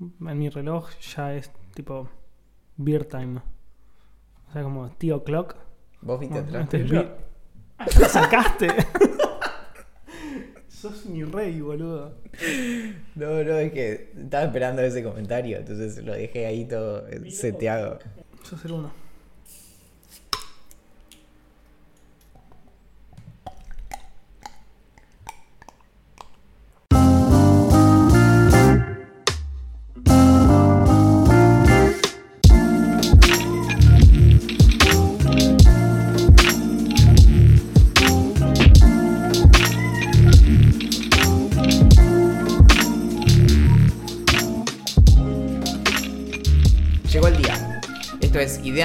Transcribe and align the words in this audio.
En 0.00 0.38
mi 0.38 0.48
reloj 0.48 0.90
ya 1.14 1.34
es 1.34 1.50
tipo 1.74 2.08
beer 2.76 3.04
time. 3.04 3.40
O 4.48 4.52
sea, 4.52 4.62
como 4.62 4.88
tío 4.90 5.24
clock. 5.24 5.56
¿Vos 6.00 6.20
viste 6.20 6.38
atrás? 6.38 6.68
este. 6.72 7.08
Ah, 7.76 7.86
¡Lo 7.98 8.08
sacaste! 8.08 8.68
Sos 10.68 11.06
mi 11.06 11.24
rey, 11.24 11.60
boludo. 11.60 12.14
No, 13.16 13.42
no, 13.42 13.58
es 13.58 13.72
que 13.72 14.12
estaba 14.16 14.44
esperando 14.44 14.80
ese 14.82 15.02
comentario, 15.02 15.58
entonces 15.58 16.04
lo 16.04 16.12
dejé 16.12 16.46
ahí 16.46 16.66
todo 16.66 17.04
seteado. 17.30 17.98
Sos 18.44 18.64
el 18.64 18.72
uno. 18.72 18.92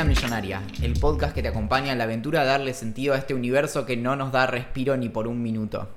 Millonaria, 0.04 0.62
el 0.82 0.94
podcast 0.94 1.36
que 1.36 1.42
te 1.42 1.50
acompaña 1.50 1.92
en 1.92 1.98
la 1.98 2.06
aventura 2.06 2.42
de 2.42 2.48
darle 2.48 2.74
sentido 2.74 3.14
a 3.14 3.18
este 3.18 3.34
universo 3.34 3.86
que 3.86 3.98
no 3.98 4.16
nos 4.16 4.32
da 4.32 4.48
respiro 4.48 4.96
ni 4.96 5.10
por 5.10 5.28
un 5.28 5.42
minuto. 5.42 5.90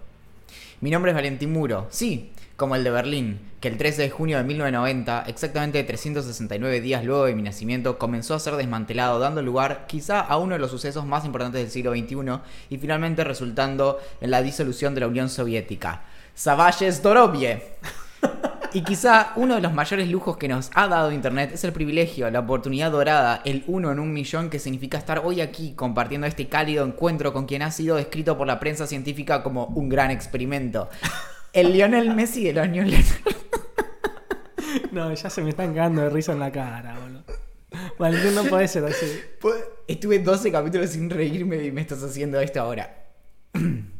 Mi 0.80 0.91
nombre 0.91 1.12
es 1.12 1.15
Valentín 1.15 1.52
Muro, 1.52 1.87
sí, 1.91 2.33
como 2.56 2.75
el 2.75 2.83
de 2.83 2.91
Berlín, 2.91 3.41
que 3.61 3.69
el 3.69 3.78
13 3.78 4.02
de 4.02 4.11
junio 4.11 4.38
de 4.38 4.45
1990, 4.45 5.25
exactamente 5.28 5.84
369 5.84 6.80
días 6.80 7.05
luego 7.05 7.27
de 7.27 7.34
mi 7.34 7.42
nacimiento, 7.42 7.98
comenzó 7.98 8.34
a 8.34 8.41
ser 8.41 8.56
desmantelado, 8.56 9.20
dando 9.20 9.41
lugar 9.41 9.86
quizá 9.86 10.20
a 10.20 10.37
uno 10.37 10.55
de 10.55 10.59
los 10.59 10.70
sucesos 10.70 11.06
más 11.06 11.25
importantes 11.25 11.61
del 11.62 11.70
siglo 11.70 11.92
XXI 11.92 12.41
y 12.70 12.78
finalmente 12.78 13.22
resultando 13.22 14.00
en 14.20 14.33
la 14.33 14.42
disolución 14.42 14.94
de 14.94 15.00
la 15.03 15.09
Unión 15.09 15.28
Soviética. 15.28 16.03
Savage 16.34 16.91
Zdorobye. 16.91 17.62
Y 18.75 18.83
quizá 18.83 19.33
uno 19.37 19.56
de 19.56 19.61
los 19.61 19.75
mayores 19.75 20.09
lujos 20.09 20.39
que 20.39 20.48
nos 20.48 20.70
ha 20.75 20.89
dado 20.89 21.12
Internet 21.12 21.51
es 21.53 21.62
el 21.65 21.73
privilegio, 21.73 22.31
la 22.31 22.41
oportunidad 22.41 22.91
dorada, 22.91 23.42
el 23.45 23.65
uno 23.67 23.92
en 23.92 23.98
un 23.98 24.15
millón 24.15 24.48
que 24.48 24.59
significa 24.59 24.97
estar 24.97 25.20
hoy 25.25 25.42
aquí 25.42 25.75
compartiendo 25.75 26.27
este 26.27 26.48
cálido 26.48 26.87
encuentro 26.87 27.34
con 27.34 27.45
quien 27.45 27.61
ha 27.61 27.70
sido 27.70 27.97
descrito 27.97 28.39
por 28.39 28.47
la 28.47 28.59
prensa 28.59 28.87
científica 28.87 29.43
como 29.43 29.67
un 29.67 29.91
gran 29.91 30.11
experimento. 30.11 30.89
El 31.53 31.75
Lionel 31.75 32.15
Messi 32.15 32.45
de 32.45 32.53
los 32.55 32.69
newsletters. 32.69 33.20
No, 34.91 35.12
ya 35.12 35.28
se 35.28 35.43
me 35.43 35.50
están 35.50 35.75
cagando 35.75 36.03
de 36.03 36.11
risa 36.11 36.33
en 36.33 36.39
la 36.39 36.50
cara, 36.50 36.98
boludo. 36.98 37.25
Valentín 37.98 38.34
no 38.34 38.45
puede 38.45 38.69
ser 38.69 38.84
así. 38.84 39.06
Estuve 39.87 40.19
12 40.19 40.50
capítulos 40.50 40.91
sin 40.91 41.11
reírme 41.11 41.62
y 41.65 41.73
me 41.73 41.81
estás 41.83 42.03
haciendo 42.03 42.41
esto 42.41 42.61
ahora. 42.61 43.06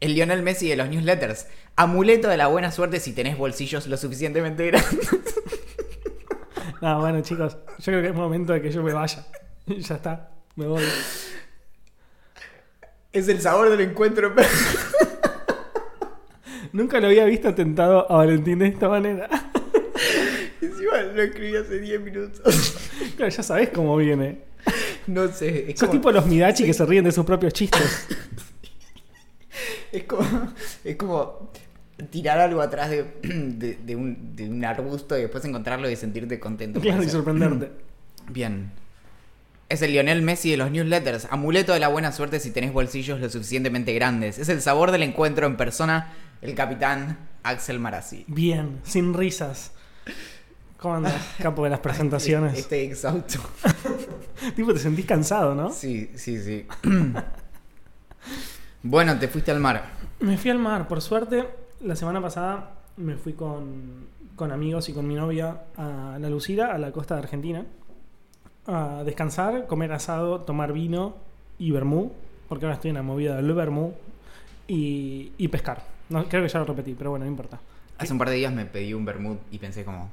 El 0.00 0.14
Lionel 0.14 0.42
Messi 0.42 0.68
de 0.68 0.76
los 0.76 0.88
newsletters. 0.88 1.46
Amuleto 1.76 2.28
de 2.28 2.36
la 2.36 2.48
buena 2.48 2.72
suerte 2.72 3.00
si 3.00 3.12
tenés 3.12 3.38
bolsillos 3.38 3.86
lo 3.86 3.96
suficientemente 3.96 4.66
grandes. 4.70 5.08
No, 6.80 7.00
bueno, 7.00 7.20
chicos, 7.20 7.58
yo 7.78 7.84
creo 7.84 8.02
que 8.02 8.08
es 8.08 8.14
momento 8.14 8.54
de 8.54 8.62
que 8.62 8.70
yo 8.70 8.82
me 8.82 8.92
vaya. 8.92 9.26
Ya 9.66 9.94
está, 9.94 10.30
me 10.56 10.66
voy. 10.66 10.82
Es 13.12 13.28
el 13.28 13.40
sabor 13.40 13.70
del 13.70 13.82
encuentro. 13.82 14.34
Nunca 16.72 16.98
lo 16.98 17.06
había 17.06 17.24
visto 17.24 17.54
tentado 17.54 18.10
a 18.10 18.16
Valentín 18.16 18.58
de 18.58 18.68
esta 18.68 18.88
manera. 18.88 19.28
Encima 20.60 21.02
lo 21.02 21.22
escribí 21.22 21.56
hace 21.56 21.78
10 21.78 22.00
minutos. 22.00 22.76
Claro, 23.16 23.30
ya 23.30 23.42
sabés 23.42 23.70
cómo 23.70 23.96
viene. 23.96 24.40
No 25.06 25.28
sé, 25.28 25.70
es 25.70 25.78
Sos 25.78 25.88
como, 25.88 26.00
tipo 26.00 26.10
los 26.10 26.26
Midachi 26.26 26.64
que 26.64 26.74
se 26.74 26.84
ríen 26.84 27.04
de 27.04 27.12
sus 27.12 27.24
propios 27.24 27.52
chistes. 27.52 28.08
Es 29.92 30.04
como, 30.04 30.22
es 30.84 30.96
como 30.96 31.50
tirar 32.10 32.38
algo 32.40 32.60
atrás 32.62 32.90
de, 32.90 33.04
de- 33.22 33.78
de 33.84 33.96
un, 33.96 34.34
de 34.36 34.48
un 34.48 34.64
arbusto 34.64 35.16
y 35.18 35.22
después 35.22 35.44
encontrarlo 35.44 35.88
y 35.90 35.96
sentirte 35.96 36.38
contento. 36.40 36.80
Claro, 36.80 37.02
y 37.02 37.08
sorprenderte. 37.08 37.70
Bien. 38.30 38.70
Es 39.68 39.82
el 39.82 39.92
Lionel 39.92 40.22
Messi 40.22 40.50
de 40.50 40.56
los 40.56 40.70
newsletters. 40.70 41.28
Amuleto 41.30 41.72
de 41.72 41.78
la 41.80 41.88
buena 41.88 42.10
suerte 42.10 42.40
si 42.40 42.50
tenés 42.50 42.72
bolsillos 42.72 43.20
lo 43.20 43.28
suficientemente 43.30 43.92
grandes. 43.94 44.38
Es 44.38 44.48
el 44.48 44.60
sabor 44.62 44.90
del 44.90 45.02
encuentro 45.04 45.46
en 45.46 45.56
persona. 45.56 46.12
El 46.42 46.54
capitán 46.54 47.18
Axel 47.44 47.78
Marazzi. 47.78 48.24
Bien, 48.26 48.80
sin 48.82 49.14
risas. 49.14 49.70
¿Cómo 50.78 50.96
andas, 50.96 51.14
capo 51.42 51.62
de 51.64 51.70
las 51.70 51.80
presentaciones? 51.80 52.58
Estoy 52.58 52.78
exhausto. 52.80 53.38
Tipo, 54.56 54.72
te 54.72 54.80
sentís 54.80 55.04
cansado, 55.06 55.54
¿no? 55.54 55.70
Sí, 55.70 56.10
sí, 56.16 56.42
sí. 56.42 56.66
bueno, 58.82 59.18
te 59.18 59.28
fuiste 59.28 59.50
al 59.50 59.60
mar. 59.60 59.84
Me 60.20 60.36
fui 60.36 60.50
al 60.50 60.58
mar, 60.58 60.88
por 60.88 61.00
suerte. 61.00 61.48
La 61.82 61.96
semana 61.96 62.20
pasada 62.20 62.72
me 62.96 63.16
fui 63.16 63.32
con, 63.34 64.06
con 64.36 64.52
amigos 64.52 64.88
y 64.88 64.92
con 64.92 65.06
mi 65.06 65.14
novia 65.14 65.62
a 65.76 66.18
La 66.20 66.28
Lucira, 66.30 66.74
a 66.74 66.78
la 66.78 66.92
costa 66.92 67.14
de 67.14 67.22
Argentina, 67.22 67.64
a 68.66 69.02
descansar, 69.04 69.66
comer 69.66 69.92
asado, 69.92 70.40
tomar 70.42 70.72
vino 70.72 71.16
y 71.58 71.70
vermú, 71.70 72.12
porque 72.48 72.66
ahora 72.66 72.74
estoy 72.74 72.90
en 72.90 72.96
la 72.96 73.02
movida 73.02 73.36
del 73.36 73.52
vermú, 73.54 73.94
y, 74.68 75.32
y 75.38 75.48
pescar. 75.48 75.84
No, 76.10 76.24
creo 76.28 76.42
que 76.42 76.48
ya 76.48 76.58
lo 76.58 76.64
repetí, 76.64 76.94
pero 76.94 77.10
bueno, 77.10 77.24
no 77.24 77.30
importa. 77.30 77.58
Hace 77.98 78.12
un 78.12 78.18
par 78.18 78.28
de 78.30 78.36
días 78.36 78.52
me 78.52 78.66
pedí 78.66 78.94
un 78.94 79.04
vermut 79.04 79.38
y 79.50 79.58
pensé 79.58 79.84
como, 79.84 80.10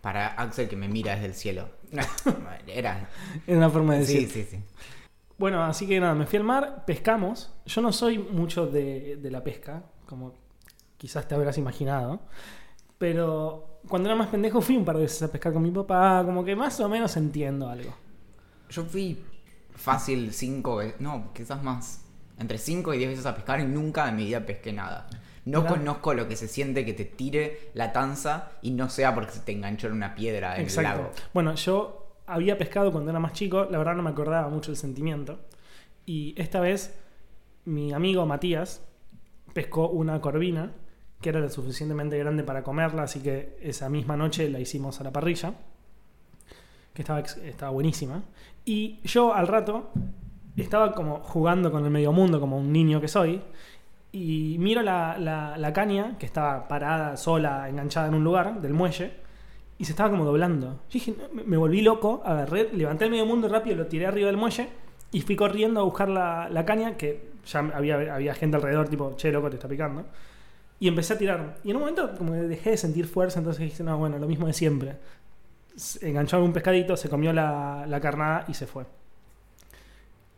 para 0.00 0.28
Axel 0.28 0.68
que 0.68 0.76
me 0.76 0.88
mira 0.88 1.12
desde 1.14 1.26
el 1.26 1.34
cielo. 1.34 1.68
Era... 2.66 3.08
Es 3.46 3.56
una 3.56 3.70
forma 3.70 3.94
de 3.96 4.04
Sí, 4.04 4.24
decir. 4.24 4.46
sí, 4.46 4.56
sí. 4.56 4.62
Bueno, 5.40 5.64
así 5.64 5.86
que 5.86 5.98
nada, 5.98 6.14
me 6.14 6.26
fui 6.26 6.36
al 6.36 6.44
mar, 6.44 6.84
pescamos. 6.84 7.50
Yo 7.64 7.80
no 7.80 7.92
soy 7.92 8.18
mucho 8.18 8.66
de, 8.66 9.16
de 9.16 9.30
la 9.30 9.42
pesca, 9.42 9.82
como 10.04 10.34
quizás 10.98 11.26
te 11.26 11.34
habrás 11.34 11.56
imaginado. 11.56 12.20
Pero 12.98 13.80
cuando 13.88 14.10
era 14.10 14.16
más 14.16 14.28
pendejo 14.28 14.60
fui 14.60 14.76
un 14.76 14.84
par 14.84 14.96
de 14.96 15.04
veces 15.04 15.22
a 15.22 15.32
pescar 15.32 15.54
con 15.54 15.62
mi 15.62 15.70
papá, 15.70 16.22
como 16.26 16.44
que 16.44 16.54
más 16.54 16.78
o 16.80 16.90
menos 16.90 17.16
entiendo 17.16 17.70
algo. 17.70 17.96
Yo 18.68 18.84
fui 18.84 19.18
fácil 19.74 20.34
cinco 20.34 20.76
veces, 20.76 21.00
no, 21.00 21.32
quizás 21.32 21.62
más, 21.62 22.04
entre 22.38 22.58
cinco 22.58 22.92
y 22.92 22.98
diez 22.98 23.08
veces 23.08 23.24
a 23.24 23.34
pescar 23.34 23.60
y 23.60 23.64
nunca 23.64 24.10
en 24.10 24.16
mi 24.16 24.26
vida 24.26 24.44
pesqué 24.44 24.74
nada. 24.74 25.08
No 25.46 25.66
conozco 25.66 26.12
lo 26.12 26.28
que 26.28 26.36
se 26.36 26.48
siente 26.48 26.84
que 26.84 26.92
te 26.92 27.06
tire 27.06 27.70
la 27.72 27.94
tanza 27.94 28.50
y 28.60 28.72
no 28.72 28.90
sea 28.90 29.14
porque 29.14 29.32
se 29.32 29.40
te 29.40 29.52
enganchó 29.52 29.86
en 29.86 29.94
una 29.94 30.14
piedra 30.14 30.56
en 30.56 30.60
el 30.60 30.66
Exacto. 30.66 30.98
lago. 30.98 31.10
Bueno, 31.32 31.54
yo 31.54 32.09
había 32.32 32.56
pescado 32.58 32.92
cuando 32.92 33.10
era 33.10 33.18
más 33.20 33.32
chico, 33.32 33.66
la 33.70 33.78
verdad 33.78 33.94
no 33.94 34.02
me 34.02 34.10
acordaba 34.10 34.48
mucho 34.48 34.70
el 34.70 34.76
sentimiento. 34.76 35.38
Y 36.06 36.34
esta 36.40 36.60
vez 36.60 36.98
mi 37.64 37.92
amigo 37.92 38.26
Matías 38.26 38.82
pescó 39.52 39.88
una 39.88 40.20
corvina 40.20 40.72
que 41.20 41.28
era 41.28 41.40
lo 41.40 41.50
suficientemente 41.50 42.16
grande 42.18 42.42
para 42.44 42.62
comerla, 42.62 43.02
así 43.02 43.20
que 43.20 43.58
esa 43.60 43.90
misma 43.90 44.16
noche 44.16 44.48
la 44.48 44.58
hicimos 44.58 45.00
a 45.00 45.04
la 45.04 45.12
parrilla, 45.12 45.52
que 46.94 47.02
estaba, 47.02 47.20
estaba 47.20 47.70
buenísima. 47.72 48.22
Y 48.64 49.00
yo 49.04 49.34
al 49.34 49.46
rato 49.46 49.90
estaba 50.56 50.92
como 50.94 51.18
jugando 51.20 51.70
con 51.70 51.84
el 51.84 51.90
medio 51.90 52.12
mundo, 52.12 52.40
como 52.40 52.56
un 52.58 52.72
niño 52.72 53.00
que 53.02 53.08
soy, 53.08 53.42
y 54.12 54.56
miro 54.58 54.82
la, 54.82 55.18
la- 55.18 55.56
la 55.58 55.72
caña, 55.72 56.16
que 56.18 56.26
estaba 56.26 56.66
parada 56.66 57.16
sola, 57.18 57.68
enganchada 57.68 58.08
en 58.08 58.14
un 58.14 58.24
lugar 58.24 58.60
del 58.62 58.72
muelle, 58.72 59.12
y 59.80 59.86
se 59.86 59.92
estaba 59.92 60.10
como 60.10 60.26
doblando. 60.26 60.82
Yo 60.90 60.92
dije, 60.92 61.14
me- 61.32 61.56
volví 61.56 61.80
loco, 61.80 62.22
agarré, 62.22 62.68
levanté 62.74 63.06
el 63.06 63.10
medio 63.10 63.24
mundo 63.24 63.48
rápido, 63.48 63.76
lo 63.76 63.86
tiré 63.86 64.06
arriba 64.06 64.26
del 64.26 64.36
muelle, 64.36 64.68
y 65.10 65.22
fui 65.22 65.36
corriendo 65.36 65.80
a 65.80 65.84
buscar 65.84 66.10
la, 66.10 66.64
caña, 66.66 66.98
que 66.98 67.30
ya 67.46 67.60
había, 67.60 68.14
había 68.14 68.34
gente 68.34 68.58
alrededor, 68.58 68.90
tipo, 68.90 69.16
che, 69.16 69.32
loco, 69.32 69.48
te 69.48 69.56
está 69.56 69.68
picando. 69.68 70.04
Y 70.78 70.86
empecé 70.86 71.14
a 71.14 71.18
tirar. 71.18 71.56
Y 71.64 71.70
en 71.70 71.76
un 71.76 71.80
momento 71.80 72.14
como 72.18 72.34
dejé 72.34 72.70
de 72.70 72.76
sentir 72.76 73.06
fuerza, 73.06 73.38
entonces 73.38 73.62
dije, 73.62 73.82
no, 73.82 73.96
bueno, 73.96 74.18
lo 74.18 74.26
mismo 74.28 74.46
de 74.46 74.52
siempre. 74.52 74.96
Enganchó 76.02 76.36
algún 76.36 76.52
pescadito, 76.52 76.94
se 76.96 77.08
comió 77.08 77.32
la, 77.32 77.86
la 77.88 78.00
carnada 78.00 78.44
y 78.48 78.54
se 78.54 78.66
fue. 78.66 78.84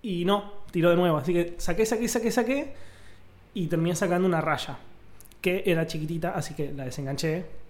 Y 0.02 0.24
no, 0.24 0.52
tiró 0.70 0.90
de 0.90 0.96
nuevo. 0.96 1.16
Así 1.16 1.32
que 1.32 1.54
saqué, 1.58 1.84
saqué, 1.84 2.06
saqué, 2.08 2.30
saqué. 2.30 2.72
Y 3.54 3.66
terminé 3.66 3.96
sacando 3.96 4.26
una 4.28 4.40
raya. 4.40 4.78
Que 5.40 5.64
era 5.66 5.86
chiquitita, 5.86 6.30
así 6.30 6.54
que 6.54 6.72
la 6.72 6.84
desenganché. 6.84 7.61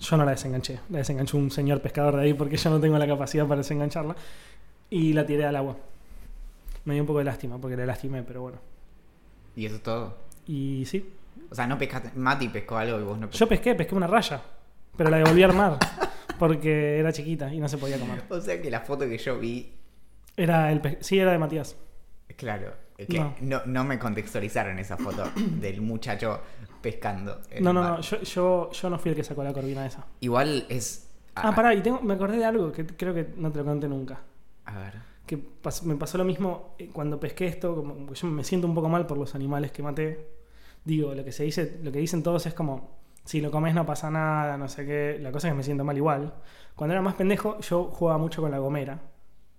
Yo 0.00 0.16
no 0.16 0.24
la 0.24 0.32
desenganché. 0.32 0.80
La 0.90 0.98
desenganchó 0.98 1.36
un 1.38 1.50
señor 1.50 1.80
pescador 1.80 2.16
de 2.16 2.22
ahí 2.22 2.34
porque 2.34 2.56
yo 2.56 2.70
no 2.70 2.80
tengo 2.80 2.98
la 2.98 3.06
capacidad 3.06 3.46
para 3.46 3.58
desengancharla. 3.58 4.14
Y 4.90 5.12
la 5.14 5.24
tiré 5.26 5.44
al 5.46 5.56
agua. 5.56 5.76
Me 6.84 6.94
dio 6.94 7.02
un 7.02 7.06
poco 7.06 7.18
de 7.20 7.24
lástima 7.24 7.58
porque 7.58 7.76
la 7.76 7.86
lastimé, 7.86 8.22
pero 8.22 8.42
bueno. 8.42 8.58
Y 9.56 9.66
eso 9.66 9.76
es 9.76 9.82
todo. 9.82 10.16
Y 10.46 10.84
sí, 10.86 11.12
O 11.50 11.54
sea, 11.54 11.66
no 11.66 11.76
pescaste. 11.78 12.10
Mati 12.14 12.48
pescó 12.48 12.76
algo 12.76 12.98
y 13.00 13.02
vos 13.02 13.18
no 13.18 13.26
pescaste. 13.26 13.38
Yo 13.38 13.48
pesqué, 13.48 13.74
pesqué 13.74 13.94
una 13.94 14.06
raya, 14.06 14.40
pero 14.96 15.10
la 15.10 15.16
devolví 15.18 15.42
a 15.42 15.46
armar 15.46 15.78
porque 16.38 16.98
era 16.98 17.12
chiquita 17.12 17.52
y 17.52 17.58
no 17.58 17.68
se 17.68 17.78
podía 17.78 17.98
comer. 17.98 18.22
O 18.28 18.40
sea 18.40 18.60
que 18.60 18.70
la 18.70 18.80
foto 18.80 19.06
que 19.08 19.18
yo 19.18 19.38
vi, 19.38 19.72
Era 20.36 20.70
el 20.70 20.80
pe- 20.80 20.98
sí, 21.00 21.18
era 21.18 21.32
de 21.32 21.38
Matías. 21.38 21.74
claro, 22.36 22.72
Que 22.96 23.18
No. 23.18 23.34
no. 23.40 23.62
No, 23.66 23.84
me 23.84 23.98
contextualizaron 23.98 24.78
esa 24.78 24.96
foto 24.96 25.24
del 25.36 25.80
muchacho 25.80 26.40
pescando. 26.86 27.40
No, 27.60 27.72
no, 27.72 27.82
no, 27.82 28.00
yo, 28.00 28.22
yo, 28.22 28.70
yo 28.70 28.90
no 28.90 28.96
fui 28.96 29.10
el 29.10 29.16
que 29.16 29.24
sacó 29.24 29.42
la 29.42 29.52
corvina 29.52 29.84
esa. 29.84 30.06
Igual 30.20 30.66
es. 30.68 31.10
Ah, 31.34 31.52
pará, 31.52 31.74
y 31.74 31.82
tengo, 31.82 32.00
me 32.00 32.14
acordé 32.14 32.36
de 32.36 32.44
algo 32.44 32.70
que 32.70 32.86
creo 32.86 33.12
que 33.12 33.34
no 33.36 33.50
te 33.50 33.58
lo 33.58 33.64
conté 33.64 33.88
nunca. 33.88 34.20
A 34.66 34.78
ver. 34.78 34.92
Que 35.26 35.36
me 35.82 35.96
pasó 35.96 36.16
lo 36.16 36.24
mismo 36.24 36.76
eh, 36.78 36.90
cuando 36.92 37.18
pesqué 37.18 37.48
esto, 37.48 37.74
como 37.74 38.14
yo 38.14 38.28
me 38.28 38.44
siento 38.44 38.68
un 38.68 38.74
poco 38.76 38.88
mal 38.88 39.04
por 39.04 39.18
los 39.18 39.34
animales 39.34 39.72
que 39.72 39.82
maté. 39.82 40.28
Digo, 40.84 41.12
lo 41.12 41.24
que 41.24 41.32
se 41.32 41.42
dice, 41.42 41.80
lo 41.82 41.90
que 41.90 41.98
dicen 41.98 42.22
todos 42.22 42.46
es 42.46 42.54
como, 42.54 43.00
si 43.24 43.40
lo 43.40 43.50
comes 43.50 43.74
no 43.74 43.84
pasa 43.84 44.08
nada, 44.08 44.56
no 44.56 44.68
sé 44.68 44.86
qué. 44.86 45.18
La 45.20 45.32
cosa 45.32 45.48
es 45.48 45.54
que 45.54 45.56
me 45.56 45.64
siento 45.64 45.82
mal 45.82 45.96
igual. 45.96 46.34
Cuando 46.76 46.94
era 46.94 47.02
más 47.02 47.16
pendejo, 47.16 47.58
yo 47.62 47.90
jugaba 47.92 48.18
mucho 48.18 48.40
con 48.40 48.52
la 48.52 48.58
gomera. 48.58 49.00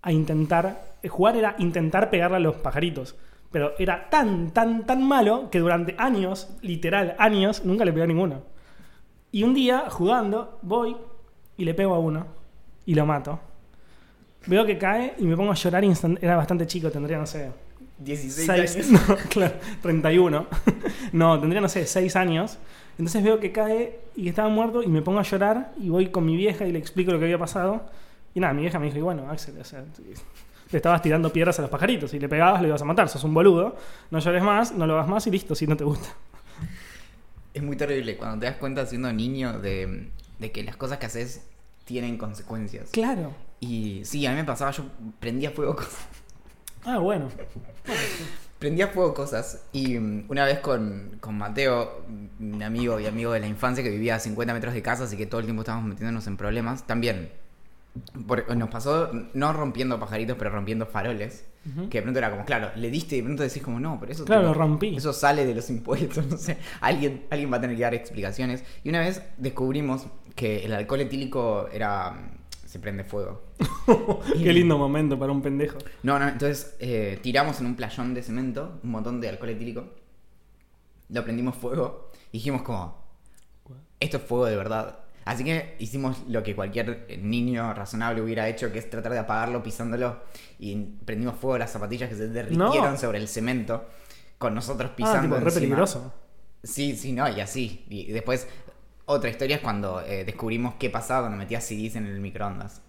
A 0.01 0.13
intentar, 0.13 0.95
eh, 1.03 1.09
jugar 1.09 1.35
era 1.35 1.55
intentar 1.59 2.09
pegarle 2.09 2.37
a 2.37 2.39
los 2.39 2.55
pajaritos. 2.55 3.17
Pero 3.51 3.73
era 3.79 4.09
tan, 4.09 4.51
tan, 4.51 4.85
tan 4.85 5.03
malo 5.07 5.49
que 5.49 5.59
durante 5.59 5.95
años, 5.97 6.49
literal, 6.61 7.15
años, 7.17 7.63
nunca 7.63 7.85
le 7.85 7.91
pegué 7.93 8.03
a 8.03 8.07
ninguno. 8.07 8.41
Y 9.31 9.43
un 9.43 9.53
día, 9.53 9.85
jugando, 9.89 10.59
voy 10.61 10.95
y 11.57 11.65
le 11.65 11.73
pego 11.73 11.95
a 11.95 11.99
uno. 11.99 12.27
Y 12.85 12.95
lo 12.95 13.05
mato. 13.05 13.39
Veo 14.45 14.65
que 14.65 14.77
cae 14.77 15.13
y 15.17 15.25
me 15.25 15.35
pongo 15.35 15.51
a 15.51 15.55
llorar 15.55 15.83
instant- 15.83 16.19
Era 16.21 16.35
bastante 16.35 16.65
chico, 16.67 16.89
tendría, 16.89 17.17
no 17.17 17.25
sé, 17.25 17.51
16 17.99 18.45
seis- 18.45 18.75
años. 18.89 18.89
no, 19.09 19.15
claro, 19.29 19.55
31. 19.81 20.47
no, 21.13 21.39
tendría, 21.39 21.61
no 21.61 21.67
sé, 21.69 21.85
6 21.85 22.15
años. 22.15 22.57
Entonces 22.97 23.23
veo 23.23 23.39
que 23.39 23.51
cae 23.51 23.99
y 24.15 24.23
que 24.23 24.29
estaba 24.29 24.49
muerto 24.49 24.81
y 24.83 24.87
me 24.87 25.01
pongo 25.01 25.19
a 25.19 25.23
llorar 25.23 25.71
y 25.79 25.89
voy 25.89 26.07
con 26.07 26.25
mi 26.25 26.35
vieja 26.35 26.65
y 26.65 26.71
le 26.71 26.79
explico 26.79 27.11
lo 27.11 27.19
que 27.19 27.25
había 27.25 27.37
pasado. 27.37 27.85
Y 28.33 28.39
nada, 28.39 28.53
mi 28.53 28.61
vieja 28.61 28.79
me 28.79 28.85
dijo, 28.87 28.97
y 28.97 29.01
bueno, 29.01 29.29
Axel, 29.29 29.59
o 29.59 29.63
sea, 29.63 29.83
le 30.71 30.77
estabas 30.77 31.01
tirando 31.01 31.31
piedras 31.31 31.57
a 31.59 31.61
los 31.61 31.71
pajaritos 31.71 32.13
y 32.13 32.19
le 32.19 32.27
pegabas, 32.29 32.61
lo 32.61 32.67
ibas 32.67 32.81
a 32.81 32.85
matar, 32.85 33.09
sos 33.09 33.23
un 33.23 33.33
boludo, 33.33 33.75
no 34.11 34.19
llores 34.19 34.43
más, 34.43 34.73
no 34.73 34.85
lo 34.85 34.95
hagas 34.95 35.07
más 35.07 35.27
y 35.27 35.31
listo, 35.31 35.55
si 35.55 35.67
no 35.67 35.77
te 35.77 35.83
gusta. 35.83 36.09
Es 37.53 37.63
muy 37.63 37.75
terrible 37.75 38.17
cuando 38.17 38.39
te 38.39 38.45
das 38.45 38.57
cuenta 38.57 38.85
siendo 38.85 39.11
niño 39.11 39.59
de, 39.59 40.09
de 40.39 40.51
que 40.51 40.63
las 40.63 40.75
cosas 40.75 40.97
que 40.97 41.05
haces 41.07 41.45
tienen 41.85 42.17
consecuencias. 42.17 42.89
Claro. 42.91 43.33
Y 43.59 44.01
sí, 44.03 44.25
a 44.25 44.31
mí 44.31 44.35
me 44.35 44.43
pasaba, 44.43 44.71
yo 44.71 44.83
prendía 45.19 45.51
fuego 45.51 45.75
cosas. 45.75 46.07
Ah, 46.83 46.99
bueno. 46.99 47.29
Prendía 48.59 48.87
fuego 48.87 49.13
cosas. 49.13 49.63
Y 49.71 49.97
mm, 49.97 50.25
una 50.29 50.45
vez 50.45 50.59
con, 50.59 51.17
con 51.19 51.37
Mateo, 51.37 52.05
un 52.39 52.61
amigo 52.61 52.99
y 52.99 53.05
amigo 53.05 53.31
de 53.31 53.39
la 53.39 53.47
infancia 53.47 53.83
que 53.83 53.89
vivía 53.89 54.15
a 54.15 54.19
50 54.19 54.53
metros 54.53 54.73
de 54.73 54.81
casa, 54.81 55.03
así 55.05 55.17
que 55.17 55.25
todo 55.25 55.39
el 55.39 55.45
tiempo 55.45 55.61
estábamos 55.61 55.87
metiéndonos 55.87 56.27
en 56.27 56.37
problemas, 56.37 56.85
también 56.85 57.31
por- 58.27 58.55
nos 58.55 58.69
pasó 58.69 59.09
no 59.33 59.53
rompiendo 59.53 59.99
pajaritos, 59.99 60.35
pero 60.37 60.49
rompiendo 60.51 60.85
faroles. 60.85 61.45
Que 61.89 61.97
de 61.97 62.01
pronto 62.01 62.19
era 62.19 62.31
como, 62.31 62.45
claro, 62.45 62.71
le 62.77 62.89
diste 62.89 63.15
y 63.15 63.19
de 63.19 63.23
pronto 63.25 63.43
decís 63.43 63.61
como, 63.61 63.77
no, 63.77 63.99
pero 63.99 64.13
eso... 64.13 64.23
Claro, 64.23 64.43
lo 64.43 64.53
rompí. 64.53 64.95
Eso 64.95 65.11
sale 65.11 65.45
de 65.45 65.53
los 65.53 65.69
impuestos, 65.69 66.25
no 66.29 66.37
sé. 66.37 66.57
Alguien, 66.79 67.25
alguien 67.29 67.51
va 67.51 67.57
a 67.57 67.61
tener 67.61 67.75
que 67.75 67.81
dar 67.81 67.93
explicaciones. 67.93 68.63
Y 68.85 68.89
una 68.89 68.99
vez 69.01 69.21
descubrimos 69.37 70.07
que 70.33 70.63
el 70.63 70.73
alcohol 70.73 71.01
etílico 71.01 71.67
era... 71.73 72.31
se 72.65 72.79
prende 72.79 73.03
fuego. 73.03 73.41
Qué 74.33 74.53
lindo 74.53 74.77
momento 74.77 75.19
para 75.19 75.33
un 75.33 75.41
pendejo. 75.41 75.77
No, 76.03 76.17
no, 76.17 76.29
entonces 76.29 76.77
eh, 76.79 77.19
tiramos 77.21 77.59
en 77.59 77.65
un 77.65 77.75
playón 77.75 78.13
de 78.13 78.23
cemento 78.23 78.79
un 78.81 78.91
montón 78.91 79.19
de 79.19 79.27
alcohol 79.27 79.49
etílico. 79.49 79.89
Lo 81.09 81.23
prendimos 81.25 81.55
fuego 81.57 82.11
y 82.31 82.37
dijimos 82.37 82.61
como, 82.61 82.95
esto 83.99 84.17
es 84.17 84.23
fuego 84.23 84.45
de 84.45 84.55
verdad. 84.55 84.99
Así 85.27 85.43
que 85.43 85.75
hicimos 85.79 86.23
lo 86.27 86.41
que 86.43 86.55
cualquier 86.55 87.05
niño 87.21 87.73
razonable 87.73 88.21
hubiera 88.21 88.47
hecho, 88.47 88.71
que 88.71 88.79
es 88.79 88.89
tratar 88.89 89.11
de 89.11 89.19
apagarlo 89.19 89.61
pisándolo. 89.61 90.19
Y 90.59 90.75
prendimos 91.05 91.35
fuego 91.35 91.55
a 91.55 91.59
las 91.59 91.71
zapatillas 91.71 92.09
que 92.09 92.15
se 92.15 92.27
derritieron 92.29 92.91
No. 92.93 92.97
sobre 92.97 93.17
el 93.19 93.27
cemento, 93.27 93.85
con 94.37 94.55
nosotros 94.55 94.91
Ah, 94.91 94.95
pisando 94.95 95.35
tipo, 95.35 95.45
re 95.45 95.51
peligroso. 95.51 96.13
Sí, 96.63 96.95
sí, 96.95 97.11
no, 97.11 97.27
y 97.29 97.39
así. 97.41 97.85
Y 97.89 98.11
después, 98.11 98.47
otra 99.05 99.29
historia 99.29 99.57
es 99.57 99.61
cuando 99.61 100.01
eh, 100.01 100.23
descubrimos 100.25 100.75
qué 100.79 100.89
pasaba 100.89 101.21
cuando 101.21 101.37
metías 101.37 101.63
CDs 101.63 101.95
en 101.97 102.05
el 102.07 102.19
microondas. 102.19 102.81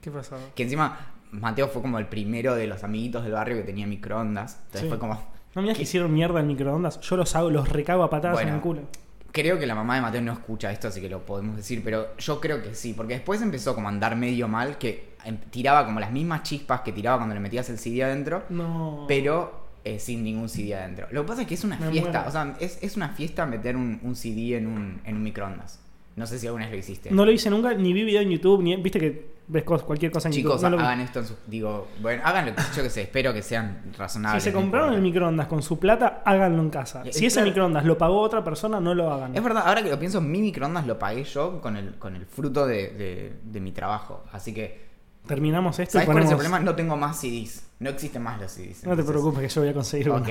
¿Qué 0.00 0.10
pasó? 0.10 0.36
Que 0.54 0.64
encima 0.64 1.12
Mateo 1.30 1.68
fue 1.68 1.80
como 1.82 1.98
el 1.98 2.06
primero 2.06 2.54
de 2.54 2.66
los 2.66 2.84
amiguitos 2.84 3.22
del 3.22 3.32
barrio 3.32 3.56
que 3.56 3.62
tenía 3.62 3.86
microondas. 3.86 4.56
Entonces 4.66 4.80
Sí. 4.82 4.88
fue 4.88 4.98
como. 4.98 5.14
No 5.54 5.60
me 5.60 5.62
digas 5.62 5.76
que 5.76 5.82
hicieron 5.84 6.12
mierda 6.12 6.40
en 6.40 6.46
microondas. 6.46 7.00
Yo 7.00 7.16
los 7.16 7.34
hago, 7.36 7.50
los 7.50 7.68
recago 7.68 8.02
a 8.02 8.10
patadas 8.10 8.36
Bueno. 8.36 8.48
en 8.50 8.54
el 8.56 8.60
culo. 8.60 8.82
Creo 9.32 9.58
que 9.58 9.66
la 9.66 9.74
mamá 9.74 9.96
de 9.96 10.02
Mateo 10.02 10.20
no 10.20 10.32
escucha 10.32 10.70
esto, 10.70 10.88
así 10.88 11.00
que 11.00 11.08
lo 11.08 11.24
podemos 11.24 11.56
decir, 11.56 11.82
pero 11.82 12.16
yo 12.18 12.40
creo 12.40 12.62
que 12.62 12.74
sí, 12.74 12.92
porque 12.94 13.14
después 13.14 13.40
empezó 13.42 13.74
como 13.74 13.88
a 13.88 13.90
andar 13.90 14.14
medio 14.14 14.46
mal, 14.46 14.76
que 14.78 15.14
em, 15.24 15.38
tiraba 15.50 15.84
como 15.86 16.00
las 16.00 16.12
mismas 16.12 16.42
chispas 16.42 16.82
que 16.82 16.92
tiraba 16.92 17.16
cuando 17.16 17.34
le 17.34 17.40
metías 17.40 17.68
el 17.70 17.78
CD 17.78 18.04
adentro, 18.04 18.44
No. 18.50 19.06
pero 19.08 19.62
eh, 19.84 19.98
sin 19.98 20.22
ningún 20.22 20.48
CD 20.50 20.74
adentro. 20.74 21.06
Lo 21.10 21.22
que 21.22 21.28
pasa 21.28 21.42
es 21.42 21.48
que 21.48 21.54
es 21.54 21.64
una 21.64 21.76
Me 21.78 21.90
fiesta, 21.90 22.10
muero. 22.24 22.28
o 22.28 22.30
sea, 22.30 22.56
es, 22.60 22.78
es 22.82 22.96
una 22.96 23.08
fiesta 23.08 23.46
meter 23.46 23.74
un, 23.76 23.98
un 24.02 24.14
CD 24.14 24.56
en 24.58 24.66
un, 24.66 25.00
en 25.04 25.16
un 25.16 25.22
microondas. 25.22 25.80
No 26.14 26.26
sé 26.26 26.38
si 26.38 26.46
alguna 26.46 26.64
vez 26.66 26.72
lo 26.72 26.78
hiciste. 26.78 27.10
No 27.10 27.24
lo 27.24 27.32
hice 27.32 27.48
nunca, 27.48 27.72
ni 27.72 27.94
vi 27.94 28.04
video 28.04 28.20
en 28.20 28.28
YouTube, 28.28 28.62
ni 28.62 28.76
viste 28.76 29.00
que 29.00 29.31
ves 29.48 29.64
cualquier 29.64 30.10
cosa 30.12 30.28
en 30.28 30.34
Chicos, 30.34 30.52
YouTube. 30.54 30.62
No 30.64 30.70
lo 30.70 30.76
vi. 30.78 30.82
hagan 30.84 31.00
esto 31.00 31.18
en 31.20 31.26
sus... 31.26 31.36
Digo, 31.46 31.88
bueno, 32.00 32.22
hagan 32.24 32.46
lo 32.46 32.54
que 32.54 32.62
yo 32.76 32.82
que 32.82 32.90
sé, 32.90 33.02
espero 33.02 33.32
que 33.34 33.42
sean 33.42 33.82
Si 33.92 33.98
razonables. 33.98 34.42
se 34.42 34.52
no 34.52 34.60
compraron 34.60 34.94
el 34.94 35.02
microondas 35.02 35.46
con 35.46 35.62
su 35.62 35.78
plata, 35.78 36.22
háganlo 36.24 36.62
en 36.62 36.70
casa. 36.70 37.02
Es 37.04 37.16
Si 37.16 37.26
ese 37.26 37.36
claro. 37.36 37.48
microondas 37.48 37.84
lo 37.84 37.98
pagó 37.98 38.20
otra 38.20 38.42
persona, 38.44 38.80
no 38.80 38.94
lo 38.94 39.12
hagan. 39.12 39.36
Es 39.36 39.42
verdad, 39.42 39.64
ahora 39.66 39.82
que 39.82 39.90
lo 39.90 39.98
pienso, 39.98 40.20
mi 40.20 40.40
microondas 40.40 40.86
lo 40.86 40.98
pagué 40.98 41.24
yo 41.24 41.60
con 41.60 41.76
el, 41.76 41.94
con 41.98 42.16
el 42.16 42.24
fruto 42.26 42.66
de, 42.66 42.88
de- 42.90 43.36
de 43.44 43.60
mi 43.60 43.72
trabajo. 43.72 44.24
Así 44.32 44.52
que, 44.54 44.90
Terminamos 45.26 45.78
esto 45.78 45.98
y 45.98 46.02
¿sabes 46.02 46.06
cuál 46.06 46.18
es 46.24 46.30
el 46.30 46.36
problema? 46.36 46.58
No 46.58 46.74
tengo 46.74 46.96
más 46.96 47.20
CDs. 47.20 47.64
No 47.78 47.90
existen 47.90 48.22
más 48.22 48.40
los 48.40 48.50
CDs. 48.50 48.84
No 48.84 48.96
te 48.96 49.04
preocupes 49.04 49.40
que 49.42 49.48
yo 49.48 49.60
voy 49.60 49.70
a 49.70 49.74
conseguir 49.74 50.10
uno. 50.10 50.18
Ok. 50.20 50.28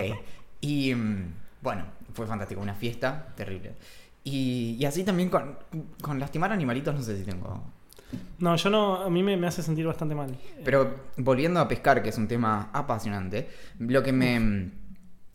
Y 0.60 0.94
mm, 0.94 1.34
bueno, 1.62 1.86
fue 2.14 2.28
fantástico. 2.28 2.60
Una 2.60 2.74
fiesta 2.74 3.28
terrible. 3.36 3.74
Y, 4.26 4.76
y 4.78 4.86
así 4.86 5.06
también 5.06 5.30
con, 5.30 5.58
con 6.02 6.20
lastimar 6.20 6.52
animalitos, 6.52 6.94
no 6.94 7.02
sé 7.02 7.18
si 7.18 7.24
tengo. 7.24 7.64
No, 8.40 8.56
yo 8.56 8.70
no, 8.70 8.96
a 8.96 9.10
mí 9.10 9.24
me, 9.24 9.38
me 9.38 9.48
hace 9.48 9.62
sentir 9.62 9.86
bastante 9.86 10.16
mal. 10.16 10.36
Pero 10.64 10.96
volviendo 11.18 11.60
a 11.60 11.68
pescar, 11.68 12.02
que 12.02 12.10
es 12.10 12.18
un 12.18 12.28
tema 12.28 12.70
apasionante, 12.74 13.50
lo 13.80 14.02
que 14.04 14.12
me, 14.12 14.72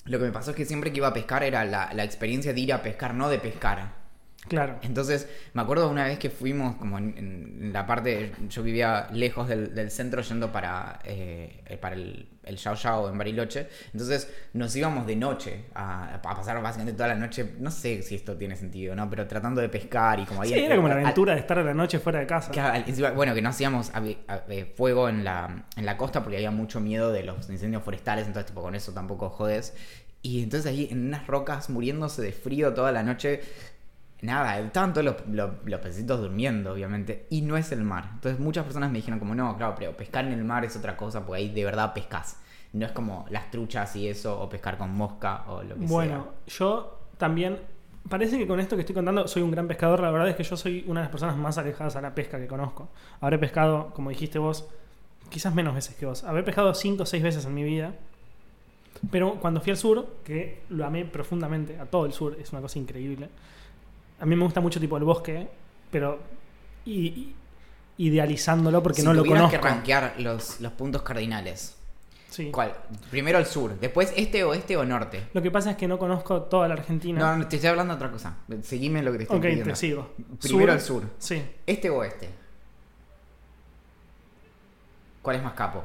lo 0.05 0.19
que 0.19 0.25
me 0.25 0.32
pasó 0.32 0.50
es 0.50 0.56
que 0.56 0.64
siempre 0.64 0.93
que 0.93 0.99
iba 0.99 1.08
a 1.08 1.14
pescar 1.14 1.43
era 1.43 1.64
la, 1.64 1.93
la 1.93 2.05
experiencia 2.05 2.52
de 2.52 2.61
ir 2.61 2.73
a 2.73 2.82
pescar, 2.82 3.14
no 3.14 3.28
de 3.28 3.38
pescar. 3.38 4.06
Claro. 4.48 4.78
Entonces, 4.82 5.28
me 5.54 5.62
acuerdo 5.62 5.88
una 5.90 6.04
vez 6.04 6.19
que 6.19 6.31
fuimos 6.31 6.76
como 6.76 6.98
en, 6.98 7.14
en 7.19 7.72
la 7.72 7.87
parte, 7.87 8.32
yo 8.48 8.62
vivía 8.62 9.08
lejos 9.12 9.48
del, 9.48 9.75
del 9.75 9.90
centro 9.90 10.22
yendo 10.22 10.52
para, 10.52 11.00
eh, 11.04 11.62
eh, 11.66 11.76
para 11.76 11.96
el, 11.96 12.28
el 12.44 12.56
Yao 12.56 12.75
Yao 12.75 13.08
en 13.08 13.19
Bariloche. 13.19 13.69
Entonces, 13.93 14.32
nos 14.52 14.75
íbamos 14.76 15.06
de 15.06 15.16
noche 15.16 15.64
a, 15.75 16.14
a 16.14 16.22
pasar 16.22 16.62
básicamente 16.62 16.96
toda 16.96 17.08
la 17.08 17.16
noche, 17.16 17.54
no 17.58 17.70
sé 17.70 18.02
si 18.02 18.14
esto 18.14 18.37
tiene 18.37 18.54
sentido, 18.56 18.94
¿no? 18.94 19.10
Pero 19.10 19.26
tratando 19.26 19.60
de 19.60 19.69
pescar 19.69 20.20
y 20.20 20.25
como 20.25 20.43
ahí... 20.43 20.50
Sí, 20.50 20.58
era 20.60 20.76
como 20.76 20.88
la 20.88 20.94
al- 20.94 21.00
aventura 21.00 21.34
de 21.34 21.40
estar 21.40 21.58
a 21.58 21.64
la 21.64 21.75
noche 21.75 21.99
fuera 21.99 22.20
de 22.20 22.26
casa. 22.26 22.50
que 22.52 23.10
bueno, 23.14 23.35
que 23.35 23.42
no 23.42 23.49
hacíamos 23.49 23.90
a- 23.94 24.02
eh, 24.49 24.73
fuego 24.76 25.09
en 25.09 25.25
la, 25.25 25.66
en 25.76 25.85
la 25.87 25.97
costa 25.97 26.23
porque 26.23 26.37
había 26.37 26.50
mucho 26.50 26.80
miedo 26.80 27.11
de 27.11 27.25
los 27.25 27.49
incendios 27.50 27.82
forestales, 27.82 28.26
entonces 28.26 28.47
tipo 28.47 28.62
con 28.62 28.75
eso 28.75 28.92
tampoco 28.92 29.28
jodes. 29.28 29.75
Y 30.23 30.42
entonces 30.42 30.71
ahí 30.71 30.88
en 30.90 31.06
unas 31.06 31.26
rocas 31.28 31.71
muriéndose 31.71 32.21
de 32.21 32.32
frío 32.32 32.75
toda 32.75 32.90
la 32.90 33.02
noche, 33.04 33.40
nada, 34.23 34.58
estaban 34.58 34.92
todos 34.92 35.04
los, 35.04 35.16
los, 35.28 35.50
los 35.64 35.80
pececitos 35.80 36.20
durmiendo, 36.20 36.73
obviamente, 36.73 37.26
y 37.30 37.42
no 37.42 37.56
es 37.56 37.73
el 37.73 37.82
mar. 37.82 38.11
Entonces 38.14 38.40
muchas 38.40 38.64
personas 38.64 38.90
me 38.90 38.99
dijeron 38.99 39.18
como, 39.18 39.35
no, 39.35 39.56
claro, 39.56 39.75
pero 39.78 39.96
pescar 39.96 40.25
en 40.25 40.32
el 40.32 40.44
mar 40.44 40.64
es 40.64 40.76
otra 40.76 40.96
cosa 40.96 41.25
porque 41.25 41.42
ahí 41.42 41.49
de 41.50 41.64
verdad 41.64 41.92
pescas. 41.92 42.38
No 42.73 42.85
es 42.85 42.92
como 42.92 43.26
las 43.30 43.50
truchas 43.50 43.94
y 43.96 44.08
eso, 44.08 44.40
o 44.40 44.49
pescar 44.49 44.76
con 44.76 44.90
mosca 44.90 45.44
o 45.49 45.62
lo 45.62 45.76
que 45.76 45.87
Bueno, 45.87 46.28
yo 46.46 47.00
también. 47.16 47.58
Parece 48.08 48.38
que 48.38 48.46
con 48.46 48.61
esto 48.61 48.76
que 48.76 48.82
estoy 48.82 48.94
contando 48.94 49.26
soy 49.26 49.42
un 49.42 49.50
gran 49.50 49.66
pescador. 49.66 50.00
La 50.00 50.11
verdad 50.11 50.28
es 50.28 50.37
que 50.37 50.44
yo 50.44 50.56
soy 50.56 50.85
una 50.87 51.00
de 51.00 51.04
las 51.04 51.11
personas 51.11 51.37
más 51.37 51.58
alejadas 51.58 51.96
a 51.96 52.00
la 52.00 52.14
pesca 52.14 52.38
que 52.38 52.46
conozco. 52.46 52.88
Habré 53.20 53.38
pescado, 53.38 53.92
como 53.94 54.11
dijiste 54.11 54.38
vos, 54.38 54.68
quizás 55.28 55.54
menos 55.54 55.75
veces 55.75 55.96
que 55.96 56.06
vos. 56.06 56.23
Habré 56.23 56.42
pescado 56.42 56.73
5 56.73 57.02
o 57.02 57.06
6 57.06 57.23
veces 57.23 57.44
en 57.46 57.54
mi 57.54 57.64
vida. 57.64 57.94
Pero 59.11 59.40
cuando 59.40 59.61
fui 59.61 59.70
al 59.70 59.76
sur, 59.76 60.06
que 60.25 60.62
lo 60.68 60.85
amé 60.85 61.04
profundamente, 61.04 61.78
a 61.78 61.87
todo 61.87 62.06
el 62.06 62.12
sur, 62.12 62.37
es 62.40 62.52
una 62.52 62.61
cosa 62.61 62.78
increíble. 62.78 63.28
A 64.20 64.26
mí 64.26 64.35
me 64.37 64.44
gusta 64.44 64.61
mucho 64.61 64.80
tipo 64.80 64.96
el 64.96 65.04
bosque, 65.04 65.49
pero 65.90 66.18
i- 66.87 67.35
idealizándolo 67.99 68.82
porque 68.82 69.00
Si 69.00 69.06
no 69.06 69.12
lo 69.14 69.25
conozco. 69.25 69.50
que 69.50 69.58
rankear 69.58 70.14
los, 70.18 70.61
los 70.61 70.73
puntos 70.73 71.02
cardinales. 71.02 71.75
Sí. 72.30 72.50
¿Cuál? 72.50 72.75
Primero 73.11 73.38
el 73.38 73.46
sur, 73.46 73.78
después 73.80 74.12
este, 74.16 74.44
oeste 74.44 74.76
o 74.76 74.85
norte. 74.85 75.28
Lo 75.32 75.40
que 75.40 75.50
pasa 75.50 75.70
es 75.70 75.76
que 75.76 75.88
no 75.88 75.99
conozco 75.99 76.42
toda 76.42 76.68
la 76.68 76.75
Argentina. 76.75 77.18
No, 77.18 77.37
no, 77.38 77.49
te 77.49 77.56
estoy 77.56 77.70
hablando 77.70 77.94
de 77.94 77.96
otra 77.96 78.11
cosa. 78.11 78.37
Seguime 78.62 79.02
lo 79.02 79.12
que 79.12 79.18
te 79.18 79.23
estoy 79.25 79.38
ok, 79.38 79.42
pidiendo. 79.44 79.64
te 79.70 79.76
sigo. 79.76 80.11
Primero 80.42 80.73
el 80.73 80.80
sur. 80.80 81.04
Sí. 81.18 81.42
¿Este 81.66 81.88
o 81.88 81.96
oeste? 81.99 82.28
¿Cuál 85.23 85.37
es 85.37 85.42
más 85.42 85.54
capo? 85.54 85.82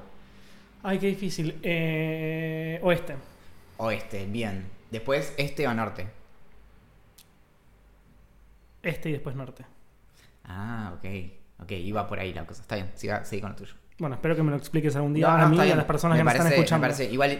Ay, 0.83 0.99
qué 0.99 1.07
difícil. 1.07 1.59
Eh, 1.63 2.79
oeste. 2.83 3.15
Oeste, 3.77 4.25
bien. 4.25 4.67
Después 4.89 5.33
este 5.37 5.67
o 5.67 5.73
norte. 5.73 6.07
Este 8.83 9.09
y 9.09 9.13
después 9.13 9.35
norte. 9.35 9.65
Ah, 10.45 10.93
ok. 10.97 11.05
Ok, 11.63 11.71
iba 11.73 12.07
por 12.07 12.19
ahí 12.19 12.33
la 12.33 12.45
cosa. 12.45 12.61
Está 12.61 12.75
bien, 12.75 12.91
siga, 12.95 13.23
seguí 13.25 13.41
con 13.41 13.51
lo 13.51 13.55
tuyo. 13.55 13.73
Bueno, 13.99 14.15
espero 14.15 14.35
que 14.35 14.41
me 14.43 14.49
lo 14.51 14.57
expliques 14.57 14.95
algún 14.95 15.13
día 15.13 15.27
No, 15.27 15.37
no, 15.37 15.43
a 15.45 15.49
mí 15.49 15.57
y 15.57 15.71
a 15.71 15.75
las 15.75 15.85
personas 15.85 16.17
Me 16.17 16.21
que 16.23 16.25
parece- 16.25 16.43
están 16.45 16.53
escuchando. 16.53 16.81
Me 16.81 16.87
parece, 16.93 17.11
igual 17.13 17.39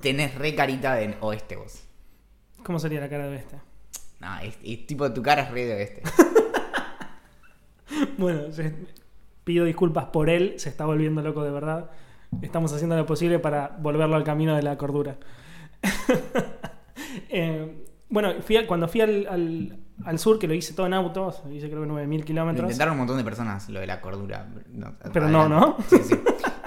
tenés 0.00 0.34
re 0.36 0.54
carita 0.54 0.94
de 0.94 1.16
oeste 1.20 1.56
vos. 1.56 1.84
¿Cómo 2.62 2.78
sería 2.78 3.00
la 3.00 3.08
cara 3.10 3.26
de 3.28 3.36
este? 3.36 3.56
No, 4.20 4.38
es, 4.40 4.58
es 4.64 4.86
tipo 4.86 5.12
tu 5.12 5.22
cara 5.22 5.42
es 5.42 5.50
re 5.50 5.64
de 5.66 5.74
oeste. 5.74 6.02
Bueno, 8.16 8.52
se- 8.52 8.74
pido 9.44 9.64
disculpas 9.64 10.06
por 10.06 10.28
él, 10.28 10.54
se 10.58 10.68
está 10.68 10.84
volviendo 10.84 11.22
loco 11.22 11.42
de 11.42 11.50
verdad. 11.50 11.90
Estamos 12.42 12.72
haciendo 12.72 12.96
lo 12.96 13.06
posible 13.06 13.38
para 13.38 13.68
volverlo 13.80 14.16
al 14.16 14.24
camino 14.24 14.54
de 14.56 14.62
la 14.62 14.76
cordura. 14.76 15.16
Eh, 17.30 17.77
bueno, 18.10 18.32
fui 18.42 18.56
a- 18.56 18.66
cuando 18.66 18.88
fui 18.88 19.00
al, 19.00 19.26
al- 19.28 19.78
al 20.04 20.18
sur, 20.18 20.38
que 20.38 20.46
lo 20.46 20.54
hice 20.54 20.74
todo 20.74 20.86
en 20.86 20.94
auto, 20.94 21.26
o 21.26 21.32
sea, 21.32 21.50
hice 21.52 21.68
creo 21.68 21.82
que 21.82 21.88
9.000 21.88 22.18
Lo 22.20 22.24
kilómetros. 22.24 22.64
intentaron 22.64 22.92
un 22.92 22.98
montón 22.98 23.16
de 23.18 23.24
personas, 23.24 23.68
lo 23.68 23.80
de 23.80 23.86
la 23.86 24.00
cordura. 24.00 24.48
No, 24.72 24.94
Pero 25.12 25.28
no, 25.28 25.48
¿no? 25.48 25.76
Sí, 25.88 25.96
sí. 26.04 26.14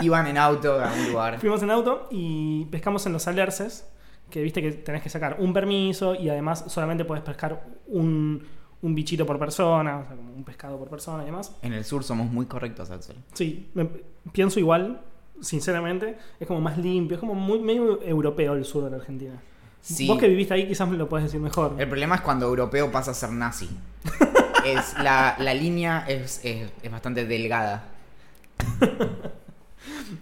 Iban 0.02 0.28
en 0.28 0.38
auto 0.38 0.80
a 0.82 0.92
un 0.94 1.12
lugar. 1.12 1.40
Fuimos 1.40 1.62
en 1.64 1.72
auto 1.72 2.08
y 2.12 2.66
pescamos 2.66 3.06
en 3.06 3.14
los 3.14 3.28
alerces, 3.28 3.88
que 4.30 4.42
viste 4.42 4.62
que 4.62 4.72
tenés 4.72 5.02
que 5.02 5.10
sacar 5.10 5.38
un 5.40 5.54
permiso 5.54 6.16
y 6.16 6.30
además 6.30 6.66
solamente 6.68 7.06
podés 7.06 7.24
pescar 7.24 7.66
un, 7.88 8.44
un 8.82 8.96
bichito 8.96 9.26
por 9.26 9.38
persona, 9.40 10.00
o 10.00 10.06
sea, 10.08 10.16
como 10.16 10.34
un 10.34 10.44
pescado 10.44 10.78
por 10.80 10.90
persona 10.90 11.24
y 11.24 11.28
demás. 11.28 11.56
En 11.62 11.74
el 11.74 11.84
sur 11.86 12.04
somos 12.04 12.30
muy 12.32 12.46
correctos, 12.48 12.90
Axel. 12.92 13.18
Sí, 13.34 13.70
me- 13.74 13.90
pienso 14.32 14.60
igual, 14.60 15.02
sinceramente, 15.42 16.18
es 16.40 16.48
como 16.48 16.62
más 16.62 16.78
limpio, 16.78 17.16
es 17.16 17.20
como 17.20 17.36
muy 17.36 17.60
medio 17.60 18.02
europeo 18.04 18.54
el 18.54 18.66
sur 18.66 18.84
de 18.84 18.90
la 18.92 18.98
Argentina. 18.98 19.34
Sí. 19.82 20.08
Vos 20.08 20.18
que 20.20 20.28
viviste 20.28 20.54
ahí 20.54 20.68
quizás 20.68 20.88
me 20.88 20.96
lo 20.98 21.10
puedes 21.10 21.26
decir 21.26 21.40
mejor. 21.42 21.76
El 21.80 21.88
problema 21.88 22.16
es 22.16 22.22
cuando 22.22 22.46
europeo 22.46 22.92
pasa 22.92 23.12
a 23.12 23.14
ser 23.14 23.32
nazi. 23.32 23.68
es, 24.66 24.94
la, 25.00 25.36
la 25.40 25.54
línea 25.54 26.06
es, 26.08 26.40
es- 26.44 26.72
es 26.84 26.92
bastante 26.92 27.26
delgada. 27.26 27.86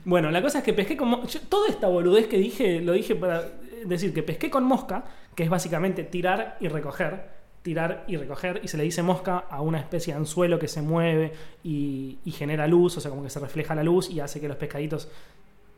Bueno, 0.05 0.31
la 0.31 0.41
cosa 0.41 0.59
es 0.59 0.63
que 0.63 0.73
pesqué 0.73 0.95
con 0.95 1.25
yo- 1.27 1.41
toda 1.49 1.67
esta 1.67 1.87
boludez 1.87 2.27
que 2.27 2.37
dije, 2.37 2.79
lo 2.79 2.93
dije 2.93 3.15
para 3.15 3.43
decir 3.85 4.13
que 4.13 4.23
pesqué 4.23 4.49
con 4.49 4.63
mosca, 4.63 5.03
que 5.35 5.43
es 5.43 5.49
básicamente 5.49 6.03
tirar 6.03 6.57
y 6.59 6.67
recoger, 6.67 7.29
tirar 7.61 8.05
y 8.07 8.15
recoger, 8.15 8.61
y 8.63 8.67
se 8.67 8.77
le 8.77 8.83
dice 8.83 9.03
mosca 9.03 9.39
a 9.49 9.61
una 9.61 9.79
especie 9.79 10.13
de 10.13 10.19
anzuelo 10.19 10.59
que 10.59 10.67
se 10.67 10.81
mueve 10.81 11.33
y, 11.63 12.19
y 12.23 12.31
genera 12.31 12.67
luz, 12.67 12.97
o 12.97 13.01
sea, 13.01 13.09
como 13.11 13.23
que 13.23 13.29
se 13.29 13.39
refleja 13.39 13.75
la 13.75 13.83
luz 13.83 14.09
y 14.09 14.19
hace 14.19 14.39
que 14.39 14.47
los 14.47 14.57
pescaditos 14.57 15.09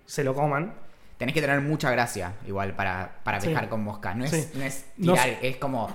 se 0.06 0.24
lo 0.24 0.34
coman. 0.36 0.74
Tenés 1.22 1.36
que 1.36 1.42
tener 1.42 1.62
mucha 1.62 1.92
gracia, 1.92 2.34
igual, 2.48 2.76
para, 2.76 3.20
para 3.24 3.40
Sí. 3.40 3.48
pescar 3.48 3.70
con 3.70 3.84
mosca. 3.84 4.14
No 4.16 4.26
es, 4.26 4.32
Sí. 4.32 4.50
no 4.56 4.64
es 4.66 4.86
tirar, 5.00 5.30
es 5.42 5.58
como. 5.58 5.88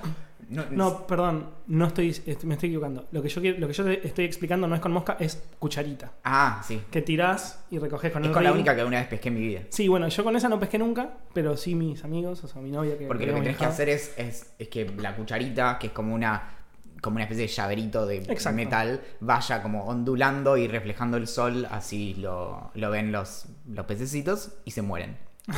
No, 0.49 0.64
No, 0.71 1.06
perdón, 1.09 1.50
no 1.66 1.87
estoy, 1.88 2.11
est- 2.11 2.45
me 2.45 2.54
estoy 2.54 2.68
equivocando. 2.68 3.09
Lo 3.11 3.21
que 3.21 3.28
yo 3.28 3.40
lo 3.59 3.66
que 3.66 3.73
yo 3.73 3.83
te 3.85 4.06
estoy 4.06 4.25
explicando 4.26 4.68
no 4.68 4.76
es 4.76 4.80
con 4.80 4.92
mosca, 4.92 5.16
es 5.18 5.42
cucharita. 5.59 6.12
Ah, 6.23 6.62
sí. 6.64 6.80
Que 6.88 7.02
tirás 7.02 7.64
y 7.68 7.80
recoges 7.80 8.12
con 8.12 8.23
Es 8.23 8.28
el 8.28 8.33
con 8.35 8.45
la 8.45 8.52
única 8.52 8.73
que 8.73 8.80
alguna 8.83 8.99
vez 9.00 9.09
pesqué 9.09 9.28
en 9.30 9.35
mi 9.35 9.40
vida. 9.40 9.62
Sí, 9.71 9.88
bueno, 9.88 10.06
yo 10.06 10.23
con 10.23 10.37
esa 10.37 10.49
no 10.49 10.61
pesqué 10.61 10.78
nunca, 10.78 11.11
pero 11.35 11.56
sí 11.56 11.75
mis 11.75 12.04
amigos, 12.04 12.45
o 12.45 12.47
sea, 12.47 12.62
mi 12.62 12.71
novia 12.71 12.97
que 12.97 13.06
Porque 13.09 13.26
lo 13.26 13.35
que 13.35 13.40
tenés 13.40 13.56
que 13.56 13.64
hacer 13.64 13.88
es, 13.88 14.14
es, 14.16 14.54
es 14.56 14.68
que 14.68 14.88
la 14.99 15.16
cucharita, 15.16 15.78
que 15.80 15.88
es 15.88 15.92
como 15.92 16.14
una 16.14 16.56
como 17.07 17.17
una 17.17 17.25
especie 17.25 17.47
de 17.47 17.53
llaverito 17.53 18.05
de 18.07 18.19
Exacto. 18.19 18.57
metal, 18.57 19.01
vaya 19.21 19.63
como 19.63 19.85
ondulando 19.87 20.57
y 20.57 20.69
reflejando 20.69 21.17
el 21.17 21.27
sol, 21.27 21.67
así 21.71 22.15
lo, 22.15 22.71
lo 22.75 22.91
ven 22.91 23.13
los, 23.13 23.47
los 23.67 23.87
pececitos 23.87 24.53
y 24.65 24.71
se 24.73 24.83
mueren. 24.83 25.17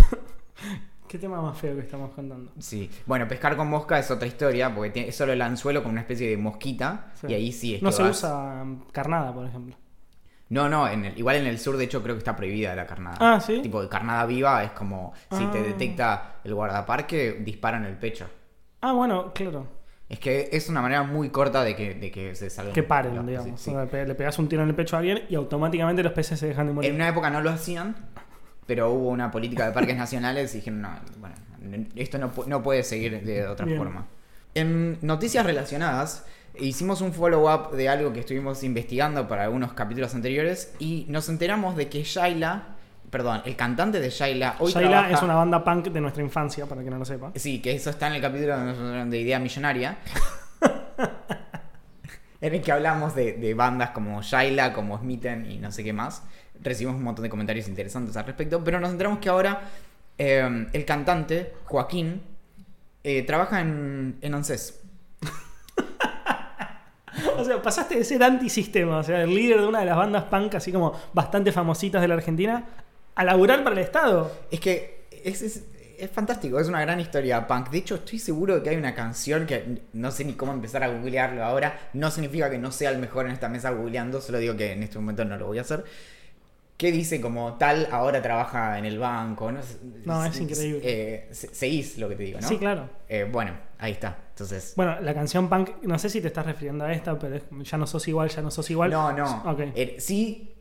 ¿Qué 1.08 1.18
tema 1.18 1.40
más 1.40 1.56
feo 1.56 1.74
que 1.74 1.80
estamos 1.80 2.10
contando? 2.10 2.52
Sí. 2.58 2.90
Bueno, 3.06 3.26
pescar 3.26 3.56
con 3.56 3.68
mosca 3.68 3.98
es 3.98 4.10
otra 4.10 4.28
historia, 4.28 4.74
porque 4.74 4.90
tiene, 4.90 5.08
es 5.08 5.16
solo 5.16 5.32
el 5.32 5.40
anzuelo 5.40 5.82
con 5.82 5.92
una 5.92 6.02
especie 6.02 6.28
de 6.28 6.36
mosquita, 6.36 7.12
Sí. 7.14 7.28
y 7.30 7.34
ahí 7.34 7.50
sí 7.52 7.74
es 7.76 7.82
no 7.82 7.88
que 7.88 7.96
se 7.96 8.02
vas- 8.02 8.10
usa 8.18 8.64
carnada, 8.92 9.32
por 9.32 9.46
ejemplo. 9.46 9.74
No, 10.50 10.68
no, 10.68 10.86
en 10.88 11.06
el- 11.06 11.18
igual 11.18 11.36
en 11.36 11.46
el 11.46 11.58
sur 11.58 11.76
de 11.78 11.84
hecho 11.84 12.02
creo 12.02 12.14
que 12.14 12.18
está 12.18 12.36
prohibida 12.36 12.74
la 12.74 12.86
carnada. 12.86 13.16
Ah, 13.20 13.40
¿sí? 13.40 13.60
Tipo, 13.62 13.88
carnada 13.88 14.26
viva 14.26 14.62
es 14.64 14.72
como 14.72 15.14
si 15.30 15.46
te 15.46 15.58
Ah. 15.58 15.62
detecta 15.62 16.36
el 16.44 16.54
guardaparque, 16.54 17.38
dispara 17.40 17.78
en 17.78 17.84
el 17.86 17.96
pecho. 17.96 18.26
Ah, 18.82 18.92
bueno, 18.92 19.32
claro. 19.32 19.66
Es 20.08 20.18
que 20.18 20.48
es 20.52 20.68
una 20.70 20.80
manera 20.80 21.02
muy 21.02 21.28
corta 21.28 21.62
de 21.64 21.76
que, 21.76 21.94
de 21.94 22.10
que 22.10 22.34
se 22.34 22.48
salgan. 22.48 22.72
Que 22.74 22.82
paren, 22.82 23.14
los 23.14 23.24
peces, 23.24 23.44
digamos. 23.44 23.60
sí. 23.60 23.70
Le 23.74 23.86
pe- 23.86 24.06
le 24.06 24.14
pegas 24.14 24.38
un 24.38 24.48
tiro 24.48 24.62
en 24.62 24.68
el 24.70 24.74
pecho 24.74 24.96
a 24.96 25.00
alguien 25.00 25.22
y 25.28 25.34
automáticamente 25.34 26.02
los 26.02 26.12
peces 26.12 26.38
se 26.40 26.46
dejan 26.48 26.66
de 26.66 26.72
morir. 26.72 26.88
En 26.90 26.96
una 26.96 27.08
época 27.08 27.28
no 27.28 27.40
lo 27.42 27.50
hacían, 27.50 27.94
pero 28.66 28.90
hubo 28.90 29.10
una 29.10 29.30
política 29.30 29.66
de 29.66 29.72
parques 29.72 29.96
nacionales 29.98 30.54
y 30.54 30.58
dijeron, 30.58 30.80
no, 30.82 30.90
bueno, 31.18 31.34
esto 31.96 32.16
no, 32.18 32.32
no 32.46 32.62
puede 32.62 32.82
seguir 32.84 33.22
de 33.22 33.46
otra 33.46 33.66
Bien. 33.66 33.76
forma. 33.78 34.06
En 34.54 34.96
noticias 35.02 35.44
relacionadas, 35.44 36.24
hicimos 36.58 37.02
un 37.02 37.12
follow-up 37.12 37.72
de 37.76 37.90
algo 37.90 38.12
que 38.14 38.20
estuvimos 38.20 38.62
investigando 38.64 39.28
para 39.28 39.44
algunos 39.44 39.74
capítulos 39.74 40.14
anteriores 40.14 40.72
y 40.78 41.04
nos 41.10 41.28
enteramos 41.28 41.76
de 41.76 41.88
que 41.90 42.02
Shaila, 42.02 42.76
perdón, 43.10 43.42
el 43.44 43.56
cantante 43.56 44.00
de 44.00 44.10
Shaila, 44.10 44.56
hoy 44.58 44.72
Shaila 44.72 44.90
trabaja- 44.90 45.14
es 45.14 45.22
una 45.22 45.34
banda 45.34 45.64
punk 45.64 45.86
de 45.88 46.00
nuestra 46.00 46.22
infancia, 46.22 46.66
para 46.66 46.82
que 46.82 46.90
no 46.90 46.98
lo 46.98 47.04
sepa. 47.04 47.32
Sí, 47.34 47.60
que 47.60 47.72
eso 47.72 47.90
está 47.90 48.06
en 48.08 48.14
el 48.14 48.20
capítulo 48.22 48.56
de 49.06 49.18
Idea 49.18 49.38
Millonaria. 49.38 49.98
en 52.40 52.54
el 52.54 52.60
que 52.62 52.70
hablamos 52.72 53.14
de, 53.14 53.32
de 53.34 53.54
bandas 53.54 53.90
como 53.90 54.22
Shaila, 54.22 54.72
como 54.72 54.96
Smitten 54.98 55.50
y 55.50 55.58
no 55.58 55.72
sé 55.72 55.82
qué 55.84 55.92
más. 55.92 56.22
Recibimos 56.60 56.96
un 56.98 57.04
montón 57.04 57.22
de 57.22 57.28
comentarios 57.30 57.68
interesantes 57.68 58.16
al 58.16 58.24
respecto, 58.26 58.62
pero 58.62 58.80
nos 58.80 58.90
enteramos 58.90 59.18
que 59.18 59.28
ahora 59.28 59.60
eh, 60.18 60.66
el 60.72 60.84
cantante, 60.84 61.52
Joaquín, 61.64 62.22
eh, 63.04 63.22
trabaja 63.22 63.60
en, 63.60 64.18
en 64.20 64.34
ANSES. 64.34 64.80
O 67.36 67.44
sea, 67.44 67.60
pasaste 67.60 67.96
de 67.96 68.04
ser 68.04 68.22
antisistema, 68.22 68.98
o 68.98 69.02
sea, 69.02 69.22
el 69.22 69.34
líder 69.34 69.60
de 69.60 69.66
una 69.66 69.80
de 69.80 69.86
las 69.86 69.96
bandas 69.96 70.24
punk, 70.24 70.54
así 70.54 70.70
como 70.70 70.92
bastante 71.12 71.50
famositas 71.50 72.00
de 72.00 72.06
la 72.08 72.14
Argentina, 72.14 72.64
a 73.18 73.24
laburar 73.24 73.62
para 73.64 73.74
el 73.76 73.82
Estado. 73.82 74.32
Es 74.50 74.60
que 74.60 75.06
es, 75.24 75.42
es- 75.42 75.64
es 75.98 76.08
fantástico, 76.12 76.60
es 76.60 76.68
una 76.68 76.80
gran 76.80 77.00
historia 77.00 77.44
punk. 77.48 77.70
De 77.70 77.78
hecho, 77.78 77.96
estoy 77.96 78.20
seguro 78.20 78.54
de 78.54 78.62
que 78.62 78.70
hay 78.70 78.76
una 78.76 78.94
canción 78.94 79.46
que 79.46 79.82
no 79.92 80.12
sé 80.12 80.24
ni 80.24 80.34
cómo 80.34 80.52
empezar 80.52 80.84
a 80.84 80.88
googlearlo 80.88 81.42
ahora. 81.44 81.90
No 81.92 82.10
significa 82.12 82.48
que 82.48 82.56
no 82.58 82.70
sea 82.70 82.90
el 82.90 82.98
mejor 82.98 83.26
en 83.26 83.32
esta 83.32 83.48
mesa 83.48 83.70
googleando, 83.70 84.20
solo 84.20 84.38
digo 84.38 84.56
que 84.56 84.72
en 84.72 84.84
este 84.84 84.96
momento 85.00 85.24
no 85.24 85.36
lo 85.36 85.46
voy 85.46 85.58
a 85.58 85.62
hacer. 85.62 85.84
Que 86.76 86.92
dice 86.92 87.20
como 87.20 87.54
tal, 87.54 87.88
ahora 87.90 88.22
trabaja 88.22 88.78
en 88.78 88.84
el 88.84 89.00
banco. 89.00 89.50
No, 89.50 89.58
No, 90.04 90.24
es 90.24 90.38
increíble. 90.40 90.80
Eh, 90.84 91.28
se- 91.32 91.52
seguís 91.52 91.98
lo 91.98 92.08
que 92.08 92.14
te 92.14 92.22
digo, 92.22 92.40
¿no? 92.40 92.46
Sí, 92.46 92.56
claro. 92.58 92.88
Eh, 93.08 93.28
bueno, 93.28 93.54
ahí 93.78 93.90
está. 93.90 94.16
Entonces. 94.30 94.74
Bueno, 94.76 95.00
la 95.00 95.12
canción 95.12 95.48
punk, 95.48 95.70
no 95.82 95.98
sé 95.98 96.08
si 96.08 96.20
te 96.20 96.28
estás 96.28 96.46
refiriendo 96.46 96.84
a 96.84 96.92
esta, 96.92 97.18
pero 97.18 97.40
ya 97.64 97.76
no 97.76 97.88
sos 97.88 98.06
igual, 98.06 98.28
ya 98.28 98.40
no 98.42 98.52
sos 98.52 98.70
igual. 98.70 98.92
No, 98.92 99.10
no. 99.12 99.42
Eh, 99.74 99.96
sí, 99.98 100.54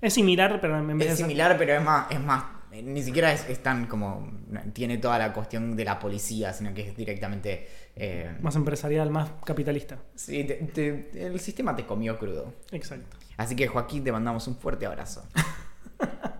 Es 0.00 0.14
similar, 0.14 0.60
pero 0.60 0.78
en 0.78 0.86
vez 0.86 0.98
de 0.98 1.04
es 1.04 1.10
ser- 1.18 1.26
similar, 1.26 1.56
pero 1.58 1.74
es 1.74 1.82
más, 1.82 2.10
es 2.10 2.20
más, 2.20 2.44
eh, 2.72 2.82
ni 2.82 3.02
siquiera 3.02 3.32
es, 3.32 3.48
es 3.48 3.62
tan 3.62 3.86
como, 3.86 4.30
tiene 4.72 4.98
toda 4.98 5.18
la 5.18 5.32
cuestión 5.32 5.74
de 5.76 5.84
la 5.84 5.98
policía, 5.98 6.52
sino 6.52 6.72
que 6.74 6.88
es 6.88 6.96
directamente, 6.96 7.66
eh, 7.96 8.36
más 8.40 8.54
empresarial, 8.56 9.10
más 9.10 9.30
capitalista. 9.44 9.98
sí, 10.14 10.44
te- 10.44 10.54
te- 10.72 11.26
el 11.26 11.40
sistema 11.40 11.74
te 11.74 11.84
comió 11.84 12.16
crudo. 12.18 12.52
Exacto. 12.70 13.16
Así 13.36 13.54
que 13.56 13.66
Joaquín, 13.68 14.04
te 14.04 14.12
mandamos 14.12 14.46
un 14.48 14.56
fuerte 14.56 14.86
abrazo. 14.86 15.24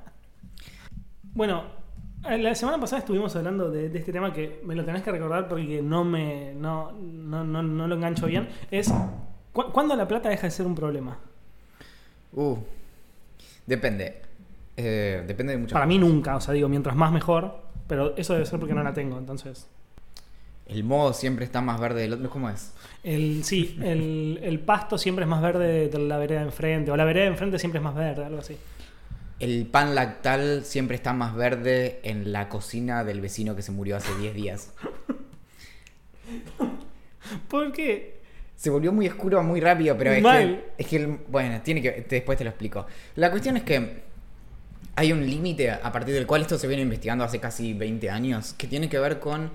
Bueno, 1.34 1.62
eh, 2.28 2.38
la 2.38 2.54
semana 2.54 2.80
pasada 2.80 3.00
estuvimos 3.00 3.34
hablando 3.36 3.70
de, 3.70 3.88
de 3.90 3.98
este 4.00 4.12
tema 4.12 4.32
que 4.32 4.60
me 4.64 4.74
lo 4.74 4.84
tenés 4.84 5.02
que 5.02 5.12
recordar 5.12 5.46
porque 5.48 5.80
no 5.82 6.02
me 6.04 6.52
no, 6.54 6.90
no, 6.92 7.44
no, 7.44 7.62
no 7.62 7.86
lo 7.86 7.94
engancho 7.94 8.26
bien. 8.26 8.48
Es 8.70 8.92
¿cu- 9.52 9.70
¿cuándo 9.72 9.94
la 9.94 10.08
plata 10.08 10.28
deja 10.28 10.48
de 10.48 10.50
ser 10.50 10.66
un 10.66 10.74
problema? 10.74 11.16
Uh, 12.32 12.56
depende. 13.68 14.22
Eh, 14.76 15.24
depende 15.26 15.52
de 15.52 15.58
muchas 15.58 15.74
Para 15.74 15.86
mí 15.86 15.98
nunca, 15.98 16.36
o 16.36 16.40
sea, 16.40 16.54
digo, 16.54 16.68
mientras 16.68 16.96
más 16.96 17.12
mejor, 17.12 17.62
pero 17.86 18.16
eso 18.16 18.32
debe 18.32 18.46
ser 18.46 18.58
porque 18.58 18.74
no 18.74 18.82
la 18.82 18.92
tengo, 18.92 19.18
entonces. 19.18 19.68
El 20.66 20.84
modo 20.84 21.12
siempre 21.12 21.44
está 21.44 21.60
más 21.60 21.80
verde 21.80 22.02
del 22.02 22.14
otro. 22.14 22.30
¿Cómo 22.30 22.50
es? 22.50 22.72
El, 23.02 23.44
sí, 23.44 23.78
el, 23.82 24.40
el 24.42 24.60
pasto 24.60 24.98
siempre 24.98 25.24
es 25.24 25.28
más 25.28 25.40
verde 25.40 25.88
de 25.88 25.98
la 25.98 26.18
vereda 26.18 26.40
de 26.40 26.46
enfrente, 26.46 26.90
o 26.90 26.96
la 26.96 27.04
vereda 27.04 27.24
de 27.24 27.30
enfrente 27.30 27.58
siempre 27.58 27.78
es 27.78 27.84
más 27.84 27.94
verde, 27.94 28.24
algo 28.24 28.38
así. 28.38 28.56
El 29.40 29.66
pan 29.66 29.94
lactal 29.94 30.64
siempre 30.64 30.96
está 30.96 31.12
más 31.12 31.34
verde 31.34 32.00
en 32.02 32.32
la 32.32 32.48
cocina 32.48 33.04
del 33.04 33.20
vecino 33.20 33.54
que 33.54 33.62
se 33.62 33.72
murió 33.72 33.96
hace 33.96 34.14
10 34.18 34.34
días. 34.34 34.74
¿Por 37.48 37.72
qué? 37.72 38.17
Se 38.58 38.70
volvió 38.70 38.90
muy 38.92 39.06
oscuro 39.06 39.40
muy 39.44 39.60
rápido, 39.60 39.96
pero 39.96 40.10
es 40.10 40.20
Mal. 40.20 40.64
que, 40.76 40.82
es 40.82 40.88
que 40.88 40.96
el- 40.96 41.18
bueno, 41.28 41.60
tiene 41.62 41.80
que 41.80 42.04
después 42.10 42.36
te 42.36 42.42
lo 42.42 42.50
explico. 42.50 42.86
La 43.14 43.30
cuestión 43.30 43.56
es 43.56 43.62
que 43.62 44.02
hay 44.96 45.12
un 45.12 45.24
límite 45.24 45.70
a 45.70 45.92
partir 45.92 46.12
del 46.12 46.26
cual 46.26 46.42
esto 46.42 46.58
se 46.58 46.66
viene 46.66 46.82
investigando 46.82 47.22
hace 47.22 47.38
casi 47.38 47.72
20 47.72 48.10
años, 48.10 48.54
que 48.54 48.66
tiene 48.66 48.88
que 48.88 48.98
ver 48.98 49.20
con 49.20 49.50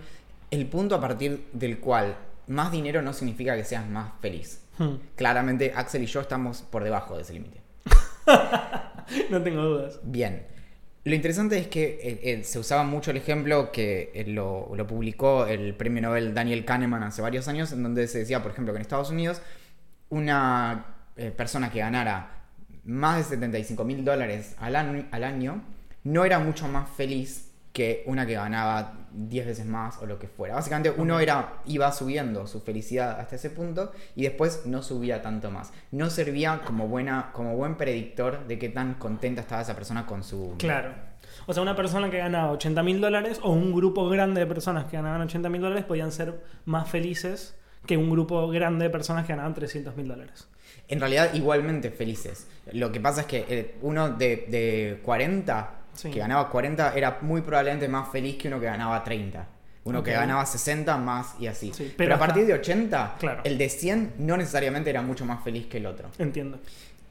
el 0.51 0.65
punto 0.67 0.95
a 0.95 1.01
partir 1.01 1.47
del 1.51 1.79
cual 1.79 2.15
más 2.47 2.71
dinero 2.71 3.01
no 3.01 3.11
significa 3.11 3.57
que 3.57 3.65
seas 3.65 3.85
más 3.89 4.13
feliz. 4.21 4.61
Hmm, 4.77 4.95
Claramente 5.17 5.73
Axel 5.75 6.03
y 6.03 6.05
yo 6.05 6.21
estamos 6.21 6.61
por 6.61 6.83
debajo 6.85 7.17
de 7.17 7.23
ese 7.23 7.33
límite. 7.33 7.59
No 9.29 9.41
tengo 9.43 9.61
dudas. 9.61 9.99
Bien. 10.03 10.45
Lo 11.05 11.13
interesante 11.15 11.57
es 11.57 11.67
que 11.67 11.99
eh, 12.01 12.19
eh, 12.23 12.43
se 12.45 12.59
usaba 12.59 12.83
mucho 12.85 13.11
el 13.11 13.17
ejemplo 13.17 13.73
que 13.73 14.11
eh, 14.13 14.23
lo, 14.25 14.69
publicó 14.87 15.45
el 15.45 15.75
premio 15.75 16.01
Nobel 16.01 16.33
Daniel 16.33 16.63
Kahneman 16.63 17.03
hace 17.03 17.21
varios 17.21 17.49
años, 17.49 17.73
en 17.73 17.83
donde 17.83 18.07
se 18.07 18.19
decía, 18.19 18.41
por 18.41 18.53
ejemplo, 18.53 18.71
que 18.73 18.77
en 18.77 18.81
Estados 18.83 19.09
Unidos 19.09 19.41
una 20.09 20.85
persona 21.37 21.71
que 21.71 21.79
ganara 21.79 22.43
más 22.85 23.17
de 23.17 23.23
75 23.35 23.83
mil 23.83 24.05
dólares 24.05 24.55
al 24.59 24.75
año, 24.75 25.61
no 26.03 26.25
era 26.25 26.39
mucho 26.39 26.67
más 26.67 26.89
feliz 26.89 27.52
que 27.73 28.03
una 28.05 28.27
que 28.27 28.35
ganaba 28.35 28.93
10 29.11 29.47
veces 29.47 29.65
más 29.65 29.97
o 29.97 30.05
lo 30.05 30.19
que 30.19 30.27
fuera. 30.27 30.55
Básicamente 30.55 30.93
uno 30.95 31.19
era, 31.19 31.61
iba 31.65 31.91
subiendo 31.91 32.45
su 32.45 32.61
felicidad 32.61 33.19
hasta 33.19 33.35
ese 33.35 33.49
punto 33.49 33.91
y 34.15 34.23
después 34.23 34.65
no 34.65 34.83
subía 34.83 35.23
tanto 35.23 35.49
más. 35.49 35.73
No 35.91 36.11
servía 36.11 36.61
como, 36.65 36.87
buena, 36.87 37.31
como 37.33 37.55
buen 37.55 37.75
predictor 37.75 38.47
de 38.47 38.59
qué 38.59 38.69
tan 38.69 38.93
contenta 38.93 39.41
estaba 39.41 39.63
esa 39.63 39.75
persona 39.75 40.05
con 40.05 40.23
su... 40.23 40.53
Claro. 40.59 40.93
O 41.47 41.53
sea, 41.53 41.63
una 41.63 41.75
persona 41.75 42.11
que 42.11 42.19
ganaba 42.19 42.51
80 42.51 42.83
mil 42.83 43.01
dólares 43.01 43.39
o 43.41 43.51
un 43.51 43.73
grupo 43.73 44.07
grande 44.07 44.41
de 44.41 44.47
personas 44.47 44.85
que 44.85 44.95
ganaban 44.97 45.21
80 45.21 45.49
mil 45.49 45.61
dólares 45.61 45.83
podían 45.83 46.11
ser 46.11 46.43
más 46.65 46.89
felices 46.89 47.55
que 47.87 47.97
un 47.97 48.11
grupo 48.11 48.47
grande 48.49 48.85
de 48.85 48.91
personas 48.91 49.25
que 49.25 49.33
ganaban 49.33 49.55
300 49.55 49.95
mil 49.95 50.07
dólares. 50.07 50.47
En 50.87 50.99
realidad 50.99 51.33
igualmente 51.33 51.89
felices. 51.89 52.47
Lo 52.71 52.91
que 52.91 52.99
pasa 52.99 53.21
es 53.21 53.27
que 53.27 53.45
eh, 53.49 53.75
uno 53.81 54.11
de, 54.11 54.45
de 54.47 55.01
40 55.03 55.82
Sí. 55.93 56.09
que 56.11 56.19
ganaba 56.19 56.49
40 56.49 56.93
era 56.95 57.19
muy 57.21 57.41
probablemente 57.41 57.87
más 57.87 58.09
feliz 58.11 58.35
que 58.37 58.47
uno 58.47 58.59
que 58.59 58.65
ganaba 58.65 59.03
30. 59.03 59.47
Uno 59.85 60.01
que 60.01 60.11
Ok. 60.11 60.17
ganaba 60.17 60.45
60 60.45 60.95
más 60.97 61.35
y 61.39 61.47
así. 61.47 61.71
Sí, 61.73 61.83
pero 61.83 61.93
pero, 61.97 62.11
a 62.11 62.15
hasta- 62.15 62.25
partir 62.27 62.45
de 62.47 62.53
80, 62.53 63.15
Claro. 63.19 63.41
el 63.43 63.57
de 63.57 63.67
100 63.69 64.13
no 64.17 64.37
necesariamente 64.37 64.89
era 64.89 65.01
mucho 65.01 65.25
más 65.25 65.43
feliz 65.43 65.65
que 65.67 65.77
el 65.77 65.85
otro. 65.85 66.09
Entiendo. 66.19 66.57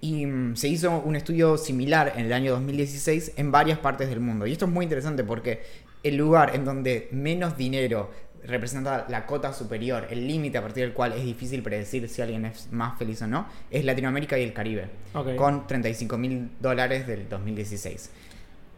Y 0.01 0.25
mm, 0.27 0.57
se 0.57 0.69
hizo 0.69 0.99
un 0.99 1.15
estudio 1.15 1.59
similar 1.59 2.15
en 2.17 2.25
el 2.27 2.33
año 2.33 2.53
2016 2.53 3.33
en 3.37 3.53
varias 3.53 3.79
partes 3.79 4.09
del 4.09 4.21
mundo. 4.21 4.47
Y 4.47 4.53
esto 4.53 4.65
es 4.65 4.71
muy 4.73 4.85
interesante 4.85 5.23
porque 5.23 5.62
el 6.03 6.17
lugar 6.17 6.57
en 6.57 6.65
donde 6.65 7.09
menos 7.12 7.57
dinero 7.57 8.11
representa 8.45 9.07
la 9.09 9.25
cota 9.27 9.53
superior, 9.53 10.09
el 10.11 10.27
límite 10.27 10.59
a 10.59 10.62
partir 10.62 10.83
del 10.83 10.93
cual 10.93 11.12
es 11.12 11.23
difícil 11.25 11.62
predecir 11.62 12.09
si 12.09 12.23
alguien 12.23 12.45
es 12.47 12.73
más 12.73 12.99
feliz 12.99 13.23
o 13.23 13.29
no, 13.29 13.47
es 13.71 13.85
Latinoamérica 13.85 14.37
y 14.37 14.43
el 14.43 14.53
Caribe, 14.53 14.87
Ok. 15.15 15.37
con 15.37 15.67
35 15.69 16.19
mil 16.19 16.51
dólares 16.59 17.07
del 17.07 17.29
2016. 17.29 18.11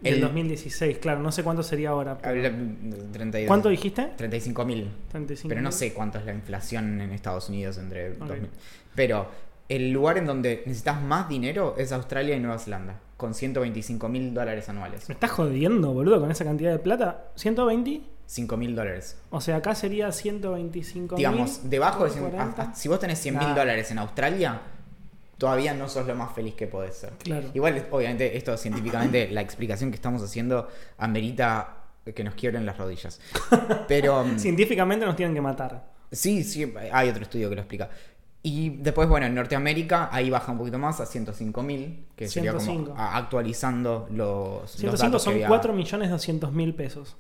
Del 0.05 0.15
El- 0.15 0.21
2016, 0.21 0.99
claro, 0.99 1.21
no 1.21 1.33
sé 1.33 1.43
cuánto 1.43 1.63
sería 1.63 1.91
ahora. 1.91 2.17
pero- 2.19 2.31
Habla- 2.47 2.53
32. 3.13 3.49
¿Cuánto 3.49 3.69
dijiste? 3.71 4.11
35 4.17 4.65
mil. 4.65 4.89
35 5.11 5.49
Pero 5.49 5.63
no 5.63 5.73
sé 5.73 5.93
cuánto 5.93 6.19
es 6.19 6.25
la 6.27 6.33
inflación 6.33 7.01
en 7.01 7.11
Estados 7.13 7.49
Unidos 7.49 7.79
entre 7.79 8.13
Ok. 8.13 8.19
2000. 8.19 8.51
Pero 8.95 9.27
el 9.69 9.91
lugar 9.93 10.19
en 10.19 10.27
donde 10.27 10.63
necesitas 10.67 11.01
más 11.03 11.29
dinero 11.29 11.75
es 11.79 11.91
Australia 11.93 12.37
y 12.37 12.41
Nueva 12.41 12.59
Zelanda, 12.59 13.01
con 13.17 13.33
125 13.35 14.09
mil 14.09 14.35
dólares 14.35 14.69
anuales. 14.69 15.09
Me 15.09 15.15
estás 15.15 15.31
jodiendo, 15.31 15.93
boludo, 15.93 16.21
con 16.21 16.31
esa 16.31 16.45
cantidad 16.45 16.71
de 16.71 16.79
plata. 16.79 17.33
¿120? 17.37 18.03
5 18.27 18.57
mil 18.57 18.75
dólares. 18.75 19.19
O 19.31 19.41
sea, 19.41 19.57
acá 19.57 19.75
sería 19.75 20.11
125 20.13 21.17
Digamos, 21.17 21.69
debajo 21.69 22.05
de... 22.05 22.11
cien- 22.11 22.21
40. 22.31 22.63
ah, 22.63 22.69
ah, 22.71 22.75
si 22.75 22.89
vos 22.89 22.99
tenés 23.01 23.19
100 23.19 23.37
mil 23.39 23.49
Nah. 23.49 23.55
dólares 23.55 23.91
en 23.91 23.99
Australia, 23.99 24.61
todavía 25.39 25.75
no 25.75 25.89
sos 25.89 26.07
lo 26.07 26.15
más 26.15 26.33
feliz 26.35 26.55
que 26.55 26.67
podés 26.67 26.97
ser. 26.97 27.13
Claro. 27.23 27.49
Igual, 27.55 27.87
obviamente, 27.91 28.37
esto 28.37 28.57
científicamente, 28.57 29.29
la 29.31 29.41
explicación 29.41 29.91
que 29.91 29.97
estamos 29.97 30.23
haciendo 30.23 30.69
amerita 30.99 31.77
que 32.15 32.23
nos 32.25 32.35
quiebren 32.35 32.67
las 32.67 32.77
rodillas. 32.79 33.21
Pero... 33.89 34.25
mm, 34.25 34.39
Científicamente 34.39 35.07
nos 35.07 35.17
tienen 35.17 35.35
que 35.35 35.41
matar. 35.41 35.93
Sí, 36.13 36.45
sí, 36.45 36.73
hay 36.93 37.09
otro 37.09 37.23
estudio 37.23 37.49
que 37.49 37.55
lo 37.57 37.63
explica. 37.63 37.91
Y 38.43 38.69
después, 38.77 39.09
bueno, 39.09 39.25
en 39.27 39.35
Norteamérica 39.35 40.11
ahí 40.13 40.29
baja 40.29 40.53
un 40.53 40.59
poquito 40.59 40.79
más 40.79 41.01
a 41.01 41.05
105.000, 41.07 42.05
que 42.15 42.29
sería 42.29 42.51
105. 42.53 42.91
como 42.91 43.01
a- 43.01 43.17
actualizando 43.17 44.07
los, 44.11 44.61
los 44.61 44.71
105 44.73 45.03
datos 45.03 45.23
que 45.23 45.25
son 45.25 45.33
había. 45.35 45.49
4 45.49 45.73
millones 45.73 46.11
200 46.11 46.53
mil 46.53 46.75
pesos. 46.75 47.17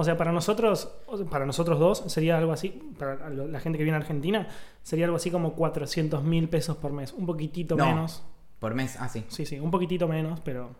O 0.00 0.04
sea, 0.04 0.16
para 0.16 0.30
nosotros, 0.30 0.92
para 1.28 1.44
nosotros 1.44 1.80
dos, 1.80 2.04
sería 2.06 2.38
algo 2.38 2.52
así, 2.52 2.68
para 2.96 3.28
la 3.30 3.58
gente 3.58 3.78
que 3.78 3.82
viene 3.82 3.96
a 3.96 4.00
Argentina, 4.00 4.46
sería 4.84 5.06
algo 5.06 5.16
así 5.16 5.28
como 5.32 5.54
400 5.54 6.22
mil 6.22 6.48
pesos 6.48 6.76
por 6.76 6.92
mes. 6.92 7.12
Un 7.12 7.26
poquitito 7.26 7.74
No. 7.76 7.84
menos. 7.86 8.22
Por 8.60 8.74
mes, 8.76 8.96
ah, 9.00 9.08
sí. 9.08 9.24
Sí, 9.26 9.44
sí, 9.44 9.58
un 9.58 9.72
poquitito 9.72 10.06
menos, 10.06 10.38
pero... 10.40 10.70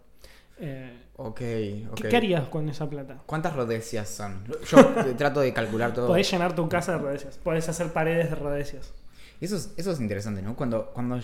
eh, 0.61 1.05
Ok, 1.17 1.39
¿qué- 1.39 1.87
ok. 1.91 2.01
¿Qué 2.09 2.17
harías 2.17 2.47
con 2.49 2.69
esa 2.69 2.89
plata? 2.89 3.19
¿Cuántas 3.27 3.57
rodecias 3.57 4.09
son? 4.09 4.45
Yo 4.69 4.79
trato 5.17 5.41
de 5.41 5.53
calcular 5.53 5.93
todo. 5.93 6.07
Podés 6.07 6.31
llenar 6.31 6.55
tu 6.55 6.69
casa 6.69 6.93
de 6.93 6.99
rodecias. 6.99 7.39
Podés 7.39 7.69
hacer 7.69 7.93
paredes 7.93 8.31
de 8.31 8.37
rodecias. 8.37 8.95
Eso 9.41 9.57
es, 9.57 9.75
eso 9.77 9.91
es 9.91 9.99
interesante, 10.01 10.43
¿no? 10.43 10.55
Cuando, 10.55 10.91
cuando 10.93 11.19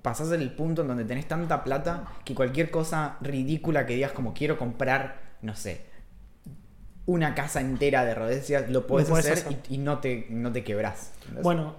pasás 0.00 0.30
el 0.30 0.52
punto 0.54 0.82
en 0.82 0.88
donde 0.88 1.04
tenés 1.04 1.26
tanta 1.26 1.64
plata 1.64 2.04
que 2.24 2.36
cualquier 2.36 2.70
cosa 2.70 3.16
ridícula 3.20 3.84
que 3.84 3.94
digas 3.94 4.12
como 4.12 4.32
quiero 4.32 4.56
comprar, 4.58 5.20
no 5.42 5.56
sé, 5.56 5.90
una 7.12 7.34
casa 7.34 7.60
entera 7.60 8.04
de 8.04 8.14
rodecias, 8.14 8.68
lo 8.70 8.86
podés 8.86 9.10
hacer, 9.10 9.32
hacer. 9.34 9.58
Y, 9.68 9.74
y 9.74 9.78
no, 9.78 9.98
te, 9.98 10.26
no 10.30 10.50
te 10.52 10.62
quebrás. 10.64 11.12
¿entendés? 11.20 11.42
Bueno, 11.44 11.74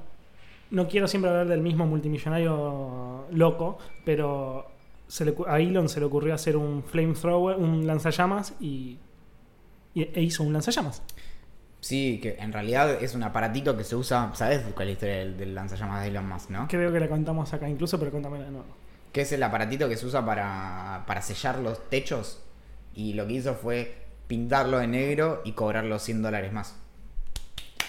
no 0.72 0.88
quiero 0.88 1.08
siempre 1.08 1.30
hablar 1.30 1.48
del 1.48 1.62
mismo 1.62 1.86
multimillonario 1.86 3.26
loco, 3.32 3.78
pero 4.06 4.72
se 5.08 5.26
le, 5.26 5.36
a 5.48 5.60
Elon 5.60 5.90
se 5.90 6.00
le 6.00 6.06
ocurrió 6.06 6.34
hacer 6.34 6.58
un 6.58 6.84
flamethrower, 6.84 7.58
un 7.58 7.86
lanzallamas 7.86 8.54
y, 8.60 8.98
y- 9.94 10.10
e 10.14 10.22
hizo 10.22 10.44
un 10.44 10.54
lanzallamas. 10.54 11.02
Sí, 11.82 12.20
que 12.22 12.38
en 12.40 12.54
realidad 12.54 13.04
es 13.04 13.14
un 13.14 13.24
aparatito 13.24 13.76
que 13.76 13.84
se 13.84 13.96
usa, 13.98 14.32
¿sabes 14.36 14.62
cuál 14.74 14.88
es 14.88 14.88
la 14.88 14.92
historia 14.94 15.16
del, 15.18 15.38
del 15.38 15.54
lanzallamas 15.54 16.02
de 16.02 16.08
Elon 16.08 16.28
Musk, 16.30 16.50
no? 16.50 16.68
Creo 16.70 16.92
que 16.94 17.00
la 17.00 17.10
contamos 17.10 17.54
acá 17.54 17.68
incluso, 17.68 18.00
pero 18.00 18.10
contámela 18.12 18.46
de 18.46 18.52
nuevo. 18.52 18.66
Que 19.12 19.22
es 19.22 19.32
el 19.34 19.44
aparatito 19.44 19.90
que 19.90 19.98
se 19.98 20.06
usa 20.06 20.26
para, 20.26 21.04
para 21.06 21.22
sellar 21.22 21.60
los 21.60 21.90
techos 21.90 22.42
y 22.96 23.14
lo 23.14 23.28
que 23.28 23.34
hizo 23.34 23.54
fue 23.56 24.03
pintarlo 24.28 24.80
de 24.80 24.88
negro 24.88 25.42
y 25.46 25.52
cobrar 25.54 25.84
los 25.86 26.02
100 26.04 26.22
dólares 26.22 26.52
más. 26.54 26.76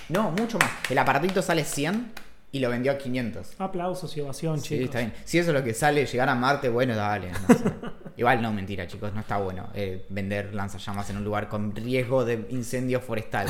No, 0.09 0.31
mucho 0.33 0.59
más. 0.59 0.71
El 0.91 0.99
aparatito 0.99 1.41
sale 1.43 1.65
100 1.65 2.13
y 2.53 2.59
lo 2.61 2.69
vendió 2.71 2.93
a 2.93 2.99
500. 2.99 3.61
Aplausos 3.61 4.17
y 4.17 4.21
ovación, 4.21 4.59
Sí, 4.61 4.69
chicos. 4.71 4.85
está 4.87 4.99
bien. 4.99 5.13
Si 5.25 5.39
eso 5.39 5.51
es 5.51 5.55
lo 5.57 5.65
que 5.65 5.75
sale, 5.75 6.05
llegar 6.07 6.29
a 6.29 6.35
Marte, 6.35 6.69
bueno, 6.69 6.95
dale. 6.95 7.31
no 7.33 7.55
sé. 7.55 7.65
Igual 8.17 8.41
no, 8.43 8.53
mentira, 8.53 8.87
chicos, 8.87 9.13
no 9.13 9.21
está 9.21 9.39
bueno 9.39 9.71
eh, 9.75 10.07
vender 10.09 10.55
lanzallamas 10.55 11.11
en 11.11 11.17
un 11.17 11.25
lugar 11.25 11.49
con 11.49 11.75
riesgo 11.75 12.25
de 12.25 12.47
incendio 12.51 13.01
forestal. 13.01 13.49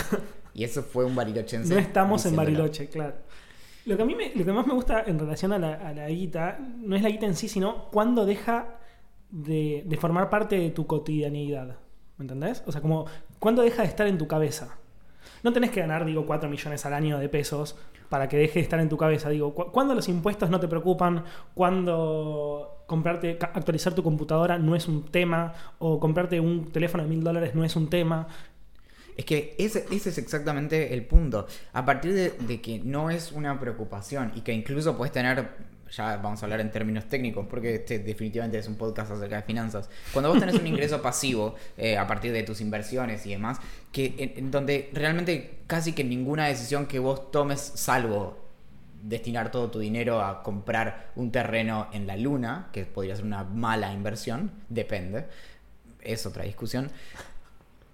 Y 0.55 0.65
eso 0.65 0.83
fue 0.83 1.05
un 1.05 1.15
barilochense. 1.17 1.75
No 1.75 1.81
estamos 1.81 2.25
en. 2.27 2.37
Bariloche, 2.37 2.89
claro. 2.89 3.15
Lo 3.87 3.97
que 3.97 4.03
a 4.03 4.07
mí 4.07 4.15
me- 4.15 4.33
lo 4.35 4.45
que 4.45 4.53
más 4.53 4.67
me 4.67 4.73
gusta 4.73 5.03
en 5.07 5.19
relación 5.19 5.53
a 5.53 5.59
la, 5.59 5.75
a 5.75 5.93
la 5.93 6.09
guita 6.09 6.59
no 6.79 6.97
es 6.97 7.03
la 7.03 7.11
guita 7.11 7.27
en 7.27 7.35
sí, 7.37 7.49
sino 7.49 7.91
cuando 7.91 8.25
deja 8.25 8.79
de, 9.31 9.83
de 9.85 9.97
formar 9.99 10.31
parte 10.31 10.57
de 10.57 10.71
tu 10.71 10.87
cotidianidad. 10.87 11.77
¿Me 12.19 12.25
entendés? 12.25 12.63
O 12.67 12.73
sea, 12.73 12.81
como 12.81 13.07
cuando 13.39 13.63
deja 13.63 13.83
de 13.83 13.89
estar 13.89 14.07
en 14.07 14.19
tu 14.19 14.27
cabeza. 14.29 14.77
No 15.43 15.53
tenés 15.53 15.71
que 15.71 15.81
ganar, 15.81 16.05
digo, 16.05 16.25
4 16.27 16.49
millones 16.49 16.87
al 16.87 16.95
año 16.95 17.19
de 17.19 17.29
pesos 17.29 17.77
para 18.09 18.29
que 18.29 18.37
deje 18.37 18.55
de 18.55 18.61
estar 18.61 18.81
en 18.81 18.89
tu 18.89 18.97
cabeza. 18.97 19.29
Digo, 19.31 19.55
cu- 19.55 19.71
cuando 19.73 19.95
los 19.95 20.09
impuestos 20.09 20.49
no 20.51 20.61
te 20.61 20.69
preocupan, 20.69 21.25
cuando 21.55 22.83
comprarte, 22.87 23.39
actualizar 23.41 23.95
tu 23.95 24.03
computadora 24.03 24.59
no 24.59 24.77
es 24.77 24.87
un 24.89 25.05
tema, 25.07 25.53
o 25.79 25.99
comprarte 26.01 26.41
un 26.41 26.71
teléfono 26.71 27.03
de 27.03 27.09
mil 27.09 27.23
dólares 27.25 27.55
no 27.55 27.65
es 27.65 27.77
un 27.77 27.89
tema. 27.91 28.27
Es 29.17 29.25
que 29.25 29.55
ese, 29.59 29.87
ese 29.91 30.11
es 30.11 30.19
exactamente 30.19 30.93
el 30.95 31.07
punto. 31.07 31.47
A 31.73 31.85
partir 31.85 32.13
de, 32.15 32.31
de 32.31 32.61
que 32.61 32.81
no 32.81 33.11
es 33.11 33.33
una 33.33 33.59
preocupación 33.61 34.33
y 34.35 34.41
que 34.43 34.53
incluso 34.53 34.97
puedes 34.97 35.13
tener, 35.13 35.49
ya 35.97 36.17
vamos 36.17 36.43
a 36.43 36.47
hablar 36.47 36.61
en 36.61 36.71
términos 36.71 37.05
técnicos, 37.09 37.47
porque 37.49 37.75
este 37.77 37.99
definitivamente 37.99 38.59
es 38.59 38.67
un 38.69 38.77
podcast 38.77 39.11
acerca 39.13 39.37
de 39.37 39.43
finanzas. 39.43 39.89
Cuando 40.13 40.31
vos 40.31 40.41
tenés 40.41 40.57
un 40.57 40.67
ingreso 40.67 41.01
pasivo 41.03 41.55
eh, 41.77 41.97
a 41.99 42.07
partir 42.07 42.33
de 42.33 42.43
tus 42.43 42.61
inversiones 42.61 43.25
y 43.27 43.31
demás, 43.31 43.59
que 43.93 44.15
en, 44.19 44.33
en 44.45 44.51
donde 44.51 44.91
realmente 44.93 45.59
casi 45.67 45.93
que 45.93 46.05
ninguna 46.05 46.47
decisión 46.47 46.87
que 46.87 46.99
vos 46.99 47.31
tomes, 47.31 47.61
salvo 47.75 48.39
destinar 49.03 49.51
todo 49.51 49.71
tu 49.71 49.79
dinero 49.81 50.23
a 50.23 50.43
comprar 50.43 51.11
un 51.15 51.31
terreno 51.31 51.89
en 51.93 52.07
la 52.07 52.17
luna, 52.17 52.69
que 52.73 52.85
podría 52.87 53.15
ser 53.17 53.25
una 53.27 53.45
mala 53.45 53.93
inversión, 53.93 54.51
depende, 54.69 55.27
es 56.03 56.25
otra 56.27 56.45
discusión 56.45 56.91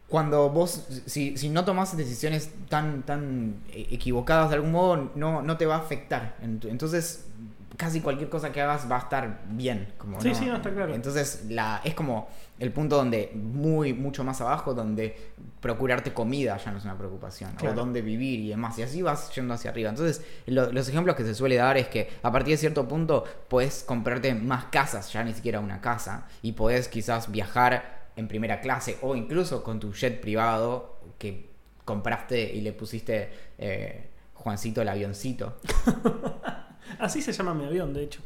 cuando 0.08 0.50
vos, 0.50 0.88
si, 1.06 1.36
si 1.36 1.48
no 1.50 1.64
tomás 1.64 1.96
decisiones 1.96 2.50
tan, 2.68 3.02
tan 3.04 3.62
eh, 3.72 3.86
equivocadas 3.92 4.50
de 4.50 4.56
algún 4.56 4.72
modo, 4.72 5.12
no, 5.14 5.40
no 5.40 5.56
te 5.56 5.66
va 5.66 5.76
a 5.76 5.78
afectar. 5.78 6.36
Ent- 6.42 6.68
Entonces, 6.68 7.26
casi 7.80 8.02
cualquier 8.02 8.28
cosa 8.28 8.52
que 8.52 8.60
hagas 8.60 8.90
va 8.90 8.96
a 8.96 8.98
estar 8.98 9.40
bien. 9.48 9.94
Como, 9.96 10.20
Sí, 10.20 10.34
sí, 10.34 10.44
no, 10.44 10.56
está 10.56 10.70
claro. 10.70 10.94
Entonces, 10.94 11.46
la, 11.48 11.80
es 11.82 11.94
como 11.94 12.28
el 12.58 12.70
punto 12.72 12.96
donde, 12.96 13.32
muy, 13.34 13.94
mucho 13.94 14.22
más 14.22 14.38
abajo, 14.42 14.74
donde 14.74 15.16
procurarte 15.62 16.12
comida 16.12 16.58
ya 16.58 16.72
no 16.72 16.76
es 16.78 16.84
una 16.84 16.98
preocupación. 16.98 17.52
Claro. 17.52 17.72
O 17.72 17.76
dónde 17.76 18.02
vivir 18.02 18.40
y 18.40 18.50
demás. 18.50 18.78
Y 18.78 18.82
así 18.82 19.00
vas 19.00 19.34
yendo 19.34 19.54
hacia 19.54 19.70
arriba. 19.70 19.88
Entonces, 19.88 20.22
lo- 20.44 20.70
los 20.70 20.88
ejemplos 20.90 21.16
que 21.16 21.24
se 21.24 21.34
suele 21.34 21.56
dar 21.56 21.78
es 21.78 21.88
que 21.88 22.10
a 22.22 22.30
partir 22.30 22.52
de 22.52 22.58
cierto 22.58 22.86
punto 22.86 23.24
puedes 23.48 23.82
comprarte 23.82 24.34
más 24.34 24.66
casas, 24.66 25.10
ya 25.10 25.24
ni 25.24 25.32
siquiera 25.32 25.58
una 25.60 25.80
casa. 25.80 26.26
Y 26.42 26.52
podés 26.52 26.88
quizás 26.88 27.32
viajar 27.32 28.10
en 28.16 28.28
primera 28.28 28.60
clase 28.60 28.98
o 29.00 29.16
incluso 29.16 29.62
con 29.64 29.80
tu 29.80 29.92
jet 29.94 30.20
privado 30.20 31.00
que 31.18 31.48
compraste 31.86 32.52
y 32.52 32.60
le 32.60 32.72
pusiste 32.74 33.30
eh, 33.56 34.10
Juancito 34.34 34.82
el 34.82 34.88
avioncito. 34.90 35.58
Así 36.98 37.22
se 37.22 37.32
llama 37.32 37.54
mi 37.54 37.64
avión, 37.64 37.92
de 37.94 38.02
hecho. 38.04 38.20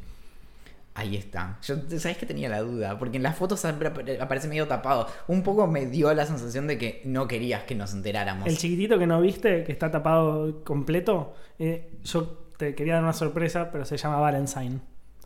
Ahí 0.96 1.16
está. 1.16 1.58
Yo, 1.62 1.74
¿sabes 1.98 2.18
que 2.18 2.24
tenía 2.26 2.48
la 2.48 2.60
duda? 2.60 2.96
Porque 2.98 3.16
en 3.16 3.24
las 3.24 3.36
fotos 3.36 3.58
siempre 3.58 3.88
ap- 3.88 4.22
aparece 4.22 4.46
medio 4.46 4.68
tapado. 4.68 5.08
Un 5.26 5.42
poco 5.42 5.66
me 5.66 5.86
dio 5.86 6.12
la 6.14 6.24
sensación 6.24 6.68
de 6.68 6.78
que 6.78 7.02
no 7.04 7.26
querías 7.26 7.64
que 7.64 7.74
nos 7.74 7.92
enteráramos. 7.94 8.46
El 8.46 8.56
chiquitito 8.56 8.96
que 8.98 9.06
no 9.06 9.20
viste, 9.20 9.64
que 9.64 9.72
está 9.72 9.90
tapado 9.90 10.62
completo, 10.62 11.34
eh, 11.58 11.90
yo 12.04 12.44
te 12.56 12.76
quería 12.76 12.94
dar 12.94 13.02
una 13.02 13.12
sorpresa, 13.12 13.70
pero 13.72 13.84
se 13.84 13.96
llama 13.96 14.18
Valentine. 14.20 14.78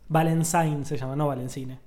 Valencine 0.08 0.86
se 0.86 0.96
llama, 0.96 1.14
no 1.16 1.26
Valencine. 1.28 1.78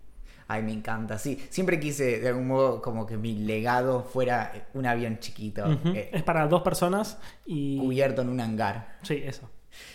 Ay, 0.48 0.62
me 0.62 0.74
encanta, 0.74 1.18
sí. 1.18 1.42
Siempre 1.50 1.80
quise, 1.80 2.20
de 2.20 2.28
algún 2.28 2.46
modo, 2.48 2.82
como 2.84 3.08
que 3.08 3.18
mi 3.18 3.34
legado 3.34 4.04
fuera 4.04 4.68
un 4.76 4.86
avión 4.86 5.18
chiquito, 5.20 5.66
eh, 5.86 6.10
Es 6.14 6.22
para 6.24 6.46
dos 6.48 6.62
personas 6.62 7.18
y... 7.48 7.80
cubierto 7.80 8.22
en 8.22 8.30
un 8.30 8.40
hangar. 8.42 8.98
Sí, 9.02 9.22
eso. 9.26 9.50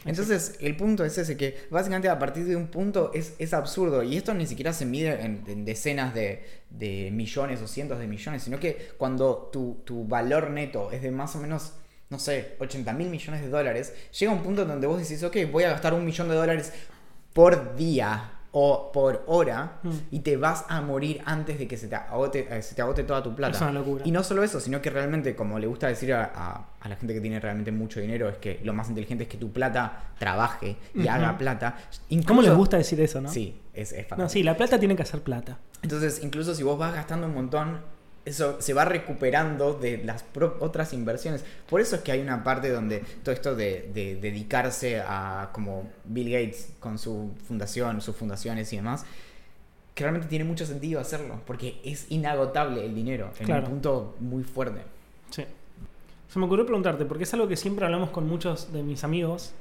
Entonces, 0.05 0.57
el 0.61 0.77
punto 0.77 1.05
es 1.05 1.19
ese, 1.19 1.37
que 1.37 1.67
básicamente 1.71 2.09
a 2.09 2.19
partir 2.19 2.47
de 2.47 2.57
un 2.57 2.69
punto 2.69 3.11
es, 3.15 3.35
es 3.39 3.53
absurdo. 3.55 4.03
Y 4.03 4.17
esto 4.17 4.35
ni 4.35 4.47
siquiera 4.47 4.73
se 4.73 4.87
mide 4.87 5.21
en, 5.23 5.45
en 5.47 5.65
decenas 5.65 6.15
de, 6.15 6.45
de 6.71 7.11
millones 7.13 7.61
o 7.63 7.69
cientos 7.69 7.99
de 7.99 8.07
millones, 8.07 8.43
sino 8.43 8.59
que 8.59 8.93
cuando 8.97 9.51
tu, 9.53 9.83
tu 9.85 10.07
valor 10.07 10.51
neto 10.51 10.91
es 10.93 11.03
de 11.03 11.11
más 11.11 11.35
o 11.37 11.41
menos, 11.41 11.73
no 12.11 12.19
sé, 12.19 12.57
80 12.59 12.93
mil 12.93 13.09
millones 13.09 13.43
de 13.43 13.49
dólares, 13.49 13.93
llega 14.19 14.33
un 14.33 14.43
punto 14.43 14.65
donde 14.65 14.87
vos 14.87 15.01
decís, 15.01 15.23
ok, 15.23 15.37
voy 15.51 15.65
a 15.65 15.71
gastar 15.71 15.95
un 15.95 16.05
millón 16.05 16.29
de 16.29 16.35
dólares 16.35 16.73
por 17.33 17.77
día 17.77 18.36
o 18.59 18.91
por 18.91 19.23
hora 19.27 19.73
Mm. 19.83 19.91
y 20.13 20.21
te 20.21 20.39
vas 20.39 20.65
a 20.69 20.81
morir 20.81 21.21
antes 21.27 21.59
de 21.59 21.69
que 21.69 21.77
se 21.77 21.89
te 21.89 21.95
agote, 21.97 22.49
eh, 22.51 22.63
se 22.63 22.75
te 22.75 22.81
agote 22.81 23.03
toda 23.05 23.23
tu 23.23 23.35
plata. 23.35 23.55
Es 23.55 23.61
una 23.61 23.73
locura. 23.73 24.03
Y 24.07 24.11
no 24.11 24.23
solo 24.25 24.43
eso, 24.43 24.61
sino 24.61 24.81
que 24.81 24.89
realmente, 24.89 25.37
como 25.37 25.59
le 25.59 25.67
gusta 25.67 25.89
decir 25.89 26.15
a, 26.15 26.25
a- 26.35 26.65
a 26.81 26.89
la 26.89 26.97
gente 26.97 27.13
que 27.13 27.21
tiene 27.21 27.39
realmente 27.39 27.71
mucho 27.71 28.01
dinero, 28.01 28.31
es 28.31 28.39
que 28.39 28.61
lo 28.65 28.73
más 28.73 28.89
inteligente 28.89 29.25
es 29.25 29.29
que 29.29 29.37
tu 29.37 29.53
plata 29.53 30.05
trabaje 30.19 30.77
y 30.95 31.07
haga 31.07 31.37
plata. 31.37 31.77
¿Cómo 32.27 32.41
les 32.41 32.55
gusta 32.55 32.79
decir 32.79 32.99
eso, 33.03 33.21
no? 33.21 33.29
Sí, 33.29 33.61
es, 33.75 33.93
es 33.93 34.05
No, 34.05 34.09
fantástico. 34.09 34.29
sí, 34.31 34.43
la 34.43 34.57
plata 34.57 34.79
tiene 34.79 34.97
que 34.97 35.03
hacer 35.03 35.21
plata. 35.21 35.59
Entonces, 35.83 36.21
incluso 36.23 36.55
si 36.55 36.63
vos 36.63 36.79
vas 36.79 36.95
gastando 36.95 37.27
un 37.27 37.35
montón, 37.35 37.81
eso 38.27 38.61
se 38.61 38.75
va 38.75 38.85
recuperando 38.85 39.73
de 39.73 39.99
las 40.05 40.23
pro- 40.23 40.59
otras 40.61 40.93
inversiones. 40.93 41.43
Por 41.69 41.81
eso 41.81 41.97
es 41.97 42.03
que 42.03 42.13
hay 42.13 42.21
una 42.21 42.45
parte 42.45 42.69
donde 42.69 42.99
todo 43.23 43.33
esto 43.35 43.55
de, 43.57 43.91
de 43.95 44.17
dedicarse 44.17 45.01
a, 45.01 45.49
como 45.53 45.89
Bill 46.05 46.31
Gates 46.31 46.73
con 46.81 46.99
su 46.99 47.31
fundación, 47.49 48.03
sus 48.03 48.15
fundaciones 48.17 48.71
y 48.75 48.77
demás, 48.77 49.07
que 49.95 50.05
realmente 50.05 50.29
tiene 50.29 50.45
mucho 50.45 50.67
sentido 50.67 51.01
hacerlo, 51.01 51.41
porque 51.47 51.81
es 51.83 52.11
inagotable 52.11 52.85
el 52.85 52.95
dinero 52.95 53.31
en 53.39 53.47
Claro. 53.47 53.65
un 53.65 53.71
punto 53.71 54.17
muy 54.21 54.43
fuerte. 54.45 54.83
Sí. 55.31 55.45
Se 56.29 56.39
me 56.39 56.45
ocurrió 56.45 56.67
preguntarte, 56.67 57.07
porque 57.07 57.25
es 57.25 57.33
algo 57.33 57.49
que 57.49 57.57
siempre 57.57 57.87
hablamos 57.87 58.11
con 58.11 58.27
muchos 58.29 58.73
de 58.73 58.83
mis 58.83 59.05
amigos, 59.05 59.53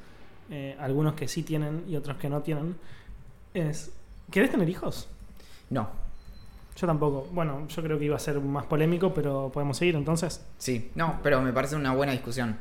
eh, 0.50 0.76
algunos 0.80 1.14
que 1.14 1.28
sí 1.28 1.44
tienen 1.44 1.86
y 1.88 1.96
otros 1.96 2.18
que 2.18 2.28
no 2.28 2.42
tienen, 2.42 2.76
es, 3.54 3.92
¿querés 4.32 4.52
tener 4.52 4.68
hijos? 4.68 5.08
No, 5.70 5.90
Yo 6.76 6.88
tampoco. 6.88 7.28
Bueno, 7.32 7.68
yo 7.68 7.84
creo 7.84 7.98
que 7.98 8.06
iba 8.06 8.16
a 8.16 8.20
ser 8.20 8.40
más 8.40 8.66
polémico, 8.66 9.14
pero 9.14 9.50
podemos 9.54 9.78
seguir 9.78 9.96
entonces. 9.96 10.44
Sí, 10.58 10.92
no, 10.96 11.20
pero 11.24 11.42
me 11.42 11.54
parece 11.54 11.76
una 11.76 11.94
buena 11.94 12.12
discusión. 12.12 12.58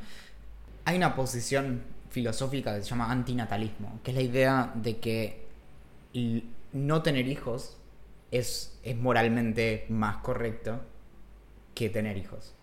Hay 0.84 0.96
una 0.96 1.14
posición 1.14 1.82
filosófica 2.10 2.76
que 2.76 2.82
se 2.82 2.90
llama 2.90 3.10
antinatalismo, 3.10 3.98
que 4.04 4.12
es 4.12 4.16
la 4.16 4.22
idea 4.22 4.72
de 4.74 4.98
que 4.98 5.44
no 6.72 7.02
tener 7.02 7.26
hijos 7.26 7.76
es, 8.30 8.78
es 8.84 8.96
moralmente 8.96 9.86
más 9.88 10.18
correcto 10.18 10.80
que 11.74 11.90
tener 11.90 12.16
hijos. 12.16 12.54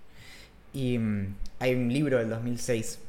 Y 0.74 0.98
mm, 0.98 1.36
hay 1.60 1.76
un 1.76 1.92
libro 1.92 2.18
del 2.20 2.30
2006 2.30 3.00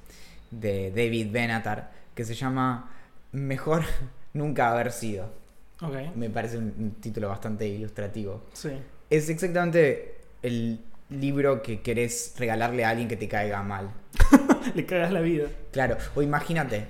de 0.51 0.91
David 0.91 1.29
Benatar 1.31 1.93
que 2.15 2.25
se 2.25 2.35
llama 2.35 2.91
Mejor 3.33 3.85
nunca 4.33 4.71
haber 4.71 4.93
sido. 4.93 5.33
Ok. 5.83 6.14
Me 6.16 6.31
parece 6.31 6.59
un, 6.59 6.73
un 6.79 6.90
título 7.01 7.29
bastante 7.29 7.66
ilustrativo. 7.66 8.45
Sí. 8.53 8.71
Es 9.11 9.29
exactamente 9.29 10.16
el 10.42 10.81
libro 11.11 11.61
que 11.62 11.81
querés 11.81 12.35
regalarle 12.38 12.85
a 12.85 12.90
alguien 12.90 13.09
que 13.09 13.16
te 13.16 13.29
caiga 13.29 13.62
mal. 13.62 13.90
Le 14.75 14.87
cagas 14.87 15.12
la 15.12 15.21
vida. 15.21 15.49
Claro, 15.73 15.97
o 16.14 16.23
imagínate, 16.23 16.87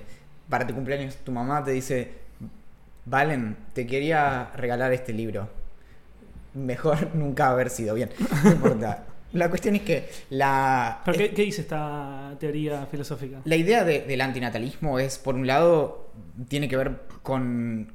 para 0.49 0.65
tu 0.67 0.73
cumpleaños 0.73 1.15
tu 1.17 1.31
mamá 1.31 1.63
te 1.63 1.71
dice, 1.71 2.11
Valen, 3.05 3.57
te 3.73 3.85
quería 3.85 4.51
regalar 4.55 4.93
este 4.93 5.11
libro. 5.11 5.49
Mejor 6.53 7.13
nunca 7.15 7.49
haber 7.49 7.69
sido 7.69 7.95
bien. 7.95 8.09
No 8.43 8.51
importa. 8.51 9.05
La 9.33 9.49
cuestión 9.49 9.75
es 9.75 9.81
que 9.81 10.07
la... 10.29 11.01
¿Pero 11.05 11.17
qué, 11.17 11.31
qué 11.33 11.41
dice 11.41 11.61
esta 11.61 12.35
teoría 12.39 12.85
filosófica? 12.85 13.39
La 13.45 13.55
idea 13.55 13.83
de- 13.83 14.01
del 14.01 14.21
antinatalismo 14.21 14.99
es, 14.99 15.17
por 15.17 15.33
un 15.33 15.47
lado, 15.47 16.11
tiene 16.49 16.69
que 16.69 16.77
ver 16.77 17.01
con, 17.23 17.91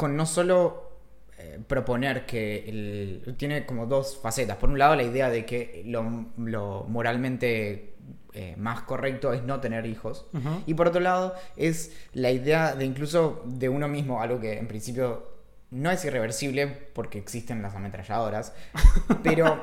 con 0.00 0.16
no 0.16 0.24
solo 0.26 0.90
eh, 1.38 1.58
proponer 1.66 2.26
que 2.26 2.68
el- 2.68 3.34
tiene 3.36 3.64
como 3.66 3.86
dos 3.86 4.18
facetas. 4.20 4.56
Por 4.56 4.70
un 4.70 4.78
lado, 4.78 4.96
la 4.96 5.02
idea 5.02 5.30
de 5.30 5.44
que 5.46 5.82
lo, 5.86 6.26
lo 6.38 6.84
moralmente 6.88 7.94
eh, 8.32 8.54
más 8.56 8.82
correcto 8.82 9.32
es 9.32 9.42
no 9.42 9.60
tener 9.60 9.86
hijos. 9.86 10.26
Y 10.66 10.74
por 10.74 10.88
otro 10.88 11.00
lado, 11.00 11.34
es 11.56 11.92
la 12.12 12.30
idea 12.30 12.74
de 12.74 12.84
incluso 12.84 13.42
de 13.46 13.68
uno 13.68 13.88
mismo, 13.88 14.20
algo 14.22 14.38
que 14.40 14.58
en 14.58 14.68
principio 14.68 15.28
no 15.70 15.90
es 15.90 16.04
irreversible 16.04 16.66
porque 16.94 17.18
existen 17.18 17.62
las 17.62 17.74
ametralladoras, 17.74 18.52
pero 19.22 19.60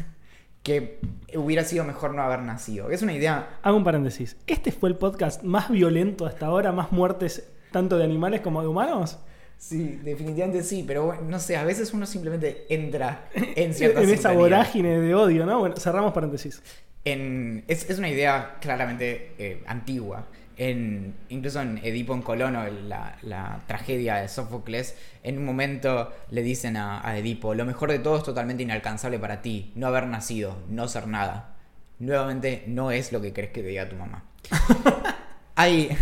que 0.62 1.00
hubiera 1.34 1.64
sido 1.64 1.84
mejor 1.84 2.14
no 2.14 2.22
haber 2.22 2.40
nacido. 2.40 2.90
Es 2.90 3.02
una 3.02 3.12
idea 3.14 3.58
Hago 3.62 3.76
un 3.76 3.84
paréntesis. 3.84 4.36
¿Este 4.46 4.72
fue 4.72 4.88
el 4.90 4.96
podcast 4.96 5.42
más 5.42 5.70
violento 5.70 6.26
hasta 6.26 6.46
ahora? 6.46 6.72
¿Más 6.72 6.92
muertes 6.92 7.48
tanto 7.70 7.96
de 7.98 8.04
animales 8.04 8.40
como 8.42 8.60
de 8.62 8.68
humanos? 8.68 9.18
Sí, 9.62 10.00
definitivamente 10.02 10.64
sí, 10.64 10.82
pero 10.84 11.04
bueno, 11.06 11.22
no 11.22 11.38
sé, 11.38 11.56
a 11.56 11.62
veces 11.64 11.92
uno 11.94 12.04
simplemente 12.04 12.66
entra 12.68 13.28
en 13.32 13.72
cierta 13.74 14.02
en 14.02 14.10
esa 14.10 14.30
sintonía. 14.30 14.38
vorágine 14.40 14.98
de 14.98 15.14
odio, 15.14 15.46
¿no? 15.46 15.60
Bueno, 15.60 15.76
cerramos 15.76 16.12
paréntesis. 16.12 16.60
En- 17.04 17.64
es, 17.68 17.88
es 17.88 17.98
una 17.98 18.08
idea 18.08 18.56
claramente 18.60 19.34
eh, 19.38 19.62
antigua. 19.66 20.26
En, 20.56 21.14
incluso 21.28 21.60
en 21.62 21.78
Edipo 21.78 22.12
en 22.14 22.22
Colono, 22.22 22.64
la, 22.68 23.16
la 23.22 23.62
tragedia 23.66 24.16
de 24.16 24.28
Sófocles, 24.28 24.96
en 25.22 25.38
un 25.38 25.44
momento 25.44 26.12
le 26.30 26.42
dicen 26.42 26.76
a, 26.76 27.06
a 27.08 27.16
Edipo, 27.18 27.54
lo 27.54 27.64
mejor 27.64 27.90
de 27.92 28.00
todo 28.00 28.18
es 28.18 28.24
totalmente 28.24 28.62
inalcanzable 28.64 29.18
para 29.20 29.42
ti, 29.42 29.72
no 29.76 29.86
haber 29.86 30.06
nacido, 30.08 30.56
no 30.68 30.88
ser 30.88 31.06
nada. 31.08 31.54
Nuevamente, 32.00 32.64
no 32.66 32.90
es 32.90 33.12
lo 33.12 33.20
que 33.20 33.32
crees 33.32 33.50
que 33.52 33.62
te 33.62 33.68
diga 33.68 33.88
tu 33.88 33.96
mamá. 33.96 34.24
hay, 35.54 35.96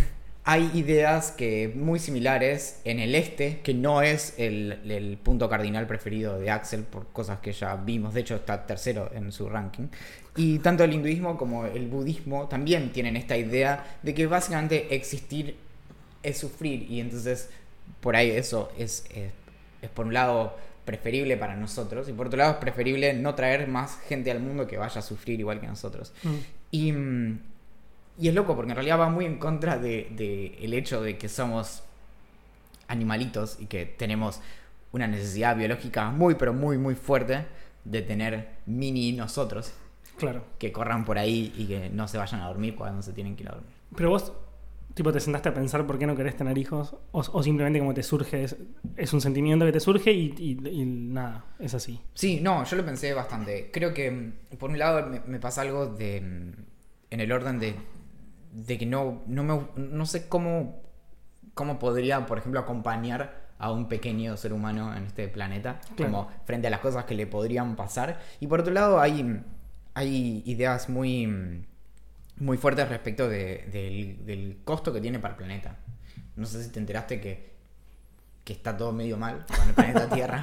hay 0.50 0.68
ideas 0.74 1.30
que 1.30 1.72
muy 1.76 2.00
similares 2.00 2.80
en 2.82 2.98
el 2.98 3.14
este, 3.14 3.60
que 3.60 3.72
no 3.72 4.02
es 4.02 4.34
el, 4.36 4.80
el 4.90 5.16
punto 5.16 5.48
cardinal 5.48 5.86
preferido 5.86 6.40
de 6.40 6.50
Axel 6.50 6.82
por 6.82 7.06
cosas 7.12 7.38
que 7.38 7.52
ya 7.52 7.76
vimos, 7.76 8.14
de 8.14 8.22
hecho 8.22 8.34
está 8.34 8.66
tercero 8.66 9.12
en 9.14 9.30
su 9.30 9.48
ranking. 9.48 9.86
Y 10.34 10.58
tanto 10.58 10.82
el 10.82 10.92
hinduismo 10.92 11.38
como 11.38 11.66
el 11.66 11.86
budismo 11.86 12.48
también 12.48 12.90
tienen 12.90 13.16
esta 13.16 13.36
idea 13.36 13.98
de 14.02 14.12
que 14.12 14.26
básicamente 14.26 14.92
existir 14.92 15.56
es 16.24 16.38
sufrir 16.38 16.90
y 16.90 16.98
entonces 16.98 17.48
por 18.00 18.16
ahí 18.16 18.32
eso 18.32 18.72
es, 18.76 19.04
es, 19.14 19.30
es 19.82 19.90
por 19.90 20.06
un 20.06 20.14
lado 20.14 20.56
preferible 20.84 21.36
para 21.36 21.54
nosotros 21.54 22.08
y 22.08 22.12
por 22.12 22.26
otro 22.26 22.38
lado 22.38 22.54
es 22.54 22.58
preferible 22.58 23.12
no 23.12 23.36
traer 23.36 23.68
más 23.68 24.00
gente 24.08 24.32
al 24.32 24.40
mundo 24.40 24.66
que 24.66 24.78
vaya 24.78 24.98
a 24.98 25.02
sufrir 25.02 25.38
igual 25.38 25.60
que 25.60 25.68
nosotros. 25.68 26.12
Mm. 26.24 26.34
Y, 26.72 26.92
mm, 26.92 27.38
y 28.20 28.28
es 28.28 28.34
loco 28.34 28.54
porque 28.54 28.70
en 28.72 28.76
realidad 28.76 28.98
va 29.00 29.08
muy 29.08 29.24
en 29.24 29.38
contra 29.38 29.78
de, 29.78 30.08
de 30.14 30.56
el 30.60 30.74
hecho 30.74 31.02
de 31.02 31.16
que 31.18 31.28
somos 31.28 31.82
animalitos 32.88 33.58
y 33.60 33.66
que 33.66 33.86
tenemos 33.86 34.40
una 34.92 35.06
necesidad 35.06 35.56
biológica 35.56 36.10
muy 36.10 36.34
pero 36.34 36.52
muy 36.52 36.78
muy 36.78 36.94
fuerte 36.94 37.46
de 37.84 38.02
tener 38.02 38.48
mini 38.66 39.12
nosotros 39.12 39.72
Claro. 40.18 40.44
que 40.58 40.70
corran 40.70 41.04
por 41.06 41.16
ahí 41.18 41.52
y 41.56 41.64
que 41.66 41.88
no 41.88 42.06
se 42.06 42.18
vayan 42.18 42.40
a 42.42 42.46
dormir 42.48 42.74
cuando 42.76 43.00
se 43.00 43.12
tienen 43.14 43.36
que 43.36 43.42
ir 43.44 43.48
a 43.48 43.52
dormir. 43.52 43.70
Pero 43.96 44.10
vos, 44.10 44.34
tipo, 44.92 45.10
te 45.14 45.18
sentaste 45.20 45.48
a 45.48 45.54
pensar 45.54 45.86
por 45.86 45.98
qué 45.98 46.06
no 46.06 46.14
querés 46.14 46.36
tener 46.36 46.58
hijos, 46.58 46.94
o, 47.12 47.20
o 47.20 47.42
simplemente 47.42 47.78
como 47.78 47.94
te 47.94 48.02
surge, 48.02 48.44
es, 48.44 48.54
es 48.98 49.14
un 49.14 49.22
sentimiento 49.22 49.64
que 49.64 49.72
te 49.72 49.80
surge 49.80 50.12
y, 50.12 50.34
y- 50.36 50.68
y 50.68 50.84
nada, 50.84 51.46
es 51.58 51.72
así. 51.72 51.98
Sí, 52.12 52.38
no, 52.42 52.64
yo 52.64 52.76
lo 52.76 52.84
pensé 52.84 53.14
bastante. 53.14 53.70
Creo 53.72 53.94
que, 53.94 54.10
mm, 54.10 54.56
por 54.58 54.68
un 54.68 54.78
lado, 54.78 55.06
me, 55.08 55.20
me 55.26 55.40
pasa 55.40 55.62
algo 55.62 55.86
de. 55.86 56.20
mm, 56.20 56.52
en 57.12 57.20
el 57.20 57.32
orden 57.32 57.58
de. 57.58 57.74
De 58.52 58.78
que 58.78 58.86
no, 58.86 59.22
no, 59.26 59.42
me, 59.44 59.66
no 59.76 60.06
sé 60.06 60.28
cómo. 60.28 60.82
cómo 61.54 61.78
podría, 61.78 62.26
por 62.26 62.38
ejemplo, 62.38 62.60
acompañar 62.60 63.48
a 63.58 63.70
un 63.72 63.88
pequeño 63.88 64.36
ser 64.36 64.52
humano 64.54 64.96
en 64.96 65.04
este 65.04 65.28
planeta, 65.28 65.80
Claro. 65.96 66.12
como 66.12 66.30
frente 66.46 66.68
a 66.68 66.70
las 66.70 66.80
cosas 66.80 67.04
que 67.04 67.14
le 67.14 67.26
podrían 67.26 67.76
pasar. 67.76 68.18
Y 68.40 68.46
por 68.46 68.60
otro 68.60 68.72
lado, 68.72 69.00
hay, 69.00 69.42
hay 69.94 70.42
ideas 70.46 70.88
muy. 70.88 71.66
muy 72.38 72.56
fuertes 72.56 72.88
respecto 72.88 73.28
de- 73.28 73.68
del, 73.70 74.24
del 74.24 74.60
costo 74.64 74.92
que 74.92 75.00
tiene 75.00 75.18
para 75.18 75.32
el 75.34 75.38
planeta. 75.38 75.76
No 76.36 76.46
sé 76.46 76.62
si 76.64 76.70
te 76.70 76.78
enteraste 76.80 77.20
que 77.20 77.50
que 78.44 78.54
está 78.54 78.74
todo 78.74 78.90
medio 78.90 79.18
mal 79.18 79.44
con 79.46 79.68
el 79.68 79.74
planeta 79.74 80.08
Tierra 80.14 80.42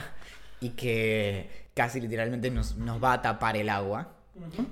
y 0.61 0.69
que 0.69 1.49
casi 1.73 1.99
literalmente 1.99 2.51
nos, 2.51 2.77
nos 2.77 3.03
va 3.03 3.13
a 3.13 3.21
tapar 3.23 3.57
el 3.57 3.69
agua. 3.69 4.13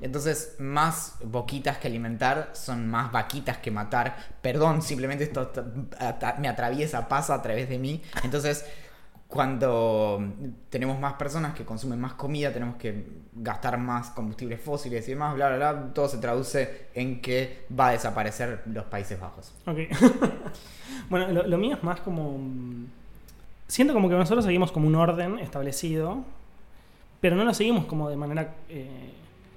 Entonces, 0.01 0.55
más 0.59 1.15
boquitas 1.23 1.77
que 1.77 1.87
alimentar 1.87 2.51
son 2.53 2.87
más 2.87 3.11
vaquitas 3.11 3.57
que 3.57 3.71
matar. 3.71 4.15
Perdón, 4.41 4.81
simplemente 4.81 5.23
esto 5.23 5.51
me 6.39 6.47
atraviesa, 6.47 7.07
pasa 7.07 7.33
a 7.33 7.41
través 7.41 7.69
de 7.69 7.77
mí. 7.77 8.01
Entonces, 8.23 8.65
cuando 9.27 10.23
tenemos 10.69 10.99
más 10.99 11.13
personas 11.13 11.55
que 11.55 11.65
consumen 11.65 11.99
más 11.99 12.13
comida, 12.13 12.53
tenemos 12.53 12.75
que 12.75 13.05
gastar 13.33 13.77
más 13.77 14.11
combustibles 14.11 14.61
fósiles 14.61 15.05
y 15.07 15.11
demás, 15.11 15.35
bla, 15.35 15.49
bla, 15.49 15.73
bla, 15.73 15.93
todo 15.93 16.07
se 16.07 16.19
traduce 16.19 16.87
en 16.93 17.21
que 17.21 17.65
va 17.77 17.89
a 17.89 17.91
desaparecer 17.91 18.61
los 18.67 18.85
Países 18.85 19.19
Bajos. 19.19 19.51
Ok. 19.65 19.79
bueno, 21.09 21.27
lo, 21.33 21.47
lo 21.47 21.57
mío 21.57 21.75
es 21.75 21.83
más 21.83 21.99
como. 22.01 22.37
mm, 22.37 22.85
siento 23.67 23.93
como 23.93 24.09
que 24.09 24.15
nosotros 24.15 24.45
seguimos 24.45 24.71
como 24.71 24.87
un 24.87 24.95
orden 24.95 25.39
establecido, 25.39 26.23
pero 27.19 27.35
no 27.35 27.43
lo 27.43 27.53
seguimos 27.53 27.85
como 27.85 28.09
de 28.09 28.15
manera 28.15 28.53
eh, 28.69 29.11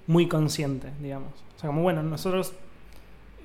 muy 0.08 0.26
consciente, 0.26 0.92
digamos. 1.00 1.30
O 1.56 1.60
sea, 1.60 1.68
como 1.68 1.82
bueno, 1.82 2.02
nosotros 2.02 2.52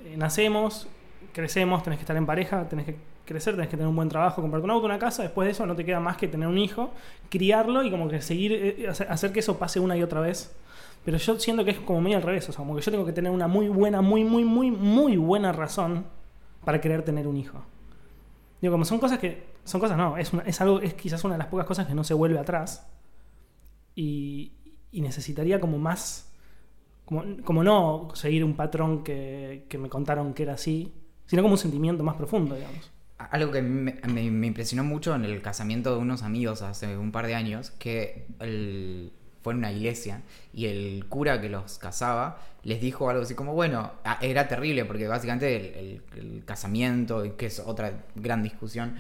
eh, 0.06 0.16
nacemos, 0.18 0.88
crecemos, 1.34 1.84
tenés 1.84 2.00
que 2.00 2.04
estar 2.04 2.18
en 2.18 2.26
pareja, 2.26 2.68
tenés 2.68 2.86
que 2.88 2.96
crecer, 3.26 3.54
tenés 3.54 3.70
que 3.70 3.78
tener 3.78 3.88
un 3.88 3.96
buen 3.96 4.10
trabajo, 4.10 4.42
comprarte 4.42 4.66
un 4.66 4.72
auto, 4.72 4.86
una 4.88 4.98
casa, 5.00 5.22
después 5.24 5.46
de 5.46 5.52
eso 5.52 5.66
no 5.68 5.76
te 5.76 5.86
queda 5.86 6.00
más 6.00 6.18
que 6.18 6.28
tener 6.28 6.48
un 6.48 6.58
hijo, 6.58 6.92
criarlo 7.30 7.84
y 7.84 7.92
como 7.92 8.10
que 8.10 8.22
seguir, 8.22 8.52
eh, 8.54 8.88
hacer 8.90 9.12
hacer 9.12 9.32
que 9.32 9.40
eso 9.42 9.60
pase 9.60 9.80
una 9.80 9.96
y 9.96 10.02
otra 10.04 10.20
vez. 10.22 10.56
Pero 11.06 11.18
yo 11.18 11.38
siento 11.40 11.66
que 11.66 11.72
es 11.72 11.80
como 11.80 12.02
medio 12.02 12.18
al 12.18 12.24
revés, 12.24 12.48
o 12.50 12.54
sea, 12.54 12.60
como 12.60 12.76
que 12.76 12.82
yo 12.82 12.92
tengo 12.92 13.06
que 13.06 13.14
tener 13.14 13.32
una 13.32 13.48
muy 13.48 13.68
buena, 13.68 14.02
muy, 14.02 14.24
muy, 14.24 14.46
muy, 14.46 14.72
muy 14.72 15.18
buena 15.18 15.52
razón 15.52 16.06
para 16.66 16.80
querer 16.82 17.04
tener 17.04 17.28
un 17.28 17.36
hijo. 17.38 17.62
Digo, 18.62 18.74
como 18.74 18.86
son 18.86 19.00
cosas 19.00 19.20
que. 19.20 19.52
Son 19.66 19.80
cosas, 19.82 19.98
no, 19.98 20.18
es, 20.18 20.32
una- 20.34 20.44
es 20.44 20.60
algo, 20.62 20.80
es 20.82 20.94
quizás 20.94 21.24
una 21.26 21.34
de 21.36 21.38
las 21.40 21.48
pocas 21.48 21.66
cosas 21.66 21.88
que 21.88 21.94
no 21.96 22.04
se 22.06 22.14
vuelve 22.14 22.40
atrás. 22.40 22.88
Y, 23.96 24.54
y 24.92 25.02
necesitaría 25.02 25.60
como 25.60 25.78
más. 25.78 26.33
Como, 27.44 27.64
no 27.64 28.10
seguir 28.14 28.44
un 28.44 28.56
patrón 28.56 29.04
que, 29.04 29.66
que 29.70 29.78
me 29.78 29.90
contaron 29.90 30.34
que 30.34 30.44
era 30.44 30.54
así, 30.54 30.92
sino 31.28 31.42
como 31.42 31.54
un 31.54 31.60
sentimiento 31.60 32.04
más 32.04 32.16
profundo, 32.16 32.56
digamos. 32.56 32.92
Algo 33.18 33.52
que 33.52 33.62
me, 33.62 33.94
me- 34.08 34.48
impresionó 34.48 34.84
mucho 34.84 35.16
en 35.16 35.24
el 35.24 35.42
casamiento 35.42 35.92
de 35.94 35.98
unos 36.02 36.24
amigos 36.24 36.62
hace 36.62 36.98
un 36.98 37.12
par 37.12 37.28
de 37.28 37.36
años, 37.36 37.72
que 37.72 38.26
fue 39.42 39.54
en 39.54 39.60
una 39.60 39.72
iglesia 39.72 40.22
y 40.54 40.66
el 40.68 41.06
cura 41.10 41.42
que 41.42 41.50
los 41.50 41.78
casaba 41.78 42.40
les 42.64 42.80
dijo 42.80 43.10
algo 43.10 43.24
así 43.24 43.36
como, 43.36 43.54
bueno, 43.54 43.92
era 44.22 44.48
terrible 44.48 44.86
porque 44.86 45.08
básicamente 45.08 45.56
el, 45.56 46.02
el- 46.18 46.20
el 46.36 46.46
casamiento, 46.46 47.36
que 47.36 47.48
es 47.48 47.60
otra 47.60 48.06
gran 48.16 48.42
discusión, 48.42 48.96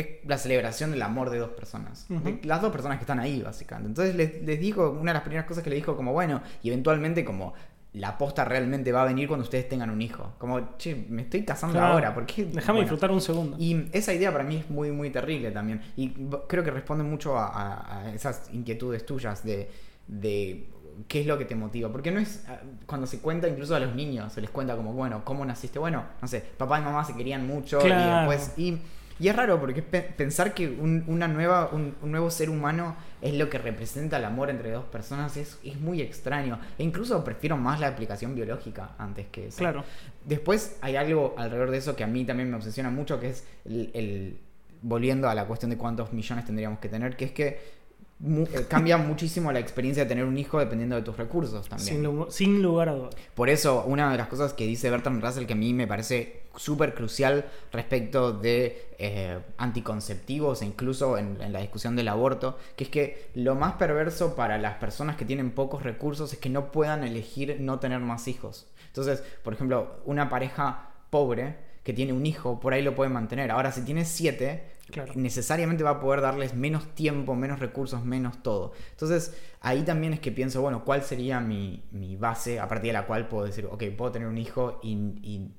es 0.00 0.06
la 0.26 0.38
celebración 0.38 0.90
del 0.90 1.02
amor 1.02 1.30
de 1.30 1.38
dos 1.38 1.50
personas. 1.50 2.06
De 2.08 2.40
las 2.44 2.60
dos 2.62 2.70
personas 2.72 2.98
que 2.98 3.02
están 3.04 3.18
ahí, 3.20 3.42
básicamente. 3.42 3.88
Entonces 3.88 4.14
les, 4.14 4.42
les 4.42 4.60
dijo, 4.60 4.90
una 4.90 5.12
de 5.12 5.14
las 5.14 5.22
primeras 5.22 5.46
cosas 5.46 5.62
que 5.64 5.70
le 5.70 5.76
dijo 5.76 5.96
como, 5.96 6.12
bueno, 6.12 6.40
y 6.62 6.68
eventualmente 6.68 7.24
como... 7.24 7.54
La 7.94 8.08
aposta 8.10 8.44
realmente 8.44 8.92
va 8.92 9.00
a 9.02 9.06
venir 9.06 9.26
cuando 9.28 9.44
ustedes 9.44 9.66
tengan 9.66 9.88
un 9.88 10.02
hijo. 10.02 10.34
Como, 10.36 10.76
che, 10.76 10.94
me 11.08 11.22
estoy 11.22 11.42
casando 11.42 11.78
Claro. 11.78 11.94
ahora. 11.94 12.14
¿Por 12.14 12.26
qué? 12.26 12.44
Déjame 12.44 12.64
Bueno, 12.66 12.80
disfrutar 12.82 13.10
un 13.10 13.20
segundo. 13.22 13.56
y 13.58 13.88
esa 13.92 14.12
idea 14.12 14.30
para 14.30 14.44
mí 14.44 14.56
es 14.58 14.68
muy, 14.68 14.92
muy 14.92 15.08
terrible 15.08 15.50
también. 15.50 15.80
Y 15.96 16.10
creo 16.48 16.62
que 16.62 16.70
responde 16.70 17.02
mucho 17.02 17.38
a, 17.38 17.46
a- 17.46 18.00
a 18.02 18.14
esas 18.14 18.50
inquietudes 18.52 19.06
tuyas 19.06 19.42
de, 19.42 19.70
de 20.06 20.68
qué 21.08 21.22
es 21.22 21.26
lo 21.26 21.38
que 21.38 21.46
te 21.46 21.54
motiva. 21.54 21.90
Porque 21.90 22.10
no 22.10 22.20
es. 22.20 22.44
ah, 22.46 22.60
Cuando 22.86 23.06
se 23.06 23.20
cuenta 23.20 23.48
incluso 23.48 23.74
a 23.74 23.80
los 23.80 23.94
niños, 23.94 24.34
se 24.34 24.42
les 24.42 24.50
cuenta 24.50 24.76
como, 24.76 24.92
bueno, 24.92 25.22
¿cómo 25.24 25.44
naciste? 25.46 25.78
Bueno, 25.78 26.04
no 26.20 26.28
sé, 26.28 26.40
papá 26.58 26.78
y 26.80 26.82
mamá 26.82 27.04
se 27.06 27.14
querían 27.16 27.46
mucho. 27.46 27.78
Claro. 27.78 28.30
Y 28.30 28.36
después. 28.36 28.58
Y, 28.58 28.78
y 29.18 29.28
es 29.28 29.36
raro 29.36 29.58
porque 29.60 29.82
pe- 29.82 30.02
pensar 30.02 30.54
que 30.54 30.68
un, 30.68 31.04
una 31.06 31.28
nueva, 31.28 31.70
un, 31.72 31.94
un 32.02 32.10
nuevo 32.10 32.30
ser 32.30 32.50
humano 32.50 32.96
es 33.20 33.34
lo 33.34 33.50
que 33.50 33.58
representa 33.58 34.18
el 34.18 34.24
amor 34.24 34.50
entre 34.50 34.70
dos 34.70 34.84
personas 34.84 35.36
es, 35.36 35.58
es 35.64 35.80
muy 35.80 36.00
extraño. 36.00 36.60
E 36.78 36.84
incluso 36.84 37.22
prefiero 37.24 37.56
más 37.56 37.80
la 37.80 37.88
aplicación 37.88 38.34
biológica 38.34 38.90
antes 38.98 39.26
que 39.26 39.48
eso. 39.48 39.58
Claro. 39.58 39.84
Después 40.24 40.78
hay 40.80 40.96
algo 40.96 41.34
alrededor 41.36 41.70
de 41.70 41.78
eso 41.78 41.96
que 41.96 42.04
a 42.04 42.06
mí 42.06 42.24
también 42.24 42.48
me 42.50 42.56
obsesiona 42.56 42.90
mucho, 42.90 43.18
que 43.18 43.30
es 43.30 43.44
el, 43.64 43.90
el- 43.94 44.38
volviendo 44.82 45.28
a 45.28 45.34
la 45.34 45.44
cuestión 45.46 45.70
de 45.70 45.76
cuántos 45.76 46.12
millones 46.12 46.44
tendríamos 46.44 46.78
que 46.78 46.88
tener, 46.88 47.16
que 47.16 47.24
es 47.24 47.32
que 47.32 47.77
mu- 48.20 48.44
eh, 48.52 48.66
cambia 48.68 48.96
muchísimo 48.98 49.52
la 49.52 49.58
experiencia 49.60 50.04
de 50.04 50.08
tener 50.08 50.24
un 50.24 50.36
hijo 50.38 50.58
dependiendo 50.58 50.96
de 50.96 51.02
tus 51.02 51.16
recursos 51.16 51.68
también. 51.68 51.88
Sin, 51.88 52.02
lu- 52.02 52.26
sin 52.30 52.62
lugar 52.62 52.88
a 52.88 52.94
dudas. 52.94 53.14
Por 53.34 53.48
eso, 53.48 53.84
una 53.86 54.10
de 54.12 54.18
las 54.18 54.28
cosas 54.28 54.52
que 54.54 54.66
dice 54.66 54.90
Bertrand 54.90 55.22
Russell 55.22 55.46
que 55.46 55.52
a 55.52 55.56
mí 55.56 55.72
me 55.74 55.86
parece 55.86 56.42
súper 56.56 56.94
crucial 56.94 57.44
respecto 57.72 58.32
de 58.32 58.88
eh, 58.98 59.38
anticonceptivos 59.58 60.62
e 60.62 60.66
incluso 60.66 61.16
en, 61.16 61.40
en 61.40 61.52
la 61.52 61.60
discusión 61.60 61.94
del 61.94 62.08
aborto, 62.08 62.58
que 62.76 62.84
es 62.84 62.90
que 62.90 63.30
lo 63.34 63.54
más 63.54 63.74
perverso 63.74 64.34
para 64.34 64.58
las 64.58 64.74
personas 64.74 65.16
que 65.16 65.24
tienen 65.24 65.52
pocos 65.52 65.82
recursos 65.84 66.32
es 66.32 66.38
que 66.38 66.48
no 66.50 66.72
puedan 66.72 67.04
elegir 67.04 67.58
no 67.60 67.78
tener 67.78 68.00
más 68.00 68.26
hijos. 68.28 68.66
Entonces, 68.88 69.22
por 69.44 69.52
ejemplo, 69.54 70.00
una 70.04 70.28
pareja 70.28 70.90
pobre 71.10 71.67
que 71.88 71.94
tiene 71.94 72.12
un 72.12 72.26
hijo, 72.26 72.60
por 72.60 72.74
ahí 72.74 72.82
lo 72.82 72.94
puede 72.94 73.08
mantener. 73.08 73.50
Ahora, 73.50 73.72
si 73.72 73.80
tiene 73.80 74.04
siete, 74.04 74.62
Claro. 74.90 75.10
necesariamente 75.16 75.82
va 75.82 75.88
a 75.92 76.00
poder 76.00 76.20
darles 76.20 76.54
menos 76.54 76.86
tiempo, 76.94 77.34
menos 77.34 77.60
recursos, 77.60 78.04
menos 78.04 78.42
todo. 78.42 78.72
Entonces, 78.90 79.34
ahí 79.62 79.84
también 79.84 80.12
es 80.12 80.20
que 80.20 80.30
pienso, 80.30 80.60
bueno, 80.60 80.84
¿cuál 80.84 81.02
sería 81.02 81.40
mi, 81.40 81.82
mi 81.90 82.14
base 82.16 82.60
a 82.60 82.68
partir 82.68 82.88
de 82.88 82.92
la 82.92 83.06
cual 83.06 83.26
puedo 83.26 83.46
decir, 83.46 83.64
ok, 83.70 83.84
puedo 83.96 84.12
tener 84.12 84.28
un 84.28 84.36
hijo 84.36 84.80
y, 84.82 84.92
y 85.22 85.50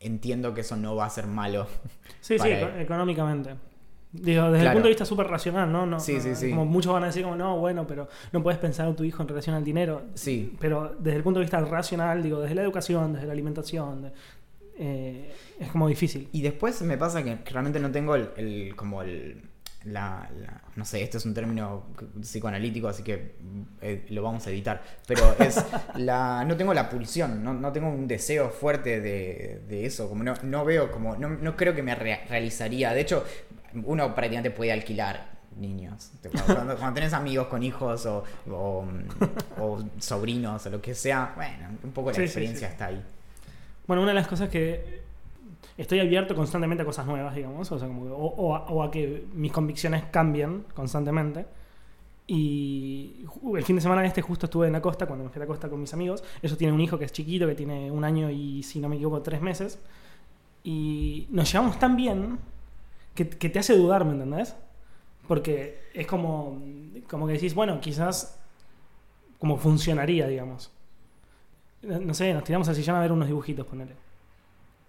entiendo 0.00 0.54
que 0.54 0.62
eso 0.62 0.74
no 0.76 0.96
va 0.96 1.04
a 1.04 1.10
ser 1.10 1.26
malo? 1.26 1.66
Sí, 2.22 2.38
sí, 2.38 2.48
él. 2.48 2.66
económicamente. 2.80 3.50
Digo, 4.12 4.50
desde 4.50 4.66
el 4.66 4.72
punto 4.72 4.84
de 4.88 4.90
vista 4.92 5.04
súper 5.04 5.26
racional, 5.26 5.70
¿no? 5.70 5.84
no 5.84 5.98
Sí, 6.00 6.18
sí, 6.20 6.34
sí. 6.34 6.48
Como 6.50 6.64
muchos 6.64 6.92
van 6.94 7.02
a 7.02 7.06
decir, 7.06 7.24
como, 7.24 7.34
no, 7.36 7.58
bueno, 7.58 7.86
pero 7.86 8.08
no 8.32 8.42
puedes 8.42 8.58
pensar 8.58 8.86
en 8.88 8.94
tu 8.96 9.04
hijo 9.04 9.20
en 9.22 9.28
relación 9.28 9.54
al 9.56 9.64
dinero. 9.64 10.02
Sí. 10.14 10.56
Pero 10.60 10.94
desde 10.98 11.16
el 11.18 11.22
punto 11.22 11.40
de 11.40 11.44
vista 11.44 11.60
racional, 11.60 12.22
digo, 12.22 12.40
desde 12.40 12.54
la 12.54 12.62
educación, 12.62 13.12
desde 13.14 13.26
la 13.26 13.32
alimentación, 13.34 14.02
de- 14.02 14.12
eh, 14.78 15.32
es 15.60 15.68
como 15.68 15.88
difícil. 15.88 16.28
Y 16.32 16.42
después 16.42 16.80
me 16.82 16.96
pasa 16.98 17.22
que, 17.22 17.36
realmente 17.46 17.80
no 17.80 17.90
tengo 17.90 18.14
el, 18.14 18.30
el- 18.36 18.76
como 18.76 19.02
el 19.02 19.48
la, 19.84 20.30
la- 20.38 20.60
no 20.76 20.84
sé, 20.84 21.02
este 21.02 21.16
es 21.18 21.26
un 21.26 21.34
término 21.34 21.86
psicoanalítico, 22.20 22.86
así 22.86 23.02
que 23.02 23.34
eh, 23.80 24.06
lo 24.10 24.22
vamos 24.22 24.46
a 24.46 24.50
editar, 24.50 24.80
pero 25.08 25.34
es 25.40 25.60
la 25.96 26.44
no 26.44 26.56
tengo 26.56 26.72
la 26.72 26.88
pulsión, 26.88 27.42
no, 27.42 27.52
no 27.52 27.72
tengo 27.72 27.88
un 27.88 28.06
deseo 28.06 28.48
fuerte 28.50 29.00
de, 29.00 29.62
de 29.68 29.84
eso, 29.86 30.08
como 30.08 30.22
no, 30.22 30.34
no 30.44 30.64
veo 30.64 30.90
como 30.92 31.16
no, 31.16 31.28
no 31.30 31.56
creo 31.56 31.74
que 31.74 31.82
me 31.82 31.96
re- 31.96 32.20
realizaría, 32.28 32.92
de 32.94 33.00
hecho, 33.00 33.24
uno 33.84 34.14
prácticamente 34.14 34.50
puede 34.52 34.70
alquilar 34.72 35.32
niños. 35.56 36.12
Cuando, 36.46 36.76
cuando 36.76 36.94
tenés 36.94 37.12
amigos 37.12 37.48
con 37.48 37.62
hijos 37.62 38.06
o, 38.06 38.22
o, 38.50 38.84
o 39.58 39.84
sobrinos 39.98 40.64
o 40.64 40.70
lo 40.70 40.80
que 40.80 40.94
sea, 40.94 41.32
bueno, 41.34 41.76
un 41.82 41.90
poco 41.92 42.10
la 42.10 42.14
Sí, 42.14 42.20
sí, 42.22 42.24
experiencia 42.26 42.68
sí. 42.68 42.72
está 42.72 42.86
ahí. 42.86 43.02
Bueno, 43.86 44.02
una 44.02 44.12
de 44.12 44.16
las 44.16 44.28
cosas 44.28 44.48
que 44.48 45.02
estoy 45.76 46.00
abierto 46.00 46.34
constantemente 46.34 46.82
a 46.82 46.86
cosas 46.86 47.06
nuevas, 47.06 47.34
digamos, 47.34 47.70
o, 47.72 47.78
sea, 47.78 47.88
como 47.88 48.04
o, 48.14 48.26
o 48.26 48.56
a, 48.56 48.60
o 48.66 48.82
a 48.82 48.90
que 48.90 49.26
mis 49.34 49.52
convicciones 49.52 50.04
cambien 50.10 50.64
constantemente. 50.74 51.46
Y 52.26 53.26
el 53.54 53.64
fin 53.64 53.76
de 53.76 53.82
semana 53.82 54.04
este 54.06 54.22
justo 54.22 54.46
estuve 54.46 54.66
en 54.68 54.72
la 54.72 54.80
costa, 54.80 55.06
cuando 55.06 55.24
me 55.24 55.30
fui 55.30 55.38
a 55.38 55.44
la 55.44 55.46
costa 55.46 55.68
con 55.68 55.80
mis 55.80 55.92
amigos. 55.92 56.22
Ellos 56.40 56.56
tienen 56.56 56.74
un 56.74 56.80
hijo 56.80 56.98
que 56.98 57.04
es 57.04 57.12
chiquito, 57.12 57.46
que 57.46 57.54
tiene 57.54 57.90
un 57.90 58.04
año 58.04 58.30
y, 58.30 58.62
si 58.62 58.80
no 58.80 58.88
me 58.88 58.96
equivoco, 58.96 59.22
tres 59.22 59.42
meses. 59.42 59.78
Y 60.64 61.26
nos 61.30 61.50
llevamos 61.52 61.78
tan 61.78 61.96
bien 61.96 62.38
que, 63.14 63.28
que 63.28 63.48
te 63.48 63.58
hace 63.58 63.76
dudar, 63.76 64.04
¿me 64.04 64.12
entendés? 64.12 64.54
Porque 65.26 65.82
es 65.94 66.06
como, 66.06 66.62
como 67.08 67.26
que 67.26 67.34
decís, 67.34 67.54
bueno, 67.54 67.80
quizás 67.80 68.38
como 69.38 69.56
funcionaría, 69.56 70.26
digamos. 70.28 70.70
No 71.82 72.14
sé, 72.14 72.32
nos 72.32 72.44
tiramos 72.44 72.68
al 72.68 72.76
sillón 72.76 72.96
a 72.96 73.00
ver 73.00 73.12
unos 73.12 73.28
dibujitos, 73.28 73.66
ponele. 73.66 73.94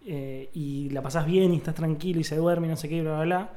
Eh, 0.06 0.50
y 0.54 0.90
la 0.90 1.02
pasás 1.02 1.26
bien 1.26 1.54
y 1.54 1.58
estás 1.58 1.76
tranquilo 1.76 2.20
y 2.20 2.24
se 2.24 2.36
duerme 2.36 2.68
y 2.68 2.70
no 2.72 2.78
sé 2.78 2.90
qué, 2.90 3.02
bla, 3.02 3.16
bla, 3.16 3.24
bla. 3.24 3.50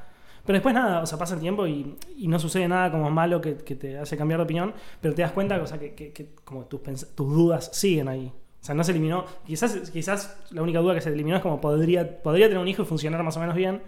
Pero 0.47 0.55
después 0.55 0.73
nada, 0.73 1.01
o 1.01 1.05
sea, 1.05 1.17
pasa 1.17 1.33
el 1.33 1.41
tiempo 1.41 1.67
y, 1.67 1.97
no 2.19 2.39
sucede 2.39 2.69
nada 2.69 2.89
como 2.89 3.11
malo 3.11 3.41
que, 3.41 3.53
te 3.53 3.97
hace 3.97 4.15
cambiar 4.15 4.39
de 4.39 4.45
opinión, 4.45 4.73
pero 5.01 5.13
te 5.13 5.21
das 5.21 5.33
cuenta 5.33 5.61
o 5.61 5.67
sea, 5.67 5.77
que, 5.77 6.29
como 6.45 6.65
tus, 6.65 6.81
dudas 7.17 7.69
siguen 7.73 8.07
ahí. 8.07 8.31
O 8.61 8.65
sea, 8.65 8.73
no 8.73 8.83
se 8.85 8.91
eliminó. 8.91 9.25
Quizás, 9.45 9.91
quizás 9.91 10.37
la 10.51 10.61
única 10.61 10.79
duda 10.79 10.95
que 10.95 11.01
se 11.01 11.09
eliminó 11.09 11.35
es 11.35 11.41
como 11.41 11.59
podría, 11.59 12.23
podría 12.23 12.47
tener 12.47 12.61
un 12.61 12.67
hijo 12.69 12.83
y 12.83 12.85
funcionar 12.85 13.21
más 13.23 13.35
o 13.35 13.41
menos 13.41 13.55
bien, 13.55 13.81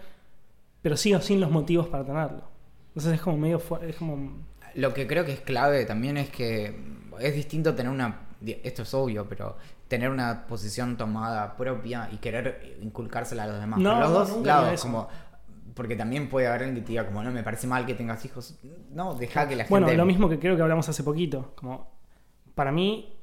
pero 0.82 0.98
sigo 0.98 1.22
sin 1.22 1.40
los 1.40 1.50
motivos 1.50 1.88
para 1.88 2.04
tenerlo. 2.04 2.44
Entonces 2.90 3.14
es 3.14 3.22
como 3.22 3.38
medio... 3.38 3.62
Es 3.82 3.96
como... 3.96 4.34
Lo 4.76 4.94
que 4.94 5.08
creo 5.08 5.24
que 5.24 5.32
es 5.32 5.40
clave 5.40 5.86
también 5.86 6.18
es 6.18 6.30
que 6.30 6.76
es 7.22 7.36
distinto 7.36 7.74
tener 7.74 7.92
una, 7.92 8.20
esto 8.42 8.84
es 8.84 8.94
obvio, 8.94 9.28
pero 9.28 9.58
tener 9.88 10.10
una 10.10 10.46
posición 10.48 10.98
tomada 10.98 11.56
propia 11.56 12.10
y 12.12 12.18
querer 12.18 12.78
inculcársela 12.82 13.44
a 13.44 13.48
los 13.48 13.60
demás. 13.60 13.80
No, 13.80 14.00
los 14.00 14.10
no, 14.10 14.36
dos 14.36 14.46
lados, 14.46 14.82
como 14.82 15.08
porque 15.80 15.96
también 15.96 16.28
puede 16.28 16.48
haber 16.48 16.64
alguien 16.64 16.76
que 16.76 16.82
te 16.82 16.90
diga 16.90 17.06
como 17.06 17.24
no 17.24 17.32
me 17.32 17.42
parece 17.42 17.66
mal 17.66 17.86
que 17.86 17.94
tengas 17.94 18.26
hijos. 18.26 18.60
No, 18.92 19.16
deja 19.16 19.48
que 19.48 19.56
la 19.56 19.64
gente 19.64 19.70
Bueno, 19.70 19.94
lo 19.94 20.06
mismo 20.06 20.28
que 20.28 20.38
creo 20.38 20.58
que 20.58 20.62
hablamos 20.62 20.90
hace 20.90 21.04
poquito. 21.04 21.54
Como, 21.56 21.90
para 22.54 22.72
mí, 22.72 23.18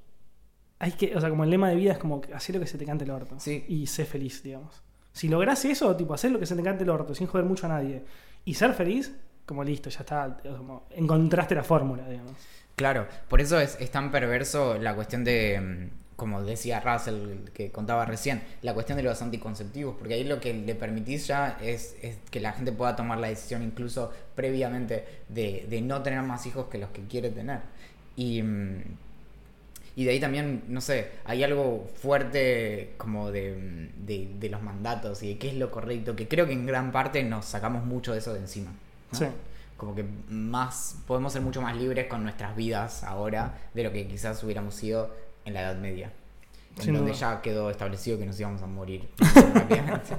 hay 0.78 0.92
que, 0.92 1.14
o 1.14 1.20
sea, 1.20 1.28
como 1.28 1.44
el 1.44 1.50
lema 1.50 1.68
de 1.68 1.74
vida 1.74 1.92
es 1.92 1.98
como 1.98 2.22
hacer 2.34 2.54
lo 2.54 2.60
que 2.62 2.66
se 2.66 2.78
te 2.78 2.86
cante 2.86 3.04
el 3.04 3.10
orto. 3.10 3.38
Sí. 3.38 3.66
Y 3.68 3.86
sé 3.86 4.06
feliz, 4.06 4.42
digamos. 4.42 4.82
Si 5.12 5.28
lográs 5.28 5.66
eso, 5.66 5.94
tipo, 5.96 6.14
hacer 6.14 6.32
lo 6.32 6.38
que 6.38 6.46
se 6.46 6.56
te 6.56 6.62
cante 6.62 6.84
el 6.84 6.88
orto, 6.88 7.14
sin 7.14 7.26
joder 7.26 7.44
mucho 7.44 7.66
a 7.66 7.68
nadie, 7.68 8.04
y 8.46 8.54
ser 8.54 8.72
feliz, 8.72 9.14
como 9.44 9.62
listo, 9.62 9.90
ya 9.90 10.00
está, 10.00 10.38
como 10.56 10.86
encontraste 10.92 11.54
la 11.54 11.62
fórmula, 11.62 12.08
digamos. 12.08 12.32
Claro, 12.76 13.06
por 13.28 13.40
eso 13.40 13.58
es, 13.58 13.78
es 13.80 13.90
tan 13.90 14.10
perverso 14.10 14.76
la 14.78 14.94
cuestión 14.94 15.24
de, 15.24 15.58
mm, 15.60 16.16
como 16.16 16.42
decía 16.42 16.80
Russell, 16.80 17.48
que 17.54 17.70
contaba 17.70 18.04
recién, 18.04 18.42
la 18.60 18.74
cuestión 18.74 18.96
de 18.98 19.02
los 19.02 19.20
anticonceptivos, 19.22 19.96
porque 19.98 20.14
ahí 20.14 20.24
lo 20.24 20.40
que 20.40 20.52
le 20.52 20.74
permitís 20.74 21.26
ya 21.26 21.58
es, 21.62 21.96
es 22.02 22.18
que 22.30 22.38
la 22.38 22.52
gente 22.52 22.72
pueda 22.72 22.94
tomar 22.94 23.18
la 23.18 23.28
decisión 23.28 23.62
incluso 23.62 24.12
previamente 24.34 25.04
de, 25.28 25.80
no 25.82 26.02
tener 26.02 26.22
más 26.22 26.44
hijos 26.46 26.66
que 26.66 26.76
los 26.76 26.90
que 26.90 27.02
quiere 27.04 27.30
tener. 27.30 27.60
Y, 28.14 28.42
mm, 28.42 28.82
y 29.96 30.04
de 30.04 30.10
ahí 30.10 30.20
también, 30.20 30.64
no 30.68 30.82
sé, 30.82 31.12
hay 31.24 31.44
algo 31.44 31.88
fuerte 32.02 32.92
como 32.98 33.30
de, 33.30 33.52
mm, 33.52 34.06
de, 34.06 34.28
de 34.38 34.48
los 34.50 34.60
mandatos 34.62 35.22
y 35.22 35.28
de 35.28 35.38
qué 35.38 35.48
es 35.48 35.54
lo 35.54 35.70
correcto, 35.70 36.14
que 36.14 36.28
creo 36.28 36.46
que 36.46 36.52
en 36.52 36.66
gran 36.66 36.92
parte 36.92 37.22
nos 37.22 37.46
sacamos 37.46 37.86
mucho 37.86 38.12
de 38.12 38.18
eso 38.18 38.34
de 38.34 38.40
encima. 38.40 38.72
Sí. 39.12 39.24
Como 39.76 39.94
que 39.94 40.04
más 40.28 41.02
podemos 41.06 41.32
ser 41.32 41.42
mucho 41.42 41.60
más 41.60 41.76
libres 41.76 42.06
con 42.06 42.22
nuestras 42.22 42.56
vidas 42.56 43.04
ahora 43.04 43.58
de 43.74 43.84
lo 43.84 43.92
que 43.92 44.06
quizás 44.06 44.42
hubiéramos 44.42 44.74
sido 44.74 45.10
en 45.44 45.54
la 45.54 45.62
Edad 45.62 45.76
Media. 45.76 46.12
En 46.76 46.82
Sin 46.82 46.94
donde 46.94 47.12
duda. 47.12 47.20
ya 47.20 47.42
quedó 47.42 47.70
establecido 47.70 48.18
que 48.18 48.26
nos 48.26 48.38
íbamos 48.38 48.62
a 48.62 48.66
morir 48.66 49.08
rápidamente. 49.54 50.16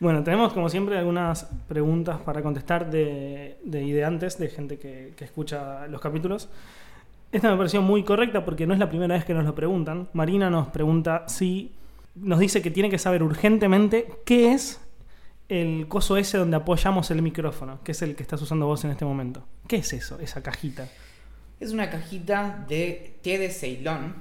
Bueno, 0.00 0.22
tenemos 0.22 0.52
como 0.52 0.68
siempre 0.68 0.96
algunas 0.96 1.48
preguntas 1.66 2.20
para 2.20 2.42
contestar 2.42 2.90
de, 2.90 3.58
de 3.64 3.82
ideantes, 3.82 4.38
de 4.38 4.48
gente 4.48 4.78
que, 4.78 5.12
que 5.16 5.24
escucha 5.24 5.86
los 5.88 6.00
capítulos. 6.00 6.48
Esta 7.32 7.50
me 7.50 7.56
pareció 7.56 7.82
muy 7.82 8.04
correcta 8.04 8.44
porque 8.44 8.66
no 8.66 8.72
es 8.72 8.78
la 8.78 8.88
primera 8.88 9.14
vez 9.14 9.24
que 9.24 9.34
nos 9.34 9.44
lo 9.44 9.54
preguntan. 9.54 10.08
Marina 10.12 10.50
nos 10.50 10.68
pregunta 10.68 11.24
si 11.26 11.72
nos 12.14 12.38
dice 12.38 12.62
que 12.62 12.70
tiene 12.70 12.90
que 12.90 12.98
saber 12.98 13.22
urgentemente 13.22 14.06
qué 14.24 14.52
es 14.52 14.80
el 15.48 15.86
coso 15.88 16.16
ese 16.16 16.38
donde 16.38 16.56
apoyamos 16.56 17.10
el 17.10 17.22
micrófono, 17.22 17.80
que 17.82 17.92
es 17.92 18.02
el 18.02 18.14
que 18.14 18.22
estás 18.22 18.40
usando 18.42 18.66
vos 18.66 18.84
en 18.84 18.90
este 18.90 19.04
momento. 19.04 19.46
¿Qué 19.66 19.76
es 19.76 19.92
eso, 19.92 20.18
esa 20.20 20.42
cajita? 20.42 20.86
Es 21.60 21.72
una 21.72 21.90
cajita 21.90 22.64
de 22.68 23.16
té 23.22 23.38
de 23.38 23.50
Ceilón 23.50 24.14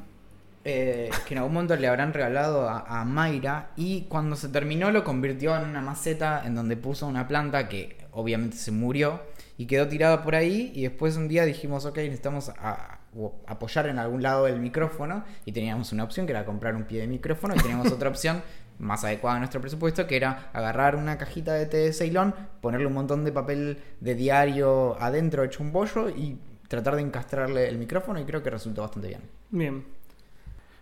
eh, 0.63 1.09
que 1.27 1.33
en 1.33 1.37
algún 1.39 1.53
momento 1.53 1.75
le 1.75 1.87
habrán 1.87 2.13
regalado 2.13 2.67
a, 2.67 2.79
a 3.01 3.05
Mayra 3.05 3.69
y 3.75 4.01
cuando 4.03 4.35
se 4.35 4.49
terminó 4.49 4.91
lo 4.91 5.03
convirtió 5.03 5.55
en 5.55 5.65
una 5.69 5.81
maceta 5.81 6.43
en 6.45 6.55
donde 6.55 6.75
puso 6.75 7.07
una 7.07 7.27
planta 7.27 7.69
que 7.69 7.97
obviamente 8.11 8.57
se 8.57 8.71
murió 8.71 9.21
y 9.57 9.65
quedó 9.65 9.87
tirada 9.87 10.23
por 10.23 10.35
ahí 10.35 10.71
y 10.75 10.81
después 10.83 11.15
un 11.15 11.27
día 11.27 11.45
dijimos 11.45 11.85
ok 11.85 11.97
necesitamos 11.97 12.49
a- 12.49 12.99
apoyar 13.47 13.87
en 13.87 13.97
algún 13.99 14.21
lado 14.21 14.45
el 14.47 14.59
micrófono 14.59 15.23
y 15.45 15.51
teníamos 15.51 15.91
una 15.93 16.03
opción 16.03 16.25
que 16.25 16.31
era 16.33 16.43
comprar 16.43 16.75
un 16.75 16.83
pie 16.83 16.99
de 16.99 17.07
micrófono 17.07 17.55
y 17.55 17.59
teníamos 17.59 17.89
otra 17.91 18.09
opción 18.09 18.41
más 18.79 19.03
adecuada 19.03 19.37
a 19.37 19.39
nuestro 19.39 19.61
presupuesto 19.61 20.05
que 20.07 20.15
era 20.15 20.49
agarrar 20.53 20.95
una 20.95 21.17
cajita 21.17 21.53
de 21.53 21.65
té 21.65 21.77
de 21.77 21.93
Ceilón 21.93 22.33
ponerle 22.61 22.87
un 22.87 22.93
montón 22.93 23.25
de 23.25 23.31
papel 23.31 23.79
de 23.99 24.15
diario 24.15 25.01
adentro 25.01 25.43
hecho 25.43 25.63
un 25.63 25.71
bollo 25.71 26.09
y 26.09 26.37
tratar 26.67 26.95
de 26.95 27.01
encastrarle 27.01 27.67
el 27.69 27.77
micrófono 27.77 28.19
y 28.19 28.25
creo 28.25 28.43
que 28.43 28.49
resultó 28.49 28.81
bastante 28.81 29.07
bien. 29.07 29.21
Bien. 29.49 29.85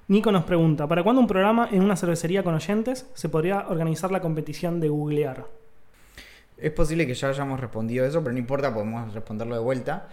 Nico 0.08 0.32
nos 0.32 0.44
pregunta, 0.44 0.88
¿para 0.88 1.04
cuándo 1.04 1.22
un 1.22 1.28
programa 1.28 1.70
en 1.72 1.82
una 1.82 1.96
cervecería 1.96 2.44
con 2.44 2.54
oyentes 2.54 3.08
se 3.14 3.30
podría 3.30 3.68
organizar 3.70 4.12
la 4.12 4.22
competición 4.22 4.80
de 4.80 4.90
googlear? 4.90 5.46
Es 6.58 6.72
posible 6.72 7.08
que 7.08 7.16
ya 7.16 7.30
hayamos 7.30 7.60
respondido 7.60 8.06
eso, 8.06 8.22
pero 8.22 8.34
no 8.34 8.40
importa, 8.40 8.74
podemos 8.74 9.14
responderlo 9.14 9.56
de 9.56 9.62
vuelta. 9.62 10.08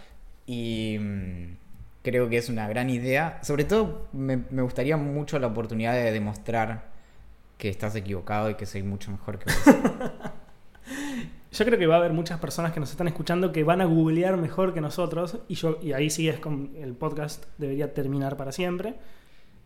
Y 0.46 0.96
mm, 0.98 1.56
creo 2.02 2.28
que 2.28 2.38
es 2.38 2.48
una 2.48 2.66
gran 2.68 2.90
idea. 2.90 3.38
Sobre 3.42 3.64
todo 3.64 4.08
me, 4.12 4.38
me 4.50 4.62
gustaría 4.62 4.96
mucho 4.96 5.38
la 5.38 5.48
oportunidad 5.48 5.92
de 5.92 6.10
demostrar 6.10 6.91
que 7.62 7.68
estás 7.68 7.94
equivocado 7.94 8.50
y 8.50 8.56
que 8.56 8.66
soy 8.66 8.82
mucho 8.82 9.12
mejor 9.12 9.38
que 9.38 9.44
vos. 9.46 9.76
Yo 11.52 11.64
creo 11.64 11.78
que 11.78 11.86
va 11.86 11.94
a 11.94 11.98
haber 11.98 12.12
muchas 12.12 12.40
personas 12.40 12.72
que 12.72 12.80
nos 12.80 12.90
están 12.90 13.06
escuchando 13.06 13.52
que 13.52 13.62
van 13.62 13.80
a 13.80 13.84
googlear 13.84 14.36
mejor 14.36 14.74
que 14.74 14.80
nosotros 14.80 15.38
y 15.46 15.54
yo 15.54 15.78
y 15.80 15.92
ahí 15.92 16.10
sí 16.10 16.28
es 16.28 16.40
con 16.40 16.72
el 16.76 16.94
podcast 16.94 17.44
debería 17.58 17.94
terminar 17.94 18.36
para 18.36 18.50
siempre. 18.50 18.96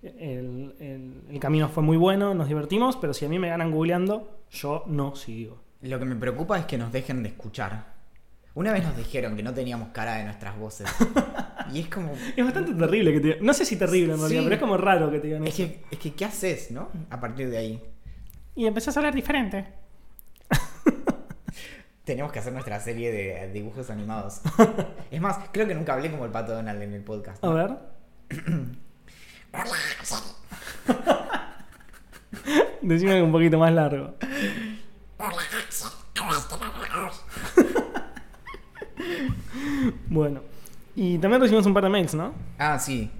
El, 0.02 0.74
el- 0.78 1.22
el 1.30 1.40
camino 1.40 1.70
fue 1.70 1.82
muy 1.82 1.96
bueno, 1.96 2.34
nos 2.34 2.48
divertimos, 2.48 2.98
pero 2.98 3.14
si 3.14 3.24
a 3.24 3.30
mí 3.30 3.38
me 3.38 3.48
ganan 3.48 3.70
googleando, 3.70 4.40
yo 4.50 4.82
no 4.88 5.16
sigo. 5.16 5.62
Lo 5.80 5.98
que 5.98 6.04
me 6.04 6.16
preocupa 6.16 6.58
es 6.58 6.66
que 6.66 6.76
nos 6.76 6.92
dejen 6.92 7.22
de 7.22 7.30
escuchar. 7.30 7.95
Una 8.56 8.72
vez 8.72 8.82
nos 8.82 8.96
dijeron 8.96 9.36
que 9.36 9.42
no 9.42 9.52
teníamos 9.54 9.90
cara 9.90 10.14
de 10.16 10.24
nuestras 10.24 10.58
voces. 10.58 10.88
Y 11.72 11.80
es 11.80 11.88
como... 11.88 12.12
Es 12.36 12.44
bastante 12.44 12.72
terrible 12.74 13.12
que 13.12 13.18
te 13.20 13.26
digan- 13.28 13.40
No 13.40 13.52
sé 13.52 13.64
si 13.64 13.74
terrible 13.76 14.12
en 14.14 14.20
realidad, 14.20 14.40
Sí. 14.42 14.44
pero 14.46 14.54
es 14.54 14.60
como 14.60 14.76
raro 14.76 15.10
que 15.10 15.18
te 15.18 15.26
digan 15.26 15.44
Es 15.44 15.58
eso. 15.58 15.68
que, 15.68 15.84
es 15.90 15.98
que, 15.98 16.14
¿qué 16.14 16.24
haces, 16.24 16.70
no? 16.70 16.90
A 17.10 17.18
partir 17.18 17.50
de 17.50 17.58
ahí. 17.58 17.82
Y 18.54 18.66
empezás 18.66 18.96
a 18.96 19.00
hablar 19.00 19.14
diferente. 19.16 19.66
Tenemos 22.04 22.30
que 22.30 22.38
hacer 22.38 22.52
nuestra 22.52 22.78
serie 22.78 23.10
de 23.10 23.50
dibujos 23.52 23.90
animados. 23.90 24.40
Es 25.10 25.20
más, 25.20 25.38
creo 25.52 25.66
que 25.66 25.74
nunca 25.74 25.94
hablé 25.94 26.08
como 26.10 26.24
el 26.24 26.30
pato 26.30 26.52
Donald 26.54 26.80
en 26.82 26.92
el 26.94 27.02
podcast. 27.02 27.44
A 27.44 27.48
ver. 27.50 27.70
Decime 32.80 33.22
un 33.22 33.32
poquito 33.32 33.58
más 33.58 33.72
largo. 33.72 34.14
Bueno. 40.08 40.40
Y 40.94 41.18
también 41.18 41.40
recibimos 41.42 41.66
un 41.66 41.74
par 41.74 41.84
de 41.84 41.90
mails, 41.90 42.14
¿no? 42.14 42.32
Ah, 42.58 42.78
sí. 42.78 43.10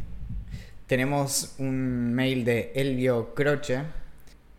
Tenemos 0.87 1.55
un 1.59 2.14
mail 2.14 2.44
de 2.44 2.72
Elvio 2.75 3.35
Croce 3.35 3.83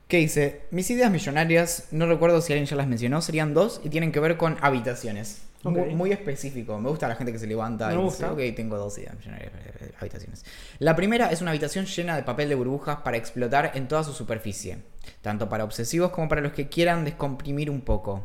que 0.08 0.18
dice: 0.18 0.62
Mis 0.72 0.90
ideas 0.92 1.12
millonarias, 1.12 1.88
no 1.92 2.06
recuerdo 2.06 2.42
si 2.42 2.54
alguien 2.54 2.68
ya 2.68 2.76
las 2.76 2.88
mencionó, 2.88 3.22
serían 3.22 3.54
dos 3.54 3.82
y 3.84 3.90
tienen 3.90 4.12
que 4.12 4.20
ver 4.20 4.38
con 4.38 4.58
habitaciones. 4.62 5.44
Muy, 5.64 5.96
muy 5.96 6.12
específico. 6.12 6.80
Me 6.80 6.90
gusta 6.90 7.08
la 7.08 7.16
gente 7.16 7.32
que 7.34 7.40
se 7.40 7.48
levanta 7.48 7.88
Me 7.88 7.96
y 7.96 7.98
gusta. 7.98 8.30
dice: 8.36 8.50
Ok, 8.50 8.56
tengo 8.56 8.78
dos 8.78 8.98
ideas 9.00 9.16
millonarias, 9.18 9.52
eh, 9.82 9.92
habitaciones. 10.00 10.46
La 10.80 10.96
primera 10.96 11.32
es 11.32 11.42
una 11.42 11.52
habitación 11.52 11.86
llena 11.86 12.16
de 12.16 12.24
papel 12.24 12.48
de 12.50 12.56
burbujas 12.56 12.98
para 12.98 13.18
explotar 13.18 13.72
en 13.74 13.88
toda 13.88 14.04
su 14.04 14.14
superficie, 14.14 14.78
tanto 15.22 15.50
para 15.50 15.64
obsesivos 15.64 16.12
como 16.12 16.30
para 16.30 16.42
los 16.42 16.52
que 16.54 16.68
quieran 16.70 17.04
descomprimir 17.04 17.72
un 17.72 17.82
poco. 17.82 18.24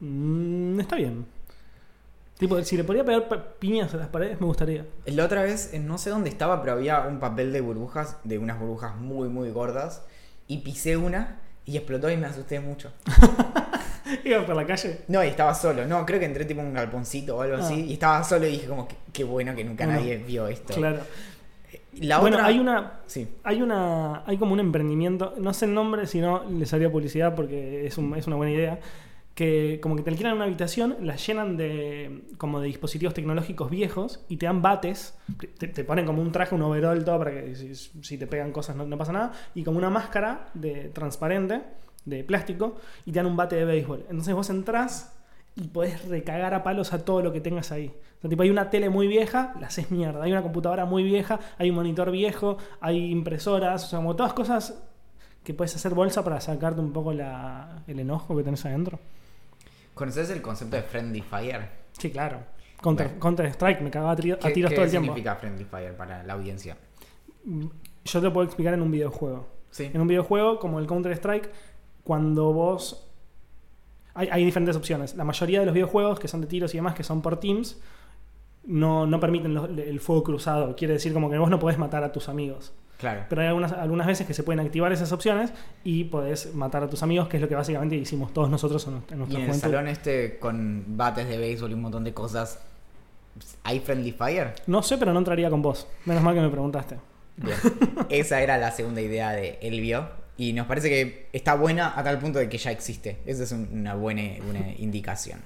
Mm, 0.00 0.78
está 0.80 0.96
bien. 0.96 1.24
Tipo, 2.38 2.62
si 2.62 2.76
le 2.76 2.84
podría 2.84 3.04
pegar 3.04 3.28
piñas 3.58 3.92
a 3.94 3.96
las 3.96 4.08
paredes, 4.08 4.40
me 4.40 4.46
gustaría. 4.46 4.86
La 5.06 5.24
otra 5.24 5.42
vez, 5.42 5.74
eh, 5.74 5.80
no 5.80 5.98
sé 5.98 6.10
dónde 6.10 6.30
estaba, 6.30 6.60
pero 6.60 6.74
había 6.74 7.00
un 7.00 7.18
papel 7.18 7.52
de 7.52 7.60
burbujas, 7.60 8.16
de 8.24 8.38
unas 8.38 8.60
burbujas 8.60 8.96
muy, 8.96 9.28
muy 9.28 9.50
gordas, 9.50 10.04
y 10.46 10.58
pisé 10.58 10.96
una 10.96 11.40
y 11.64 11.76
explotó 11.76 12.08
y 12.10 12.16
me 12.16 12.26
asusté 12.26 12.60
mucho. 12.60 12.92
Iba 14.24 14.46
por 14.46 14.56
la 14.56 14.64
calle. 14.66 15.00
No, 15.08 15.22
y 15.22 15.26
estaba 15.28 15.52
solo, 15.54 15.84
no, 15.86 16.06
creo 16.06 16.18
que 16.20 16.26
entré 16.26 16.44
tipo 16.44 16.60
en 16.60 16.68
un 16.68 16.74
galponcito 16.74 17.36
o 17.36 17.42
algo 17.42 17.56
Ah. 17.56 17.60
así, 17.60 17.86
y 17.86 17.94
estaba 17.94 18.22
solo 18.24 18.46
y 18.46 18.52
dije 18.52 18.66
como, 18.68 18.86
qué, 18.88 18.94
qué 19.12 19.24
bueno 19.24 19.54
que 19.54 19.64
nunca 19.64 19.84
Bueno, 19.84 20.00
nadie 20.00 20.16
vio 20.18 20.46
esto. 20.46 20.74
Claro. 20.74 21.00
La 22.00 22.18
bueno, 22.20 22.36
otra... 22.36 22.46
hay 22.48 22.58
una. 22.58 23.00
Sí, 23.06 23.26
Hay 23.42 23.60
una. 23.60 24.22
Hay 24.24 24.36
como 24.38 24.52
un 24.52 24.60
emprendimiento. 24.60 25.34
No 25.38 25.52
sé 25.52 25.64
el 25.64 25.74
nombre, 25.74 26.06
si 26.06 26.20
no 26.20 26.44
les 26.48 26.72
haría 26.72 26.90
publicidad 26.92 27.34
porque 27.34 27.86
es, 27.86 27.98
un- 27.98 28.14
es 28.14 28.26
una 28.28 28.36
buena 28.36 28.52
idea. 28.52 28.78
Que 29.38 29.78
como 29.80 29.94
que 29.94 30.02
te 30.02 30.10
alquilan 30.10 30.34
una 30.34 30.46
habitación, 30.46 30.96
la 31.00 31.14
llenan 31.14 31.56
de. 31.56 32.24
como 32.38 32.58
de 32.58 32.66
dispositivos 32.66 33.14
tecnológicos 33.14 33.70
viejos 33.70 34.24
y 34.28 34.36
te 34.36 34.46
dan 34.46 34.62
bates. 34.62 35.16
Te, 35.58 35.84
ponen 35.84 36.06
como 36.06 36.20
un 36.20 36.32
traje, 36.32 36.56
un 36.56 36.62
overall, 36.62 37.04
todo 37.04 37.18
para 37.20 37.30
que 37.30 37.54
si, 37.54 38.18
te 38.18 38.26
pegan 38.26 38.50
cosas 38.50 38.74
no, 38.74 38.84
no 38.84 38.98
pasa 38.98 39.12
nada. 39.12 39.32
Y 39.54 39.62
como 39.62 39.78
una 39.78 39.90
máscara 39.90 40.48
de 40.54 40.88
transparente, 40.88 41.62
de 42.04 42.24
plástico, 42.24 42.78
y 43.06 43.12
te 43.12 43.20
dan 43.20 43.26
un 43.26 43.36
bate 43.36 43.54
de 43.54 43.64
béisbol. 43.64 44.06
Entonces 44.10 44.34
vos 44.34 44.50
entrás 44.50 45.16
y 45.54 45.68
podés 45.68 46.04
recagar 46.08 46.52
a 46.52 46.64
palos 46.64 46.92
a 46.92 47.04
todo 47.04 47.22
lo 47.22 47.32
que 47.32 47.40
tengas 47.40 47.70
ahí. 47.70 47.92
O 48.18 48.20
sea, 48.20 48.28
tipo, 48.28 48.42
hay 48.42 48.50
una 48.50 48.70
tele 48.70 48.90
muy 48.90 49.06
vieja, 49.06 49.54
la 49.60 49.68
haces 49.68 49.92
mierda. 49.92 50.24
Hay 50.24 50.32
una 50.32 50.42
computadora 50.42 50.84
muy 50.84 51.04
vieja, 51.04 51.38
hay 51.58 51.70
un 51.70 51.76
monitor 51.76 52.10
viejo, 52.10 52.58
hay 52.80 53.12
impresoras, 53.12 53.84
o 53.84 53.86
sea, 53.86 53.98
como 54.00 54.16
todas 54.16 54.32
cosas 54.32 54.82
que 55.44 55.54
puedes 55.54 55.76
hacer 55.76 55.94
bolsa 55.94 56.24
para 56.24 56.40
sacarte 56.40 56.80
un 56.80 56.92
poco 56.92 57.12
la- 57.12 57.84
el 57.86 58.00
enojo 58.00 58.36
que 58.36 58.42
tenés 58.42 58.66
adentro. 58.66 58.98
¿Conoces 59.98 60.30
el 60.30 60.40
concepto 60.40 60.76
de 60.76 60.82
Friendly 60.82 61.22
Fire? 61.22 61.68
Sí, 61.90 62.10
claro. 62.10 62.38
Counter, 62.80 63.08
Bueno. 63.08 63.20
Counter 63.20 63.46
Strike, 63.46 63.80
me 63.80 63.90
cagaba 63.90 64.12
a, 64.12 64.16
¿Qué, 64.16 64.22
tiros 64.22 64.70
qué 64.70 64.76
todo 64.76 64.84
el 64.84 64.90
tiempo. 64.90 65.06
significa 65.06 65.34
Friendly 65.34 65.64
Fire 65.64 65.96
para 65.96 66.22
la 66.22 66.34
audiencia? 66.34 66.76
Yo 67.44 68.20
te 68.20 68.24
lo 68.24 68.32
puedo 68.32 68.46
explicar 68.46 68.74
en 68.74 68.82
un 68.82 68.92
videojuego. 68.92 69.48
Sí. 69.72 69.90
En 69.92 70.00
un 70.00 70.06
videojuego 70.06 70.60
como 70.60 70.78
el 70.78 70.86
Counter 70.86 71.10
Strike, 71.12 71.50
cuando 72.04 72.52
vos. 72.52 73.10
Hay, 74.14 74.28
hay 74.30 74.44
diferentes 74.44 74.76
opciones. 74.76 75.16
La 75.16 75.24
mayoría 75.24 75.58
de 75.60 75.66
los 75.66 75.74
videojuegos 75.74 76.20
que 76.20 76.28
son 76.28 76.42
de 76.42 76.46
tiros 76.46 76.72
y 76.74 76.78
demás, 76.78 76.94
que 76.94 77.02
son 77.02 77.20
por 77.20 77.40
teams, 77.40 77.80
no, 78.64 79.04
no 79.04 79.18
permiten 79.18 79.56
el 79.56 79.98
fuego 79.98 80.22
cruzado. 80.22 80.76
Quiere 80.76 80.94
decir 80.94 81.12
como 81.12 81.28
que 81.28 81.38
vos 81.38 81.50
no 81.50 81.58
podés 81.58 81.76
matar 81.78 82.04
a 82.04 82.12
tus 82.12 82.28
amigos. 82.28 82.72
Claro. 82.98 83.24
Pero 83.28 83.40
hay 83.42 83.46
algunas, 83.48 83.72
algunas 83.72 84.06
veces 84.08 84.26
que 84.26 84.34
se 84.34 84.42
pueden 84.42 84.58
activar 84.60 84.92
esas 84.92 85.12
opciones 85.12 85.52
y 85.84 86.04
podés 86.04 86.52
matar 86.54 86.82
a 86.82 86.90
tus 86.90 87.02
amigos, 87.04 87.28
que 87.28 87.36
es 87.36 87.40
lo 87.40 87.48
que 87.48 87.54
básicamente 87.54 87.94
hicimos 87.96 88.34
todos 88.34 88.50
nosotros 88.50 88.84
en, 88.88 88.94
nuestra- 88.94 89.16
en 89.16 89.22
Y 89.32 89.36
en 89.36 89.50
el 89.50 89.54
salón 89.54 89.86
este 89.88 90.38
con 90.40 90.84
bates 90.96 91.28
de 91.28 91.38
béisbol 91.38 91.70
y 91.70 91.74
un 91.74 91.82
montón 91.82 92.02
de 92.02 92.12
cosas, 92.12 92.58
¿hay 93.62 93.78
Friendly 93.80 94.10
Fire? 94.12 94.52
No 94.66 94.82
sé, 94.82 94.98
pero 94.98 95.12
no 95.12 95.20
entraría 95.20 95.48
con 95.48 95.62
vos. 95.62 95.86
Menos 96.06 96.22
mal 96.24 96.34
que 96.34 96.40
me 96.40 96.48
preguntaste. 96.50 96.96
Bien. 97.36 97.56
Esa 98.08 98.40
era 98.42 98.58
la 98.58 98.72
segunda 98.72 99.00
idea 99.00 99.30
de 99.30 99.58
Elvio. 99.62 100.08
Y 100.36 100.52
nos 100.52 100.66
parece 100.66 100.88
que 100.88 101.28
está 101.32 101.54
buena 101.54 101.92
a 101.98 102.02
tal 102.02 102.18
punto 102.18 102.38
de 102.40 102.48
que 102.48 102.58
ya 102.58 102.70
existe. 102.72 103.18
Esa 103.26 103.44
es 103.44 103.52
un- 103.52 103.68
una 103.72 103.94
buena, 103.94 104.22
una 104.48 104.72
indicación. 104.76 105.40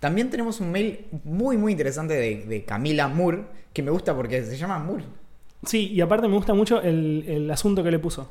También 0.00 0.28
tenemos 0.30 0.60
un 0.60 0.70
mail 0.72 1.06
muy, 1.24 1.56
muy 1.56 1.72
interesante 1.72 2.14
de, 2.14 2.44
de 2.46 2.64
Camila 2.64 3.08
Moore, 3.08 3.44
que 3.72 3.82
me 3.82 3.90
gusta 3.90 4.14
porque 4.14 4.44
se 4.44 4.56
llama 4.56 4.78
Moore. 4.78 5.04
Sí, 5.64 5.88
y 5.92 6.00
aparte 6.00 6.28
me 6.28 6.34
gusta 6.34 6.54
mucho 6.54 6.82
el, 6.82 7.24
el 7.26 7.50
asunto 7.50 7.82
que 7.84 7.90
le 7.90 7.98
puso. 7.98 8.30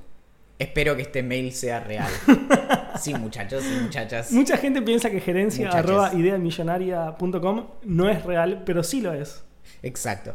Espero 0.60 0.96
que 0.96 1.04
este 1.04 1.24
mail 1.24 1.52
sea 1.52 1.80
real. 1.80 2.12
Sí, 3.00 3.14
muchachos 3.14 3.64
y 3.66 3.82
muchachas. 3.82 4.32
Mucha 4.32 4.58
gente 4.58 4.82
piensa 4.82 5.10
que 5.10 5.22
gerencia 5.22 5.70
arroba 5.70 6.14
ideamillonaria.com 6.14 7.68
no 7.84 8.10
es 8.10 8.24
real, 8.24 8.64
pero 8.66 8.84
sí 8.84 9.02
lo 9.02 9.14
es. 9.14 9.44
Exacto. 9.82 10.34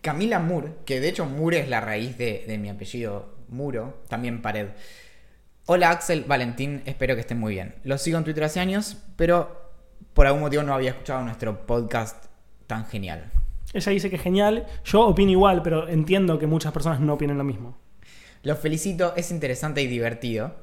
Camila 0.00 0.38
Moore, 0.38 0.72
que 0.84 0.98
de 0.98 1.10
hecho 1.10 1.26
Moore 1.26 1.60
es 1.60 1.68
la 1.68 1.80
raíz 1.80 2.16
de, 2.16 2.44
de 2.48 2.58
mi 2.58 2.68
apellido 2.70 3.34
Muro, 3.48 3.98
también 4.08 4.42
Pared. 4.42 4.68
Hola 5.66 5.90
Axel, 5.90 6.24
Valentín, 6.24 6.82
espero 6.86 7.14
que 7.14 7.20
estén 7.20 7.38
muy 7.38 7.54
bien. 7.54 7.74
Los 7.84 8.02
sigo 8.02 8.18
en 8.18 8.24
Twitter 8.24 8.44
hace 8.44 8.60
años, 8.60 8.96
pero 9.16 9.70
por 10.14 10.26
algún 10.26 10.40
motivo 10.40 10.62
no 10.62 10.74
había 10.74 10.90
escuchado 10.90 11.22
nuestro 11.22 11.66
podcast 11.66 12.24
tan 12.66 12.86
genial. 12.86 13.30
Ella 13.72 13.92
dice 13.92 14.10
que 14.10 14.16
es 14.16 14.22
genial. 14.22 14.66
Yo 14.84 15.06
opino 15.06 15.30
igual, 15.30 15.62
pero 15.62 15.88
entiendo 15.88 16.38
que 16.38 16.46
muchas 16.46 16.72
personas 16.72 17.00
no 17.00 17.14
opinen 17.14 17.38
lo 17.38 17.44
mismo. 17.44 17.76
Los 18.42 18.58
felicito, 18.58 19.14
es 19.16 19.30
interesante 19.30 19.82
y 19.82 19.86
divertido. 19.86 20.54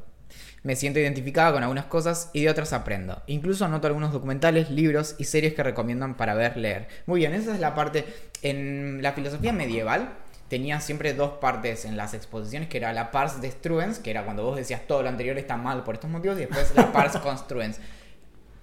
Me 0.64 0.76
siento 0.76 1.00
identificada 1.00 1.54
con 1.54 1.62
algunas 1.62 1.86
cosas 1.86 2.32
y 2.34 2.42
de 2.42 2.50
otras 2.50 2.74
aprendo. 2.74 3.22
Incluso 3.28 3.66
anoto 3.66 3.86
algunos 3.86 4.12
documentales, 4.12 4.72
libros 4.72 5.16
y 5.20 5.26
series 5.26 5.54
que 5.54 5.62
recomiendan 5.62 6.18
para 6.18 6.34
ver, 6.34 6.58
leer. 6.58 6.88
Muy 7.06 7.20
bien, 7.20 7.34
esa 7.34 7.54
es 7.54 7.60
la 7.60 7.76
parte. 7.76 8.06
En 8.42 9.04
la 9.04 9.14
filosofía 9.14 9.54
medieval 9.54 10.10
tenía 10.48 10.80
siempre 10.80 11.14
dos 11.14 11.34
partes 11.34 11.86
en 11.86 11.98
las 11.98 12.16
exposiciones, 12.16 12.70
que 12.70 12.78
era 12.78 12.94
la 12.94 13.12
pars 13.12 13.42
destruens, 13.42 14.00
que 14.00 14.10
era 14.10 14.24
cuando 14.24 14.44
vos 14.44 14.56
decías 14.56 14.82
todo 14.88 15.04
lo 15.04 15.10
anterior 15.10 15.38
está 15.38 15.58
mal 15.58 15.84
por 15.84 15.96
estos 15.96 16.10
motivos, 16.10 16.38
y 16.38 16.42
después 16.42 16.74
la 16.76 16.92
pars 16.94 17.18
construens. 17.18 17.80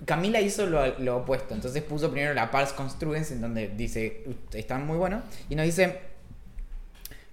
Camila 0.04 0.40
hizo 0.40 0.66
lo, 0.66 0.98
lo 0.98 1.18
opuesto, 1.18 1.54
entonces 1.54 1.82
puso 1.82 2.10
primero 2.10 2.34
la 2.34 2.50
pars 2.50 2.72
construens, 2.72 3.30
en 3.30 3.40
donde 3.40 3.68
dice, 3.68 4.24
están 4.52 4.86
muy 4.86 4.96
buenos, 4.96 5.22
y 5.48 5.54
nos 5.54 5.64
dice, 5.64 6.00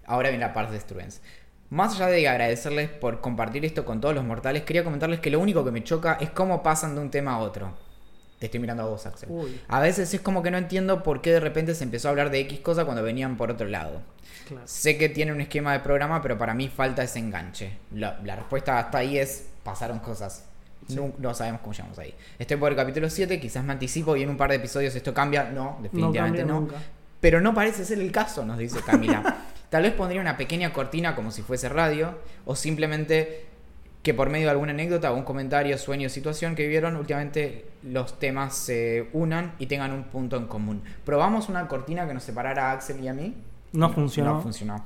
ahora 0.05 0.29
viene 0.29 0.45
la 0.45 0.53
pars 0.53 0.71
destruens. 0.71 1.21
Más 1.69 1.95
allá 1.95 2.07
de 2.07 2.27
agradecerles 2.27 2.89
por 2.89 3.21
compartir 3.21 3.63
esto 3.63 3.85
con 3.85 4.01
todos 4.01 4.15
los 4.15 4.23
mortales, 4.23 4.63
quería 4.63 4.83
comentarles 4.83 5.19
que 5.19 5.29
lo 5.29 5.39
único 5.39 5.63
que 5.63 5.71
me 5.71 5.83
choca 5.83 6.17
es 6.19 6.31
cómo 6.31 6.63
pasan 6.63 6.95
de 6.95 7.01
un 7.01 7.11
tema 7.11 7.33
a 7.33 7.39
otro. 7.39 7.75
Te 8.39 8.45
estoy 8.45 8.59
mirando 8.59 8.83
a 8.83 8.85
vos, 8.87 9.05
Axel. 9.05 9.29
Uy. 9.29 9.61
A 9.67 9.79
veces 9.79 10.13
es 10.13 10.21
como 10.21 10.41
que 10.41 10.49
no 10.49 10.57
entiendo 10.57 11.03
por 11.03 11.21
qué 11.21 11.33
de 11.33 11.39
repente 11.41 11.75
se 11.75 11.83
empezó 11.83 12.07
a 12.07 12.11
hablar 12.11 12.31
de 12.31 12.39
X 12.39 12.61
cosa 12.61 12.85
cuando 12.85 13.03
venían 13.03 13.37
por 13.37 13.51
otro 13.51 13.67
lado. 13.67 14.01
Claro. 14.47 14.65
Sé 14.65 14.97
que 14.97 15.09
tiene 15.09 15.33
un 15.33 15.41
esquema 15.41 15.73
de 15.73 15.81
programa, 15.81 16.21
pero 16.21 16.37
para 16.37 16.53
mí 16.53 16.69
falta 16.69 17.03
ese 17.03 17.19
enganche. 17.19 17.77
La, 17.93 18.19
la 18.23 18.37
respuesta 18.37 18.79
hasta 18.79 18.99
ahí 18.99 19.17
es, 19.17 19.49
pasaron 19.63 19.99
cosas. 19.99 20.45
No, 20.89 21.13
no 21.17 21.33
sabemos 21.33 21.61
cómo 21.61 21.73
llegamos 21.73 21.99
ahí. 21.99 22.13
Estoy 22.39 22.57
por 22.57 22.71
el 22.71 22.77
capítulo 22.77 23.09
7, 23.09 23.39
quizás 23.39 23.63
me 23.63 23.73
anticipo 23.73 24.15
y 24.15 24.23
en 24.23 24.29
un 24.29 24.37
par 24.37 24.49
de 24.49 24.55
episodios 24.55 24.95
esto 24.95 25.13
cambia. 25.13 25.51
No, 25.51 25.77
definitivamente 25.81 26.43
no. 26.43 26.67
Pero 27.19 27.41
no 27.41 27.53
parece 27.53 27.85
ser 27.85 27.99
el 27.99 28.11
caso, 28.11 28.45
nos 28.45 28.57
dice 28.57 28.79
Camila. 28.81 29.43
Tal 29.69 29.83
vez 29.83 29.93
pondría 29.93 30.21
una 30.21 30.37
pequeña 30.37 30.73
cortina 30.73 31.15
como 31.15 31.31
si 31.31 31.43
fuese 31.43 31.69
radio, 31.69 32.17
o 32.45 32.55
simplemente 32.55 33.45
que 34.01 34.13
por 34.13 34.29
medio 34.29 34.45
de 34.45 34.51
alguna 34.51 34.71
anécdota 34.71 35.11
un 35.11 35.23
comentario, 35.23 35.77
sueño, 35.77 36.09
situación 36.09 36.55
que 36.55 36.63
vivieron, 36.63 36.95
últimamente 36.95 37.65
los 37.83 38.17
temas 38.17 38.55
se 38.55 39.09
unan 39.13 39.53
y 39.59 39.65
tengan 39.65 39.91
un 39.91 40.05
punto 40.05 40.37
en 40.37 40.47
común. 40.47 40.81
Probamos 41.05 41.49
una 41.49 41.67
cortina 41.67 42.07
que 42.07 42.13
nos 42.13 42.23
separara 42.23 42.71
a 42.71 42.73
Axel 42.73 43.03
y 43.03 43.07
a 43.07 43.13
mí. 43.13 43.35
No 43.73 43.91
funcionó. 43.91 44.35
No 44.35 44.41
funcionó. 44.41 44.85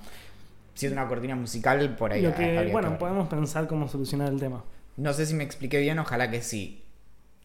Si 0.74 0.88
es 0.88 0.92
una 0.92 1.08
cortina 1.08 1.36
musical, 1.36 1.96
por 1.96 2.12
ahí. 2.12 2.24
Lo 2.24 2.34
que, 2.34 2.58
habría 2.58 2.74
bueno, 2.74 2.98
podemos 2.98 3.28
pensar 3.28 3.68
cómo 3.68 3.88
solucionar 3.88 4.30
el 4.30 4.40
tema. 4.40 4.64
No 4.98 5.14
sé 5.14 5.26
si 5.26 5.34
me 5.34 5.44
expliqué 5.44 5.80
bien, 5.80 6.00
ojalá 6.00 6.30
que 6.30 6.42
sí. 6.42 6.80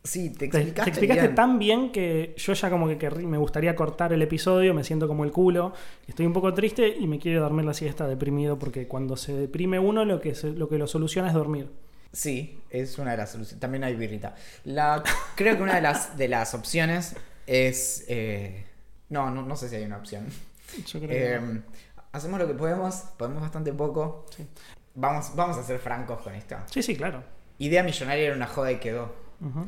Sí, 0.04 0.30
te 0.30 0.48
Te, 0.48 0.58
explicaste, 0.58 0.82
te 0.84 0.90
explicaste 0.90 1.22
bien. 1.22 1.34
tan 1.34 1.58
bien 1.58 1.92
que 1.92 2.34
yo 2.38 2.52
ya 2.54 2.70
como 2.70 2.86
que 2.88 2.98
querrí- 2.98 3.26
me 3.26 3.36
gustaría 3.36 3.74
cortar 3.74 4.12
el 4.12 4.22
episodio, 4.22 4.72
me 4.72 4.84
siento 4.84 5.08
como 5.08 5.24
el 5.24 5.32
culo, 5.32 5.72
estoy 6.06 6.24
un 6.24 6.32
poco 6.32 6.54
triste 6.54 6.88
y 6.98 7.06
me 7.06 7.18
quiero 7.18 7.40
dormir 7.42 7.64
la 7.64 7.74
siesta 7.74 8.06
deprimido 8.06 8.58
porque 8.58 8.86
cuando 8.86 9.16
se 9.16 9.34
deprime 9.34 9.78
uno 9.78 10.04
lo 10.04 10.20
que, 10.20 10.34
se- 10.34 10.52
lo, 10.52 10.68
que 10.68 10.78
lo 10.78 10.86
soluciona 10.86 11.28
es 11.28 11.34
dormir. 11.34 11.68
Sí, 12.12 12.58
es 12.70 12.96
una 12.98 13.10
de 13.10 13.16
las 13.18 13.32
soluciones. 13.32 13.60
También 13.60 13.84
hay 13.84 13.96
birrita. 13.96 14.34
La, 14.64 15.02
creo 15.34 15.56
que 15.56 15.62
una 15.62 15.74
de 15.74 15.82
las, 15.82 16.16
de 16.16 16.28
las 16.28 16.54
opciones 16.54 17.16
es... 17.46 18.04
eh, 18.08 18.64
no, 19.10 19.30
no, 19.30 19.42
no 19.42 19.56
sé 19.56 19.68
si 19.68 19.76
hay 19.76 19.84
una 19.84 19.98
opción. 19.98 20.26
Yo 20.86 21.00
creo 21.00 21.08
que- 21.10 21.34
Eh, 21.34 21.60
hacemos 22.12 22.38
lo 22.38 22.46
que 22.46 22.54
podemos, 22.54 22.94
podemos 23.18 23.42
bastante 23.42 23.72
poco. 23.72 24.26
Sí. 24.34 24.46
Vamos, 24.94 25.32
vamos 25.36 25.58
a 25.58 25.62
ser 25.62 25.78
francos 25.80 26.22
con 26.22 26.34
esto. 26.34 26.56
Sí, 26.70 26.82
sí, 26.82 26.96
claro. 26.96 27.22
Idea 27.58 27.82
millonaria 27.82 28.26
era 28.26 28.34
una 28.36 28.46
joda 28.46 28.72
y 28.72 28.76
quedó. 28.76 29.12
Ujú. 29.40 29.66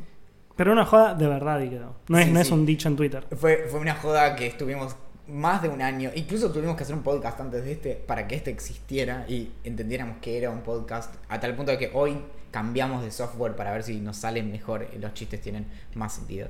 Pero 0.55 0.71
una 0.73 0.85
joda 0.85 1.13
de 1.15 1.27
verdad 1.27 1.59
y 1.61 1.69
quedó. 1.69 1.95
No, 2.07 2.17
es, 2.19 2.25
Sí, 2.25 2.31
no 2.31 2.39
es 2.39 2.47
sí. 2.47 2.53
un 2.53 2.65
dicho 2.65 2.87
en 2.87 2.95
Twitter. 2.95 3.25
Fue, 3.35 3.65
fue 3.69 3.79
una 3.79 3.95
joda 3.95 4.35
que 4.35 4.47
estuvimos 4.47 4.95
más 5.27 5.61
de 5.61 5.69
un 5.69 5.81
año. 5.81 6.11
Incluso 6.15 6.51
tuvimos 6.51 6.75
que 6.75 6.83
hacer 6.83 6.95
un 6.95 7.03
podcast 7.03 7.39
antes 7.39 7.63
de 7.63 7.71
este 7.71 7.95
para 7.95 8.27
que 8.27 8.35
este 8.35 8.51
existiera 8.51 9.25
y 9.27 9.51
entendiéramos 9.63 10.17
que 10.21 10.37
era 10.37 10.49
un 10.49 10.61
podcast. 10.61 11.15
A 11.29 11.39
tal 11.39 11.55
punto 11.55 11.71
de 11.71 11.77
que 11.77 11.89
hoy 11.93 12.17
cambiamos 12.51 13.01
de 13.03 13.11
software 13.11 13.55
para 13.55 13.71
ver 13.71 13.83
si 13.83 13.99
nos 14.01 14.17
salen 14.17 14.51
mejor 14.51 14.87
los 14.99 15.13
chistes 15.13 15.41
tienen 15.41 15.65
más 15.95 16.13
sentido. 16.13 16.49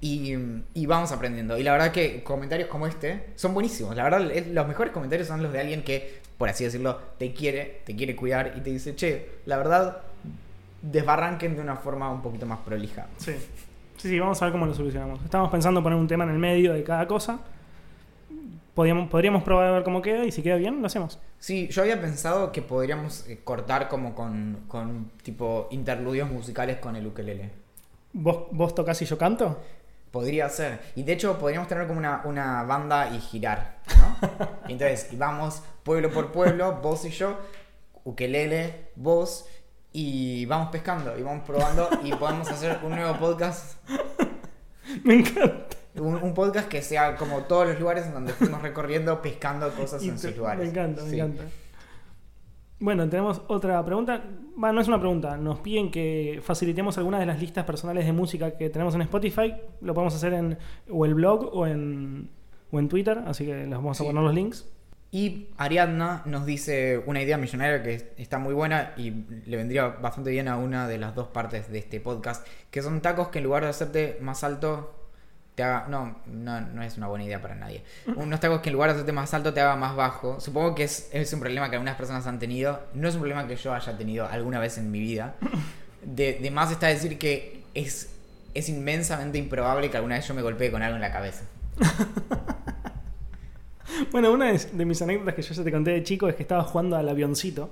Y, 0.00 0.34
y 0.72 0.86
vamos 0.86 1.12
aprendiendo. 1.12 1.58
Y 1.58 1.62
la 1.62 1.72
verdad 1.72 1.92
que 1.92 2.22
comentarios 2.22 2.68
como 2.68 2.86
este 2.86 3.26
son 3.34 3.52
buenísimos. 3.52 3.94
La 3.96 4.04
verdad, 4.04 4.30
es- 4.30 4.46
los 4.46 4.66
mejores 4.66 4.92
comentarios 4.92 5.28
son 5.28 5.42
los 5.42 5.52
de 5.52 5.60
alguien 5.60 5.82
que, 5.82 6.20
por 6.38 6.48
así 6.48 6.64
decirlo, 6.64 6.98
te 7.18 7.34
quiere, 7.34 7.82
te 7.84 7.94
quiere 7.94 8.16
cuidar 8.16 8.54
y 8.56 8.60
te 8.60 8.70
dice, 8.70 8.94
che, 8.96 9.28
la 9.44 9.58
verdad, 9.58 9.98
desbarranquen 10.82 11.54
de 11.54 11.62
una 11.62 11.76
forma 11.76 12.10
un 12.10 12.22
poquito 12.22 12.46
más 12.46 12.58
prolija. 12.60 13.06
Sí. 13.18 13.34
Sí, 13.96 14.08
sí, 14.08 14.18
vamos 14.18 14.40
a 14.40 14.46
ver 14.46 14.52
cómo 14.52 14.64
lo 14.64 14.72
solucionamos. 14.72 15.22
Estamos 15.22 15.50
pensando 15.50 15.82
poner 15.82 15.98
un 15.98 16.08
tema 16.08 16.24
en 16.24 16.30
el 16.30 16.38
medio 16.38 16.72
de 16.72 16.82
cada 16.82 17.06
cosa. 17.06 17.38
Podríamos, 18.72 19.10
podríamos 19.10 19.42
probar 19.42 19.66
a 19.66 19.72
ver 19.72 19.82
cómo 19.82 20.00
queda 20.00 20.24
y 20.24 20.32
si 20.32 20.42
queda 20.42 20.56
bien, 20.56 20.80
lo 20.80 20.86
hacemos. 20.86 21.18
Sí, 21.38 21.68
yo 21.68 21.82
había 21.82 22.00
pensado 22.00 22.50
que 22.50 22.62
podríamos 22.62 23.28
eh, 23.28 23.40
cortar 23.44 23.88
como 23.88 24.14
con, 24.14 24.60
con 24.68 25.10
tipo 25.22 25.68
interludios 25.70 26.30
musicales 26.30 26.78
con 26.78 26.96
el 26.96 27.06
ukelele. 27.06 27.50
¿Vos, 28.14 28.44
vos 28.52 28.74
tocás 28.74 29.02
y 29.02 29.04
yo 29.04 29.18
canto? 29.18 29.60
Podría 30.10 30.48
ser. 30.48 30.80
Y 30.96 31.02
de 31.02 31.12
hecho 31.12 31.38
podríamos 31.38 31.68
tener 31.68 31.86
como 31.86 31.98
una, 31.98 32.22
una 32.24 32.62
banda 32.62 33.14
y 33.14 33.20
girar, 33.20 33.80
¿no? 33.98 34.48
Entonces, 34.68 35.10
vamos 35.18 35.62
pueblo 35.82 36.10
por 36.10 36.32
pueblo, 36.32 36.78
vos 36.82 37.04
y 37.04 37.10
yo, 37.10 37.38
ukelele, 38.04 38.88
vos, 38.96 39.46
y 39.92 40.46
vamos 40.46 40.68
pescando, 40.70 41.18
y 41.18 41.22
vamos 41.22 41.44
probando, 41.46 41.88
y 42.04 42.12
podemos 42.12 42.48
hacer 42.50 42.78
un 42.84 42.90
nuevo 42.90 43.16
podcast. 43.18 43.76
Me 45.04 45.14
encanta. 45.14 45.66
Un, 45.96 46.14
un 46.16 46.34
podcast 46.34 46.68
que 46.68 46.82
sea 46.82 47.16
como 47.16 47.40
todos 47.42 47.66
los 47.66 47.80
lugares 47.80 48.06
en 48.06 48.14
donde 48.14 48.32
fuimos 48.32 48.62
recorriendo, 48.62 49.20
pescando 49.20 49.68
cosas 49.72 50.02
en 50.04 50.18
sus 50.18 50.36
lugares. 50.36 50.64
Me 50.64 50.70
encanta, 50.70 51.02
me 51.02 51.10
Sí. 51.10 51.18
encanta. 51.18 51.44
Bueno, 52.78 53.08
tenemos 53.10 53.42
otra 53.48 53.84
pregunta. 53.84 54.22
Bueno, 54.56 54.74
no 54.74 54.80
es 54.80 54.88
una 54.88 54.98
pregunta. 54.98 55.36
Nos 55.36 55.58
piden 55.58 55.90
que 55.90 56.40
facilitemos 56.42 56.96
algunas 56.96 57.20
de 57.20 57.26
las 57.26 57.38
listas 57.38 57.64
personales 57.66 58.06
de 58.06 58.12
música 58.12 58.56
que 58.56 58.70
tenemos 58.70 58.94
en 58.94 59.02
Spotify. 59.02 59.54
Lo 59.82 59.92
podemos 59.92 60.14
hacer 60.14 60.32
en 60.32 60.56
o 60.90 61.04
el 61.04 61.14
blog 61.14 61.50
o 61.52 61.66
en, 61.66 62.30
o 62.70 62.78
en 62.78 62.88
Twitter. 62.88 63.22
Así 63.26 63.44
que 63.44 63.54
les 63.66 63.70
vamos 63.70 64.00
a 64.00 64.02
Sí. 64.02 64.06
poner 64.08 64.22
los 64.22 64.32
links. 64.34 64.66
Y 65.12 65.48
Ariadna 65.56 66.22
nos 66.24 66.46
dice 66.46 67.02
una 67.04 67.20
idea 67.20 67.36
millonaria 67.36 67.82
que 67.82 68.12
está 68.16 68.38
muy 68.38 68.54
buena 68.54 68.92
y 68.96 69.10
le 69.44 69.56
vendría 69.56 69.88
bastante 69.88 70.30
bien 70.30 70.46
a 70.46 70.56
una 70.56 70.86
de 70.86 70.98
las 70.98 71.16
dos 71.16 71.28
partes 71.28 71.70
de 71.70 71.78
este 71.78 71.98
podcast, 71.98 72.46
que 72.70 72.80
son 72.80 73.00
tacos 73.00 73.28
que 73.28 73.38
en 73.38 73.44
lugar 73.44 73.64
de 73.64 73.70
hacerte 73.70 74.18
más 74.20 74.44
alto, 74.44 74.94
te 75.56 75.64
haga... 75.64 75.88
No, 75.88 76.20
no, 76.26 76.60
no 76.60 76.82
es 76.84 76.96
una 76.96 77.08
buena 77.08 77.24
idea 77.24 77.42
para 77.42 77.56
nadie. 77.56 77.82
Unos 78.16 78.38
tacos 78.38 78.60
que 78.60 78.68
en 78.68 78.74
lugar 78.74 78.90
de 78.90 78.94
hacerte 78.94 79.12
más 79.12 79.34
alto, 79.34 79.52
te 79.52 79.60
haga 79.60 79.74
más 79.74 79.96
bajo. 79.96 80.38
Supongo 80.38 80.76
que 80.76 80.84
es, 80.84 81.08
es 81.12 81.32
un 81.32 81.40
problema 81.40 81.68
que 81.70 81.76
algunas 81.76 81.96
personas 81.96 82.24
han 82.28 82.38
tenido. 82.38 82.80
No 82.94 83.08
es 83.08 83.14
un 83.14 83.20
problema 83.20 83.48
que 83.48 83.56
yo 83.56 83.74
haya 83.74 83.98
tenido 83.98 84.28
alguna 84.28 84.60
vez 84.60 84.78
en 84.78 84.90
mi 84.90 85.00
vida. 85.00 85.34
De, 86.02 86.38
de 86.40 86.50
más 86.50 86.70
está 86.72 86.86
decir 86.86 87.18
que 87.18 87.62
es, 87.74 88.08
es 88.54 88.70
inmensamente 88.70 89.36
improbable 89.36 89.90
que 89.90 89.98
alguna 89.98 90.14
vez 90.14 90.26
yo 90.26 90.32
me 90.32 90.40
golpee 90.40 90.70
con 90.70 90.82
algo 90.82 90.94
en 90.96 91.02
la 91.02 91.12
cabeza. 91.12 91.44
Bueno, 94.12 94.32
una 94.32 94.52
de, 94.52 94.84
mis 94.84 95.00
anécdotas 95.02 95.34
que 95.34 95.42
yo 95.42 95.54
ya 95.54 95.64
te 95.64 95.70
conté 95.72 95.90
de 95.92 96.02
chico 96.02 96.28
es 96.28 96.34
que 96.34 96.42
estaba 96.42 96.62
jugando 96.64 96.96
al 96.96 97.08
avioncito. 97.08 97.70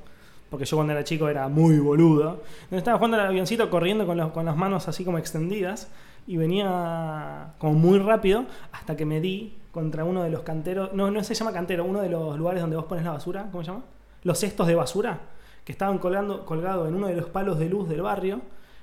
Porque 0.51 0.65
yo 0.65 0.77
cuando 0.79 0.95
era 0.95 1.05
chico 1.05 1.29
era 1.29 1.49
muy 1.49 1.79
boludo. 1.79 2.43
Estaba 2.71 2.97
jugando 2.97 3.19
al 3.21 3.27
avioncito 3.27 3.69
corriendo 3.69 4.07
con, 4.07 4.17
los- 4.17 4.33
con 4.33 4.47
las 4.47 4.57
manos 4.57 4.89
así 4.89 5.05
como 5.05 5.19
extendidas. 5.19 5.89
Y 6.27 6.37
venía 6.37 7.55
como 7.59 7.75
muy 7.75 7.99
rápido 7.99 8.45
hasta 8.73 8.97
que 8.97 9.05
me 9.05 9.21
di 9.21 9.57
contra 9.73 10.05
uno 10.05 10.23
de 10.23 10.31
los 10.31 10.43
canteros. 10.43 10.93
No, 10.95 11.11
no 11.11 11.23
se 11.25 11.35
llama 11.35 11.53
cantero, 11.53 11.85
uno 11.85 12.01
de 12.01 12.09
los 12.09 12.39
lugares 12.39 12.61
donde 12.63 12.77
vos 12.77 12.87
pones 12.87 13.05
la 13.05 13.13
basura. 13.13 13.49
¿Cómo 13.51 13.63
se 13.63 13.71
llama? 13.71 13.85
Los 14.25 14.39
cestos 14.39 14.67
de 14.67 14.75
basura. 14.75 15.21
Que 15.65 15.73
estaban 15.73 15.99
colgando, 15.99 16.47
colgados 16.47 16.89
en 16.89 16.95
uno 16.95 17.09
de 17.09 17.15
los 17.17 17.27
palos 17.29 17.59
de 17.59 17.69
luz 17.69 17.89
del 17.89 18.01
barrio. 18.03 18.41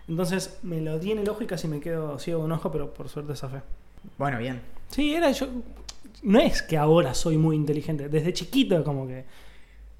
Entonces 0.07 0.59
me 0.61 0.81
lo 0.81 0.99
di 0.99 1.11
en 1.13 1.19
el 1.19 1.29
ojo 1.29 1.43
y 1.43 1.47
casi 1.47 1.67
me 1.67 1.79
quedo 1.79 2.19
ciego 2.19 2.39
de 2.41 2.45
un 2.45 2.51
ojo, 2.51 2.71
pero 2.71 2.93
por 2.93 3.09
suerte 3.09 3.35
zafé. 3.35 3.61
Bueno, 4.19 4.37
bien. 4.37 4.61
Sí, 4.89 5.15
era 5.15 5.31
yo. 5.31 5.47
No 6.25 6.39
es 6.39 6.61
que 6.61 6.77
ahora 6.77 7.13
soy 7.13 7.37
muy 7.37 7.55
inteligente. 7.55 8.09
Desde 8.09 8.33
chiquito, 8.33 8.83
como 8.83 9.07
que 9.07 9.25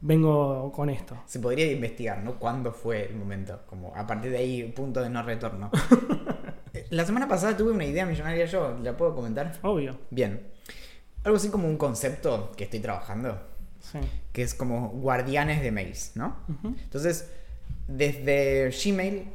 vengo 0.01 0.71
con 0.71 0.89
esto. 0.89 1.17
Se 1.25 1.39
podría 1.39 1.71
investigar, 1.71 2.23
¿no? 2.23 2.37
¿Cuándo 2.39 2.71
fue 2.73 3.05
el 3.07 3.15
momento? 3.15 3.61
Como 3.67 3.95
a 3.95 4.05
partir 4.05 4.31
de 4.31 4.37
ahí, 4.37 4.63
punto 4.75 5.01
de 5.01 5.09
no 5.09 5.23
retorno. 5.23 5.71
La 6.89 7.05
semana 7.05 7.27
pasada 7.27 7.55
tuve 7.55 7.71
una 7.71 7.85
idea 7.85 8.05
millonaria 8.05 8.45
yo, 8.45 8.77
¿la 8.83 8.95
puedo 8.97 9.15
comentar? 9.15 9.57
Obvio. 9.61 9.97
Bien. 10.09 10.41
Algo 11.23 11.37
así 11.37 11.49
como 11.49 11.67
un 11.67 11.77
concepto 11.77 12.51
que 12.57 12.65
estoy 12.65 12.79
trabajando, 12.81 13.39
Sí. 13.79 13.99
que 14.33 14.41
es 14.41 14.53
como 14.55 14.89
guardianes 14.89 15.61
de 15.61 15.71
mails, 15.71 16.11
¿no? 16.15 16.35
Entonces, 16.63 17.29
desde 17.87 18.71
Gmail 18.71 19.27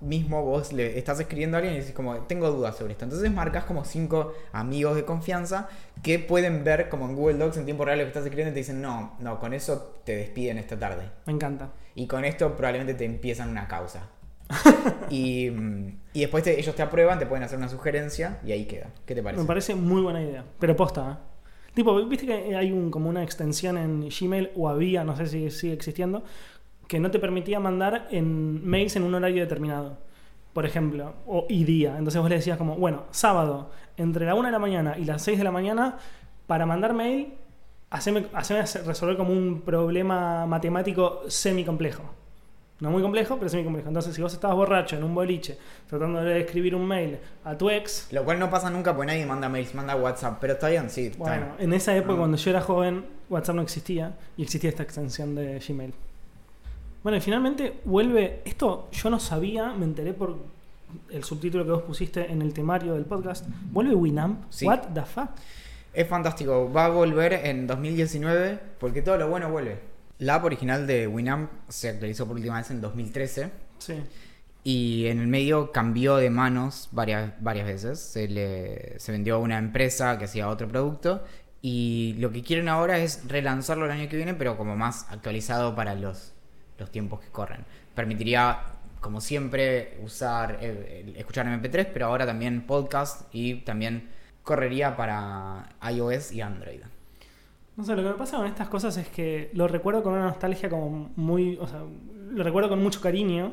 mismo 0.00 0.44
vos 0.44 0.72
le 0.72 0.98
estás 0.98 1.18
escribiendo 1.20 1.56
a 1.56 1.58
alguien 1.58 1.74
y 1.74 1.78
dices 1.78 1.94
como, 1.94 2.14
tengo 2.22 2.50
dudas 2.50 2.76
sobre 2.76 2.92
esto. 2.92 3.04
Entonces 3.04 3.30
marcas 3.32 3.64
como 3.64 3.84
cinco 3.84 4.32
amigos 4.52 4.96
de 4.96 5.04
confianza 5.04 5.68
que 6.02 6.18
pueden 6.18 6.64
ver 6.64 6.88
como 6.88 7.06
en 7.08 7.16
Google 7.16 7.38
Docs 7.38 7.56
en 7.58 7.64
tiempo 7.64 7.84
real 7.84 7.98
lo 7.98 8.04
que 8.04 8.08
estás 8.08 8.24
escribiendo 8.24 8.50
y 8.50 8.54
te 8.54 8.60
dicen, 8.60 8.80
no, 8.80 9.16
no, 9.20 9.38
con 9.40 9.52
eso 9.54 10.00
te 10.04 10.14
despiden 10.16 10.58
esta 10.58 10.78
tarde. 10.78 11.04
Me 11.26 11.32
encanta. 11.32 11.70
Y 11.94 12.06
con 12.06 12.24
esto 12.24 12.56
probablemente 12.56 12.94
te 12.94 13.04
empiezan 13.04 13.48
una 13.50 13.66
causa. 13.68 14.08
y, 15.10 15.50
mm, 15.50 15.98
y 16.14 16.20
después 16.20 16.42
te- 16.44 16.58
ellos 16.58 16.74
te 16.74 16.82
aprueban, 16.82 17.18
te 17.18 17.26
pueden 17.26 17.44
hacer 17.44 17.58
una 17.58 17.68
sugerencia 17.68 18.38
y 18.44 18.52
ahí 18.52 18.64
queda. 18.66 18.86
¿Qué 19.06 19.14
te 19.14 19.22
parece? 19.22 19.42
Me 19.42 19.46
parece 19.46 19.74
muy 19.74 20.00
buena 20.02 20.22
idea. 20.22 20.44
Pero 20.58 20.76
posta, 20.76 21.12
¿eh? 21.12 21.24
Tipo, 21.74 21.94
viste 22.06 22.26
que 22.26 22.56
hay 22.56 22.72
un, 22.72 22.90
como 22.90 23.08
una 23.08 23.22
extensión 23.22 23.76
en 23.78 24.08
Gmail, 24.08 24.50
o 24.56 24.68
había, 24.68 25.04
no 25.04 25.16
sé 25.16 25.26
si 25.26 25.50
sigue 25.50 25.74
existiendo, 25.74 26.24
que 26.88 26.98
no 26.98 27.10
te 27.10 27.18
permitía 27.20 27.60
mandar 27.60 28.08
en 28.10 28.66
mails 28.66 28.96
en 28.96 29.04
un 29.04 29.14
horario 29.14 29.42
determinado. 29.42 29.98
Por 30.52 30.66
ejemplo, 30.66 31.14
o 31.26 31.46
y 31.48 31.64
día. 31.64 31.96
Entonces 31.98 32.20
vos 32.20 32.30
le 32.30 32.36
decías 32.36 32.58
como, 32.58 32.74
bueno, 32.74 33.04
sábado, 33.10 33.70
entre 33.96 34.26
la 34.26 34.34
1 34.34 34.48
de 34.48 34.52
la 34.52 34.58
mañana 34.58 34.96
y 34.98 35.04
las 35.04 35.22
6 35.22 35.38
de 35.38 35.44
la 35.44 35.52
mañana, 35.52 35.98
para 36.46 36.66
mandar 36.66 36.94
mail, 36.94 37.34
haceme, 37.90 38.26
haceme 38.32 38.62
resolver 38.62 39.16
como 39.16 39.32
un 39.32 39.60
problema 39.60 40.46
matemático 40.46 41.20
semi-complejo. 41.28 42.02
No 42.80 42.90
muy 42.90 43.02
complejo, 43.02 43.36
pero 43.36 43.48
semi-complejo. 43.50 43.88
Entonces, 43.88 44.14
si 44.14 44.22
vos 44.22 44.32
estabas 44.32 44.56
borracho 44.56 44.96
en 44.96 45.04
un 45.04 45.14
boliche, 45.14 45.58
tratando 45.88 46.22
de 46.22 46.40
escribir 46.40 46.74
un 46.74 46.86
mail 46.86 47.18
a 47.44 47.58
tu 47.58 47.68
ex, 47.68 48.08
Lo 48.12 48.24
cual 48.24 48.38
no 48.38 48.48
pasa 48.50 48.70
nunca 48.70 48.94
porque 48.94 49.08
nadie 49.12 49.26
manda 49.26 49.48
mails, 49.48 49.74
manda 49.74 49.94
WhatsApp. 49.94 50.38
Pero 50.40 50.54
está 50.54 50.68
bien, 50.68 50.88
sí. 50.88 51.06
está 51.06 51.18
Bueno, 51.18 51.46
bien. 51.58 51.68
en 51.68 51.72
esa 51.74 51.94
época, 51.94 52.16
cuando 52.16 52.36
yo 52.36 52.50
era 52.50 52.60
joven, 52.62 53.04
WhatsApp 53.28 53.56
no 53.56 53.62
existía 53.62 54.16
y 54.36 54.44
existía 54.44 54.70
esta 54.70 54.84
extensión 54.84 55.34
de 55.34 55.58
Gmail. 55.58 55.92
Bueno, 57.02 57.18
y 57.18 57.20
finalmente 57.20 57.80
vuelve. 57.84 58.42
Esto 58.44 58.88
yo 58.92 59.10
no 59.10 59.20
sabía, 59.20 59.72
me 59.72 59.84
enteré 59.84 60.12
por 60.12 60.36
el 61.10 61.24
subtítulo 61.24 61.64
que 61.64 61.70
vos 61.70 61.82
pusiste 61.82 62.30
en 62.30 62.42
el 62.42 62.52
temario 62.52 62.94
del 62.94 63.04
podcast. 63.04 63.46
Vuelve 63.70 63.94
Winamp. 63.94 64.44
Sí. 64.50 64.66
What 64.66 64.88
the 64.94 65.02
fuck? 65.02 65.30
Es 65.92 66.06
fantástico. 66.08 66.70
Va 66.72 66.86
a 66.86 66.88
volver 66.88 67.32
en 67.32 67.66
2019 67.66 68.58
porque 68.78 69.02
todo 69.02 69.16
lo 69.18 69.28
bueno 69.28 69.50
vuelve. 69.50 69.78
La 70.18 70.36
app 70.36 70.44
original 70.44 70.86
de 70.86 71.06
Winamp 71.06 71.50
se 71.68 71.88
actualizó 71.90 72.26
por 72.26 72.36
última 72.36 72.56
vez 72.58 72.70
en 72.70 72.80
2013 72.80 73.50
Sí. 73.78 73.94
y 74.64 75.06
en 75.06 75.20
el 75.20 75.28
medio 75.28 75.70
cambió 75.70 76.16
de 76.16 76.28
manos 76.30 76.88
varias, 76.90 77.32
varias 77.40 77.66
veces. 77.66 78.00
Se, 78.00 78.26
le, 78.26 78.98
se 78.98 79.12
vendió 79.12 79.36
a 79.36 79.38
una 79.38 79.58
empresa 79.58 80.18
que 80.18 80.24
hacía 80.24 80.48
otro 80.48 80.66
producto 80.66 81.22
y 81.62 82.16
lo 82.18 82.32
que 82.32 82.42
quieren 82.42 82.68
ahora 82.68 82.98
es 82.98 83.22
relanzarlo 83.28 83.84
el 83.84 83.92
año 83.92 84.08
que 84.08 84.16
viene 84.16 84.34
pero 84.34 84.56
como 84.56 84.76
más 84.76 85.06
actualizado 85.10 85.74
para 85.76 85.94
los, 85.94 86.32
los 86.78 86.90
tiempos 86.90 87.20
que 87.20 87.28
corren. 87.28 87.64
Permitiría, 87.94 88.60
como 89.00 89.20
siempre, 89.20 89.98
usar, 90.02 90.58
eh, 90.60 91.14
escuchar 91.16 91.46
MP3 91.46 91.90
pero 91.92 92.06
ahora 92.06 92.26
también 92.26 92.66
podcast 92.66 93.22
y 93.32 93.56
también 93.62 94.08
correría 94.42 94.96
para 94.96 95.68
iOS 95.90 96.32
y 96.32 96.40
Android. 96.40 96.80
No 97.76 97.84
sé, 97.84 97.94
lo 97.94 98.02
que 98.02 98.08
me 98.08 98.14
pasa 98.14 98.38
con 98.38 98.46
estas 98.46 98.68
cosas 98.68 98.96
es 98.96 99.08
que 99.08 99.50
lo 99.54 99.68
recuerdo 99.68 100.02
con 100.02 100.14
una 100.14 100.24
nostalgia 100.24 100.68
como 100.68 101.10
muy. 101.14 101.56
O 101.60 101.68
sea, 101.68 101.82
lo 102.30 102.42
recuerdo 102.42 102.68
con 102.68 102.82
mucho 102.82 103.00
cariño. 103.00 103.52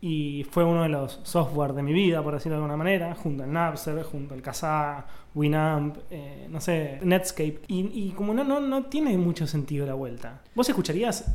Y 0.00 0.46
fue 0.50 0.62
uno 0.62 0.82
de 0.82 0.88
los 0.90 1.20
software 1.24 1.72
de 1.72 1.82
mi 1.82 1.92
vida, 1.92 2.22
por 2.22 2.34
decirlo 2.34 2.56
de 2.56 2.62
alguna 2.62 2.76
manera, 2.76 3.14
junto 3.14 3.42
al 3.42 3.52
Napster, 3.52 4.02
junto 4.04 4.34
al 4.34 4.42
Kazaa, 4.42 5.06
Winamp, 5.34 5.96
eh, 6.10 6.46
no 6.50 6.60
sé, 6.60 7.00
Netscape. 7.02 7.60
Y, 7.68 7.90
y 7.92 8.12
como 8.12 8.32
no, 8.32 8.44
no, 8.44 8.60
no 8.60 8.84
tiene 8.84 9.16
mucho 9.18 9.46
sentido 9.46 9.86
la 9.86 9.94
vuelta. 9.94 10.42
¿Vos 10.54 10.68
escucharías 10.68 11.34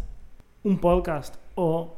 un 0.63 0.79
podcast 0.79 1.35
o 1.55 1.95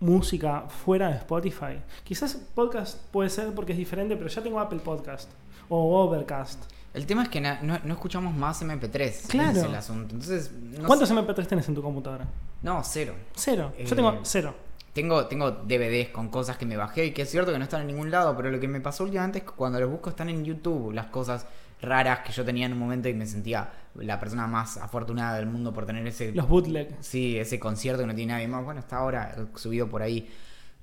música 0.00 0.62
fuera 0.68 1.08
de 1.08 1.16
Spotify? 1.16 1.80
Quizás 2.04 2.34
podcast 2.54 2.98
puede 3.10 3.30
ser 3.30 3.54
porque 3.54 3.72
es 3.72 3.78
diferente, 3.78 4.16
pero 4.16 4.28
ya 4.28 4.42
tengo 4.42 4.60
Apple 4.60 4.80
Podcast 4.80 5.30
o 5.68 6.02
Overcast. 6.04 6.64
El 6.94 7.04
tema 7.04 7.24
es 7.24 7.28
que 7.28 7.40
no, 7.42 7.58
no 7.62 7.92
escuchamos 7.94 8.34
más 8.34 8.62
MP3. 8.62 9.28
Claro. 9.28 9.58
Es 9.58 9.64
el 9.64 9.74
asunto. 9.74 10.14
Entonces, 10.14 10.50
no 10.50 10.86
¿Cuántos 10.86 11.10
sé. 11.10 11.14
MP3 11.14 11.46
tenés 11.46 11.68
en 11.68 11.74
tu 11.74 11.82
computadora? 11.82 12.26
No, 12.62 12.82
cero. 12.82 13.14
Cero. 13.34 13.72
Eh, 13.76 13.84
Yo 13.84 13.94
tengo 13.94 14.20
cero. 14.22 14.54
Tengo, 14.94 15.26
tengo 15.26 15.50
DVDs 15.50 16.08
con 16.08 16.30
cosas 16.30 16.56
que 16.56 16.64
me 16.64 16.74
bajé 16.78 17.04
y 17.04 17.10
que 17.12 17.22
es 17.22 17.30
cierto 17.30 17.52
que 17.52 17.58
no 17.58 17.64
están 17.64 17.82
en 17.82 17.88
ningún 17.88 18.10
lado, 18.10 18.34
pero 18.34 18.50
lo 18.50 18.58
que 18.58 18.66
me 18.66 18.80
pasó 18.80 19.04
últimamente 19.04 19.40
es 19.40 19.44
que 19.44 19.50
cuando 19.50 19.78
los 19.78 19.90
busco 19.90 20.08
están 20.08 20.30
en 20.30 20.42
YouTube, 20.42 20.92
las 20.92 21.08
cosas 21.08 21.44
raras 21.86 22.20
que 22.20 22.32
yo 22.32 22.44
tenía 22.44 22.66
en 22.66 22.72
un 22.72 22.78
momento 22.78 23.08
y 23.08 23.14
me 23.14 23.26
sentía 23.26 23.70
la 23.94 24.20
persona 24.20 24.46
más 24.46 24.76
afortunada 24.76 25.36
del 25.36 25.46
mundo 25.46 25.72
por 25.72 25.86
tener 25.86 26.06
ese 26.06 26.32
Los 26.32 26.48
bootleg. 26.48 26.96
Sí, 27.00 27.38
ese 27.38 27.58
concierto 27.58 28.02
que 28.02 28.06
no 28.06 28.14
tiene 28.14 28.34
nadie 28.34 28.48
más. 28.48 28.64
Bueno, 28.64 28.80
está 28.80 28.98
ahora 28.98 29.34
subido 29.54 29.88
por 29.88 30.02
ahí. 30.02 30.28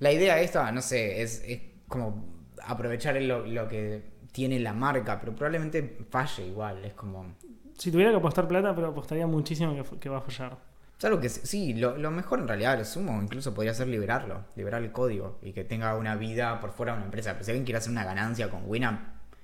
La 0.00 0.10
idea 0.12 0.40
esta, 0.40 0.70
no 0.72 0.82
sé, 0.82 1.22
es, 1.22 1.42
es 1.46 1.60
como 1.86 2.24
aprovechar 2.62 3.20
lo, 3.22 3.46
lo 3.46 3.68
que 3.68 4.02
tiene 4.32 4.58
la 4.58 4.72
marca, 4.72 5.20
pero 5.20 5.34
probablemente 5.34 5.98
falle 6.10 6.46
igual. 6.46 6.84
Es 6.84 6.94
como. 6.94 7.34
Si 7.78 7.90
tuviera 7.90 8.10
que 8.10 8.16
apostar 8.16 8.48
plata, 8.48 8.74
pero 8.74 8.88
apostaría 8.88 9.26
muchísimo 9.26 9.74
que, 9.74 9.98
que 9.98 10.08
va 10.08 10.18
a 10.18 10.20
fallar. 10.20 10.58
Algo 11.02 11.20
que 11.20 11.28
sí, 11.28 11.74
lo, 11.74 11.98
lo 11.98 12.10
mejor 12.10 12.38
en 12.38 12.48
realidad, 12.48 12.78
lo 12.78 12.84
sumo, 12.86 13.20
incluso 13.20 13.52
podría 13.52 13.74
ser 13.74 13.88
liberarlo, 13.88 14.46
liberar 14.56 14.82
el 14.82 14.90
código 14.90 15.38
y 15.42 15.52
que 15.52 15.62
tenga 15.62 15.94
una 15.98 16.16
vida 16.16 16.60
por 16.60 16.70
fuera 16.72 16.92
de 16.92 16.98
una 16.98 17.04
empresa. 17.06 17.32
Pero 17.32 17.44
si 17.44 17.50
alguien 17.50 17.64
quiere 17.66 17.76
hacer 17.78 17.90
una 17.90 18.04
ganancia 18.04 18.48
con 18.48 18.62
Winamp, 18.64 19.00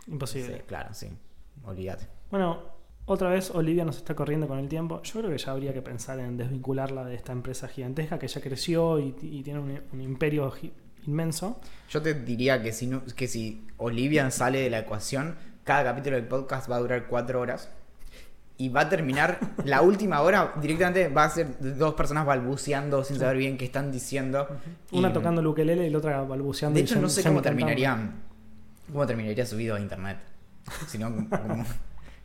Imposible. 0.06 0.56
sí, 0.56 0.62
claro, 0.66 0.94
sí, 0.94 1.08
olvídate. 1.64 2.06
Bueno, 2.30 2.58
otra 3.06 3.28
vez 3.30 3.50
Olivia 3.50 3.84
nos 3.84 3.96
está 3.96 4.14
corriendo 4.14 4.46
con 4.46 4.58
el 4.58 4.68
tiempo. 4.68 5.02
Yo 5.02 5.20
creo 5.20 5.30
que 5.30 5.38
ya 5.38 5.50
habría 5.52 5.72
que 5.72 5.82
pensar 5.82 6.18
en 6.20 6.36
desvincularla 6.36 7.04
de 7.04 7.14
esta 7.16 7.32
empresa 7.32 7.66
gigantesca 7.68 8.18
que 8.18 8.28
ya 8.28 8.40
creció 8.40 8.98
y, 8.98 9.14
y 9.22 9.42
tiene 9.42 9.58
un, 9.60 9.80
un 9.92 10.00
imperio 10.00 10.52
inmenso. 11.06 11.60
Yo 11.88 12.00
te 12.02 12.14
diría 12.14 12.62
que 12.62 12.72
si, 12.72 12.86
no, 12.86 13.02
que 13.04 13.26
si 13.26 13.66
Olivia 13.78 14.30
sale 14.30 14.60
de 14.60 14.70
la 14.70 14.80
ecuación, 14.80 15.34
cada 15.64 15.84
capítulo 15.84 16.16
del 16.16 16.26
podcast 16.26 16.70
va 16.70 16.76
a 16.76 16.80
durar 16.80 17.06
cuatro 17.08 17.40
horas. 17.40 17.70
Y 18.58 18.68
va 18.68 18.82
a 18.82 18.88
terminar 18.90 19.38
la 19.64 19.80
última 19.80 20.20
hora 20.20 20.52
directamente 20.60 21.08
va 21.08 21.24
a 21.24 21.30
ser 21.30 21.46
dos 21.78 21.94
personas 21.94 22.26
balbuceando 22.26 23.02
sin 23.04 23.18
saber 23.18 23.38
bien 23.38 23.56
qué 23.56 23.64
están 23.64 23.90
diciendo. 23.90 24.46
Una 24.92 25.08
Y- 25.08 25.12
tocando 25.14 25.40
el 25.40 25.46
ukelele 25.46 25.86
y 25.86 25.90
la 25.90 25.98
otra 25.98 26.20
balbuceando. 26.22 26.76
De 26.76 26.82
hecho, 26.84 27.00
no 27.00 27.08
sé 27.08 27.22
cómo 27.22 27.40
semicantando. 27.42 27.42
terminaría. 27.66 28.10
¿Cómo 28.92 29.06
terminaría 29.06 29.46
subido 29.46 29.76
a 29.76 29.80
internet? 29.80 30.18
Sino 30.88 31.14
como. 31.14 31.64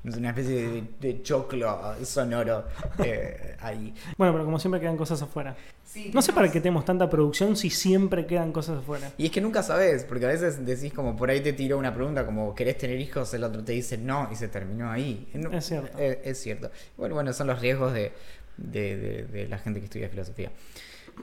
no 0.03 0.11
sé, 0.11 0.19
una 0.19 0.29
especie 0.29 0.67
de, 0.69 0.83
de 1.01 1.23
choclo 1.23 1.95
sonoro 2.03 2.65
eh, 3.03 3.55
ahí. 3.59 3.91
Bueno, 4.17 4.33
pero 4.33 4.45
como 4.45 4.59
siempre 4.59 4.79
quedan 4.79 4.97
cosas 4.97 5.21
afuera. 5.21 5.55
No 6.13 6.21
sé 6.21 6.33
para 6.33 6.51
qué 6.51 6.59
tenemos 6.59 6.83
tanta 6.85 7.09
producción 7.09 7.55
si 7.55 7.69
siempre 7.69 8.25
quedan 8.27 8.51
cosas 8.51 8.79
afuera. 8.79 9.11
Y 9.17 9.25
es 9.25 9.31
que 9.31 9.39
nunca 9.41 9.63
sabes, 9.63 10.03
porque 10.03 10.25
a 10.25 10.29
veces 10.29 10.63
decís 10.65 10.93
como 10.93 11.15
por 11.15 11.29
ahí 11.29 11.39
te 11.41 11.53
tiró 11.53 11.77
una 11.77 11.93
pregunta 11.95 12.25
como 12.25 12.53
¿querés 12.53 12.77
tener 12.77 12.99
hijos? 12.99 13.33
El 13.33 13.43
otro 13.45 13.63
te 13.63 13.71
dice 13.71 13.97
no 13.97 14.27
y 14.31 14.35
se 14.35 14.47
terminó 14.47 14.91
ahí. 14.91 15.27
No- 15.33 15.51
Es 15.51 15.65
cierto. 15.65 15.97
eh, 15.97 16.21
es 16.25 16.39
cierto. 16.39 16.69
Bueno, 16.97 17.15
bueno, 17.15 17.31
son 17.33 17.47
los 17.47 17.59
riesgos 17.61 17.93
de, 17.93 18.11
de- 18.57 18.97
de- 18.97 19.23
de 19.25 19.47
la 19.47 19.57
gente 19.57 19.79
que 19.79 19.85
estudia 19.85 20.09
filosofía. 20.09 20.51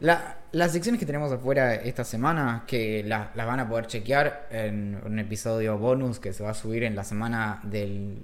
La- 0.01 0.39
las 0.53 0.73
secciones 0.73 0.99
que 0.99 1.07
tenemos 1.07 1.31
afuera 1.33 1.75
esta 1.75 2.05
semana, 2.05 2.65
que 2.67 3.03
la- 3.05 3.31
las 3.35 3.47
van 3.47 3.61
a 3.61 3.69
poder 3.69 3.87
chequear 3.87 4.49
en 4.51 5.01
un 5.05 5.19
episodio 5.19 5.79
bonus 5.79 6.19
que 6.19 6.33
se 6.33 6.43
va 6.43 6.51
a 6.51 6.55
subir 6.55 6.83
en 6.85 6.95
la 6.97 7.05
semana 7.05 7.61
del... 7.63 8.19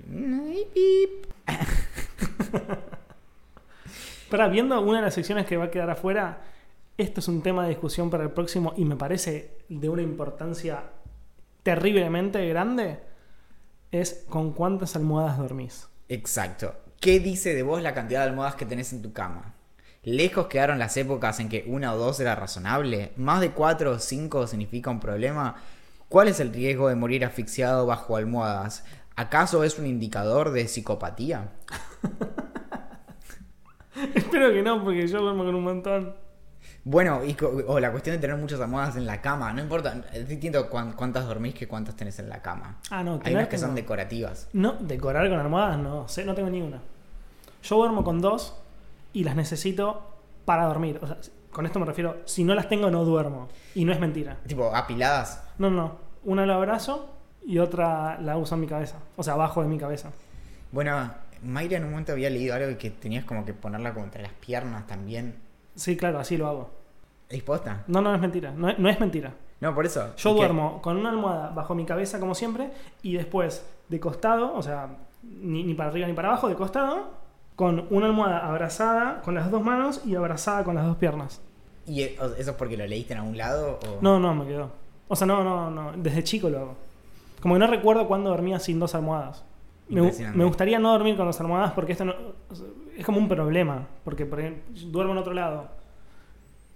Pero 4.30 4.50
viendo 4.50 4.80
una 4.80 4.98
de 4.98 5.04
las 5.04 5.14
secciones 5.14 5.46
que 5.46 5.56
va 5.56 5.64
a 5.66 5.70
quedar 5.70 5.90
afuera, 5.90 6.42
esto 6.96 7.20
es 7.20 7.28
un 7.28 7.42
tema 7.42 7.62
de 7.62 7.70
discusión 7.70 8.10
para 8.10 8.24
el 8.24 8.30
próximo 8.30 8.74
y 8.76 8.84
me 8.84 8.96
parece 8.96 9.58
de 9.68 9.88
una 9.88 10.02
importancia 10.02 10.82
terriblemente 11.62 12.46
grande. 12.48 12.98
Es 13.90 14.24
con 14.28 14.52
cuántas 14.52 14.96
almohadas 14.96 15.38
dormís. 15.38 15.88
Exacto. 16.08 16.74
¿Qué 17.00 17.20
dice 17.20 17.54
de 17.54 17.62
vos 17.62 17.80
la 17.82 17.94
cantidad 17.94 18.20
de 18.24 18.30
almohadas 18.30 18.56
que 18.56 18.66
tenés 18.66 18.92
en 18.92 19.00
tu 19.02 19.12
cama? 19.12 19.54
Lejos 20.10 20.46
quedaron 20.46 20.78
las 20.78 20.96
épocas 20.96 21.38
en 21.38 21.50
que 21.50 21.64
una 21.66 21.92
o 21.92 21.98
dos 21.98 22.18
era 22.20 22.34
razonable. 22.34 23.12
¿Más 23.16 23.40
de 23.42 23.50
cuatro 23.50 23.92
o 23.92 23.98
cinco 23.98 24.46
significa 24.46 24.88
un 24.90 25.00
problema? 25.00 25.56
¿Cuál 26.08 26.28
es 26.28 26.40
el 26.40 26.50
riesgo 26.52 26.88
de 26.88 26.94
morir 26.94 27.26
asfixiado 27.26 27.84
bajo 27.84 28.16
almohadas? 28.16 28.84
¿Acaso 29.16 29.64
es 29.64 29.78
un 29.78 29.86
indicador 29.86 30.50
de 30.52 30.66
psicopatía? 30.66 31.50
Espero 34.14 34.50
que 34.52 34.62
no, 34.62 34.82
porque 34.82 35.06
yo 35.06 35.20
duermo 35.20 35.44
con 35.44 35.54
un 35.54 35.64
montón. 35.64 36.14
Bueno, 36.84 37.22
y 37.24 37.36
o 37.66 37.78
la 37.80 37.90
cuestión 37.90 38.16
de 38.16 38.20
tener 38.20 38.36
muchas 38.36 38.60
almohadas 38.60 38.96
en 38.96 39.04
la 39.04 39.20
cama. 39.20 39.52
No 39.52 39.60
importa, 39.60 40.04
es 40.12 40.26
distinto 40.28 40.70
cuán- 40.70 40.92
cuántas 40.92 41.26
dormís 41.26 41.54
que 41.54 41.68
cuántas 41.68 41.96
tenés 41.96 42.18
en 42.18 42.28
la 42.30 42.40
cama. 42.40 42.78
Ah, 42.90 43.02
no, 43.02 43.20
Hay 43.24 43.34
unas 43.34 43.48
que 43.48 43.58
son 43.58 43.74
decorativas. 43.74 44.48
No, 44.54 44.72
decorar 44.80 45.28
con 45.28 45.38
almohadas 45.38 45.78
no, 45.78 46.08
sé, 46.08 46.24
no 46.24 46.34
tengo 46.34 46.48
ni 46.48 46.62
una. 46.62 46.80
Yo 47.62 47.76
duermo 47.76 48.04
con 48.04 48.20
dos 48.22 48.54
y 49.12 49.24
las 49.24 49.36
necesito 49.36 50.02
para 50.44 50.66
dormir. 50.66 50.98
O 51.02 51.06
sea, 51.06 51.18
con 51.50 51.66
esto 51.66 51.78
me 51.78 51.86
refiero, 51.86 52.18
si 52.24 52.44
no 52.44 52.54
las 52.54 52.68
tengo 52.68 52.90
no 52.90 53.04
duermo. 53.04 53.48
Y 53.74 53.84
no 53.84 53.92
es 53.92 54.00
mentira. 54.00 54.36
Tipo, 54.46 54.74
apiladas. 54.74 55.44
No, 55.58 55.70
no. 55.70 55.96
Una 56.24 56.46
la 56.46 56.54
abrazo 56.54 57.14
y 57.44 57.58
otra 57.58 58.20
la 58.20 58.36
uso 58.36 58.54
en 58.54 58.62
mi 58.62 58.66
cabeza. 58.66 58.98
O 59.16 59.22
sea, 59.22 59.34
abajo 59.34 59.62
de 59.62 59.68
mi 59.68 59.78
cabeza. 59.78 60.10
Bueno, 60.72 61.10
Mayra 61.42 61.78
en 61.78 61.84
un 61.84 61.90
momento 61.90 62.12
había 62.12 62.30
leído 62.30 62.54
algo 62.54 62.76
que 62.78 62.90
tenías 62.90 63.24
como 63.24 63.44
que 63.44 63.54
ponerla 63.54 63.92
como 63.92 64.04
entre 64.04 64.22
las 64.22 64.32
piernas 64.32 64.86
también. 64.86 65.36
Sí, 65.74 65.96
claro, 65.96 66.18
así 66.18 66.36
lo 66.36 66.48
hago. 66.48 66.70
¿Es 67.28 67.42
posta? 67.42 67.84
No, 67.86 68.00
no 68.00 68.14
es 68.14 68.20
mentira. 68.20 68.52
No 68.52 68.68
es, 68.68 68.78
no 68.78 68.88
es 68.88 68.98
mentira. 69.00 69.32
No, 69.60 69.74
por 69.74 69.86
eso. 69.86 70.14
Yo 70.16 70.34
duermo 70.34 70.80
con 70.80 70.96
una 70.96 71.10
almohada 71.10 71.50
bajo 71.50 71.74
mi 71.74 71.84
cabeza, 71.84 72.20
como 72.20 72.34
siempre, 72.34 72.70
y 73.02 73.14
después 73.14 73.64
de 73.88 74.00
costado, 74.00 74.54
o 74.54 74.62
sea, 74.62 74.88
ni, 75.22 75.64
ni 75.64 75.74
para 75.74 75.90
arriba 75.90 76.06
ni 76.06 76.12
para 76.12 76.28
abajo, 76.28 76.48
de 76.48 76.54
costado, 76.54 77.17
con 77.58 77.88
una 77.90 78.06
almohada 78.06 78.46
abrazada 78.46 79.20
con 79.22 79.34
las 79.34 79.50
dos 79.50 79.64
manos 79.64 80.00
y 80.06 80.14
abrazada 80.14 80.62
con 80.62 80.76
las 80.76 80.86
dos 80.86 80.96
piernas. 80.96 81.40
¿Y 81.88 82.02
e- 82.02 82.14
eso 82.14 82.34
es 82.38 82.50
porque 82.52 82.76
lo 82.76 82.86
leíste 82.86 83.14
en 83.14 83.18
algún 83.18 83.36
lado? 83.36 83.80
O... 83.84 83.98
No, 84.00 84.20
no, 84.20 84.32
me 84.32 84.46
quedó. 84.46 84.70
O 85.08 85.16
sea, 85.16 85.26
no, 85.26 85.42
no, 85.42 85.68
no. 85.68 85.90
Desde 85.96 86.22
chico 86.22 86.48
lo 86.48 86.58
hago. 86.60 86.74
Como 87.42 87.54
que 87.54 87.58
no 87.58 87.66
recuerdo 87.66 88.06
cuándo 88.06 88.30
dormía 88.30 88.60
sin 88.60 88.78
dos 88.78 88.94
almohadas. 88.94 89.44
Me, 89.88 90.44
gustaría 90.44 90.78
no 90.78 90.92
dormir 90.92 91.16
con 91.16 91.26
dos 91.26 91.40
almohadas 91.40 91.72
porque 91.72 91.92
esto 91.92 92.04
no, 92.04 92.14
es 92.96 93.04
como 93.04 93.18
un 93.18 93.28
problema. 93.28 93.88
Porque 94.04 94.24
por 94.24 94.38
ejemplo, 94.38 94.62
duermo 94.92 95.12
en 95.14 95.18
otro 95.18 95.32
lado 95.34 95.66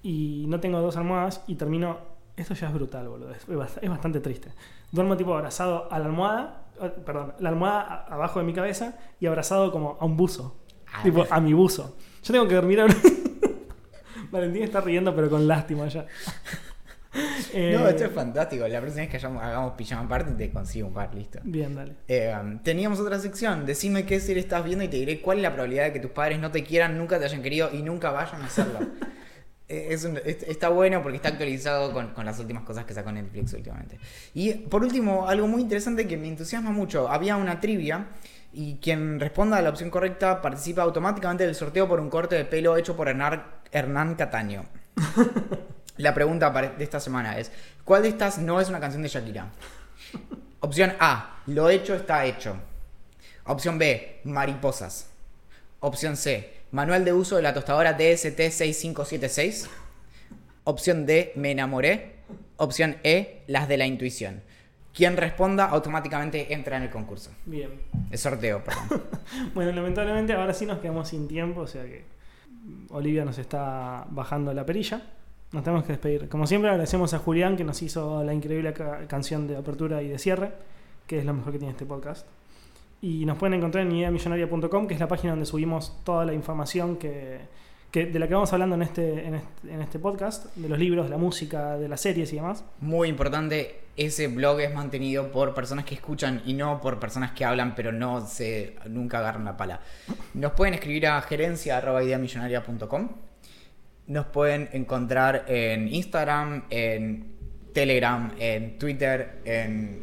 y 0.03 0.47
no 0.49 0.59
tengo 0.61 0.80
dos 0.80 0.97
almohadas 0.97 1.43
y 1.47 1.55
termino. 1.55 1.99
Esto 2.37 2.55
ya 2.55 2.66
es 2.68 2.74
brutal, 2.74 3.09
boludo. 3.09 3.30
Es, 3.30 3.47
bast- 3.47 3.78
es 3.80 3.89
bastante 3.91 4.18
triste. 4.20 4.51
Duermo 4.91 5.16
tipo 5.16 5.33
abrazado 5.35 5.87
a 5.93 5.99
la 5.99 6.07
almohada, 6.07 6.62
perdón, 7.05 7.35
la 7.39 7.51
almohada 7.51 8.07
abajo 8.09 8.39
de 8.41 8.47
mi 8.47 8.55
cabeza 8.55 8.97
y 9.20 9.26
abrazado 9.26 9.70
como 9.70 9.97
a 10.01 10.05
un 10.07 10.16
buzo. 10.16 10.57
Tipo, 11.03 11.26
a 11.28 11.40
mi 11.40 11.53
buzo. 11.53 11.97
Yo 12.22 12.32
tengo 12.32 12.47
que 12.49 12.55
dormir 12.55 12.80
ahora. 12.80 12.95
Valentín 14.30 14.62
está 14.62 14.80
riendo, 14.80 15.14
pero 15.14 15.28
con 15.30 15.47
lástima 15.47 15.88
ya. 15.88 16.07
Eh, 17.53 17.76
No, 17.78 17.86
esto 17.86 18.07
es 18.07 18.11
fantástico. 18.12 18.66
La 18.66 18.80
próxima 18.80 19.03
vez 19.03 19.11
que 19.11 19.16
hayamos- 19.18 19.43
hagamos 19.43 19.74
pijama 19.74 20.09
party 20.09 20.32
te 20.32 20.51
consigo 20.51 20.88
un 20.88 20.95
par, 20.95 21.14
listo. 21.14 21.40
Bien, 21.45 21.74
dale. 21.74 21.93
Eh, 22.09 22.32
um, 22.40 22.59
teníamos 22.61 23.01
otra 23.01 23.18
sección. 23.18 23.66
Decime 23.66 24.07
qué 24.07 24.18
serie 24.18 24.40
estás 24.43 24.64
viendo 24.64 24.82
y 24.82 24.88
te 24.88 24.97
diré 24.97 25.20
cuál 25.20 25.36
es 25.36 25.43
la 25.43 25.51
probabilidad 25.53 25.84
de 25.84 25.93
que 25.93 26.01
tus 26.01 26.11
padres 26.12 26.38
no 26.38 26.51
te 26.51 26.64
quieran, 26.64 26.97
nunca 26.97 27.18
te 27.18 27.26
hayan 27.26 27.43
querido 27.43 27.68
y 27.70 27.82
nunca 27.82 28.11
vayan 28.12 28.40
a 28.43 28.47
hacerlo. 28.47 28.78
Eh, 29.68 29.88
es 29.95 30.05
un- 30.05 30.18
es- 30.24 30.43
está 30.43 30.68
bueno 30.70 31.03
porque 31.03 31.16
está 31.16 31.28
actualizado 31.30 31.93
con, 31.95 32.09
con 32.14 32.26
las 32.26 32.38
últimas 32.38 32.62
cosas 32.64 32.84
que 32.84 32.93
sacó 32.93 33.11
Netflix 33.12 33.55
últimamente. 33.55 33.99
Y 34.34 34.53
por 34.53 34.82
último, 34.82 35.26
algo 35.28 35.47
muy 35.49 35.62
interesante 35.62 36.07
que 36.07 36.16
me 36.18 36.28
entusiasma 36.28 36.70
mucho. 36.72 37.09
Había 37.09 37.36
una 37.36 37.59
trivia 37.61 38.07
y 38.53 38.76
quien 38.76 39.18
responda 39.18 39.57
a 39.57 39.62
la 39.62 39.70
opción 39.70 39.90
correcta 39.90 40.42
participa 40.42 40.82
automáticamente 40.82 41.46
del 41.46 41.55
sorteo 41.55 41.88
por 41.88 42.00
un 42.00 42.11
corte 42.11 42.36
de 42.36 42.44
pelo 42.44 42.76
hecho 42.76 42.96
por 42.96 43.09
Hernán, 43.09 43.44
Hernán 43.70 44.14
Cataño. 44.14 44.66
La 45.96 46.14
pregunta 46.14 46.50
de 46.50 46.84
esta 46.84 47.00
semana 47.00 47.38
es, 47.38 47.50
¿cuál 47.84 48.03
de 48.03 48.09
estas 48.09 48.38
no 48.38 48.61
es 48.61 48.68
una 48.68 48.80
canción 48.80 49.03
de 49.03 49.09
Shakira? 49.09 49.50
Opción 50.61 50.94
A, 51.00 51.42
lo 51.46 51.68
hecho 51.70 51.94
está 51.94 52.24
hecho. 52.24 52.57
Opción 53.44 53.78
B, 53.78 54.20
mariposas. 54.24 55.09
Opción 55.80 56.16
C, 56.16 56.62
manual 56.70 57.05
de 57.05 57.12
uso 57.12 57.36
de 57.36 57.42
la 57.42 57.53
tostadora 57.53 57.98
DST6576. 57.98 59.66
Opción 60.64 61.07
D, 61.07 61.32
me 61.36 61.50
enamoré. 61.50 62.16
Opción 62.57 62.96
E, 63.03 63.42
las 63.48 63.68
de 63.68 63.76
la 63.76 63.86
intuición. 63.86 64.42
Quien 64.95 65.16
responda 65.16 65.66
automáticamente 65.66 66.53
entra 66.53 66.76
en 66.76 66.82
el 66.84 66.90
concurso. 66.90 67.30
Bien. 67.47 67.70
El 68.11 68.18
sorteo, 68.18 68.62
perdón. 68.62 69.03
Bueno, 69.55 69.72
lamentablemente 69.72 70.32
ahora 70.34 70.53
sí 70.53 70.66
nos 70.66 70.78
quedamos 70.78 71.09
sin 71.09 71.26
tiempo, 71.28 71.62
o 71.62 71.66
sea 71.66 71.84
que 71.84 72.05
Olivia 72.90 73.24
nos 73.24 73.38
está 73.38 74.05
bajando 74.11 74.53
la 74.53 74.66
perilla. 74.66 75.01
Nos 75.53 75.64
tenemos 75.64 75.84
que 75.84 75.93
despedir. 75.93 76.28
Como 76.28 76.47
siempre, 76.47 76.70
agradecemos 76.70 77.12
a 77.14 77.18
Julián 77.18 77.57
que 77.57 77.64
nos 77.64 77.80
hizo 77.82 78.22
la 78.24 78.32
increíble 78.34 78.72
ca- 78.72 79.07
canción 79.07 79.47
de 79.47 79.57
apertura 79.57 80.03
y 80.03 80.09
de 80.09 80.18
cierre, 80.18 80.53
que 81.07 81.18
es 81.18 81.24
lo 81.24 81.34
mejor 81.34 81.53
que 81.53 81.59
tiene 81.59 81.72
este 81.72 81.84
podcast. 81.86 82.26
Y 83.03 83.24
nos 83.26 83.36
pueden 83.38 83.55
encontrar 83.55 83.84
en 83.86 83.93
ideamillonaria.com, 83.93 84.86
que 84.86 84.95
es 84.95 85.01
la 85.01 85.09
página 85.09 85.32
donde 85.32 85.45
subimos 85.47 85.99
toda 86.05 86.24
la 86.24 86.32
información 86.34 86.97
que, 86.97 87.40
que- 87.93 88.07
de 88.07 88.18
la 88.18 88.26
que 88.26 88.34
vamos 88.34 88.53
hablando 88.53 88.74
en 88.74 88.82
este, 88.82 89.24
en, 89.26 89.34
este, 89.36 89.70
en 89.72 89.80
este 89.82 89.99
podcast, 90.01 90.47
de 90.57 90.68
los 90.68 90.78
libros, 90.78 91.05
de 91.07 91.11
la 91.11 91.18
música, 91.18 91.76
de 91.78 91.88
las 91.88 92.01
series 92.01 92.32
y 92.32 92.36
demás. 92.36 92.64
Muy 92.80 93.09
importante, 93.09 93.80
ese 93.97 94.26
blog 94.28 94.61
es 94.61 94.74
mantenido 94.74 95.30
por 95.30 95.55
personas 95.55 95.84
que 95.84 95.95
escuchan 95.95 96.43
y 96.47 96.55
no 96.55 96.80
por 96.80 96.99
personas 96.99 97.32
que 97.32 97.45
hablan, 97.45 97.74
pero 97.76 97.93
no 97.93 98.26
se 98.26 98.74
nunca 98.88 99.18
agarran 99.18 99.45
la 99.45 99.57
pala. 99.57 99.80
Nos 100.34 100.53
pueden 100.53 100.74
escribir 100.74 101.07
a 101.07 101.20
gerencia@ideamillonaria.com. 101.22 103.09
Nos 104.09 104.26
pueden 104.26 104.68
encontrar 104.72 105.45
en 105.47 105.86
Instagram, 105.88 106.64
en 106.70 107.32
Telegram, 107.72 108.32
en 108.38 108.78
Twitter, 108.78 109.40
en 109.45 110.03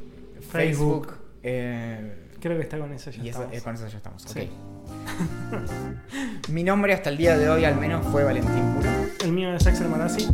Facebook. 0.50 1.08
Facebook. 1.08 1.20
eh, 1.44 2.16
Creo 2.40 2.56
que 2.58 2.64
está 2.64 2.78
con 2.80 2.94
eso 2.94 3.12
ya 3.12 3.24
y 3.24 3.30
eso- 3.30 3.40
estamos. 3.40 3.58
eh, 3.58 3.62
con 3.64 3.76
eso 3.76 3.88
ya 3.88 3.98
estamos. 3.98 4.26
ok. 4.26 4.79
Mi 6.50 6.64
nombre 6.64 6.94
hasta 6.94 7.10
el 7.10 7.18
día 7.18 7.38
de 7.38 7.50
hoy 7.50 7.66
al 7.66 7.76
menos 7.76 8.06
fue 8.08 8.24
Valentín 8.24 8.74
Puro. 8.76 8.90
El 9.24 9.32
mío 9.32 9.54
es 9.54 9.68
Axel 9.68 9.90
Marazzi, 9.90 10.28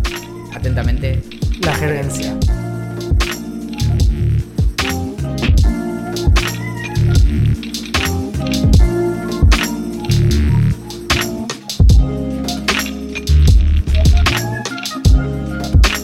Atentamente, 0.54 1.22
la 1.62 1.74
gerencia. 1.74 2.38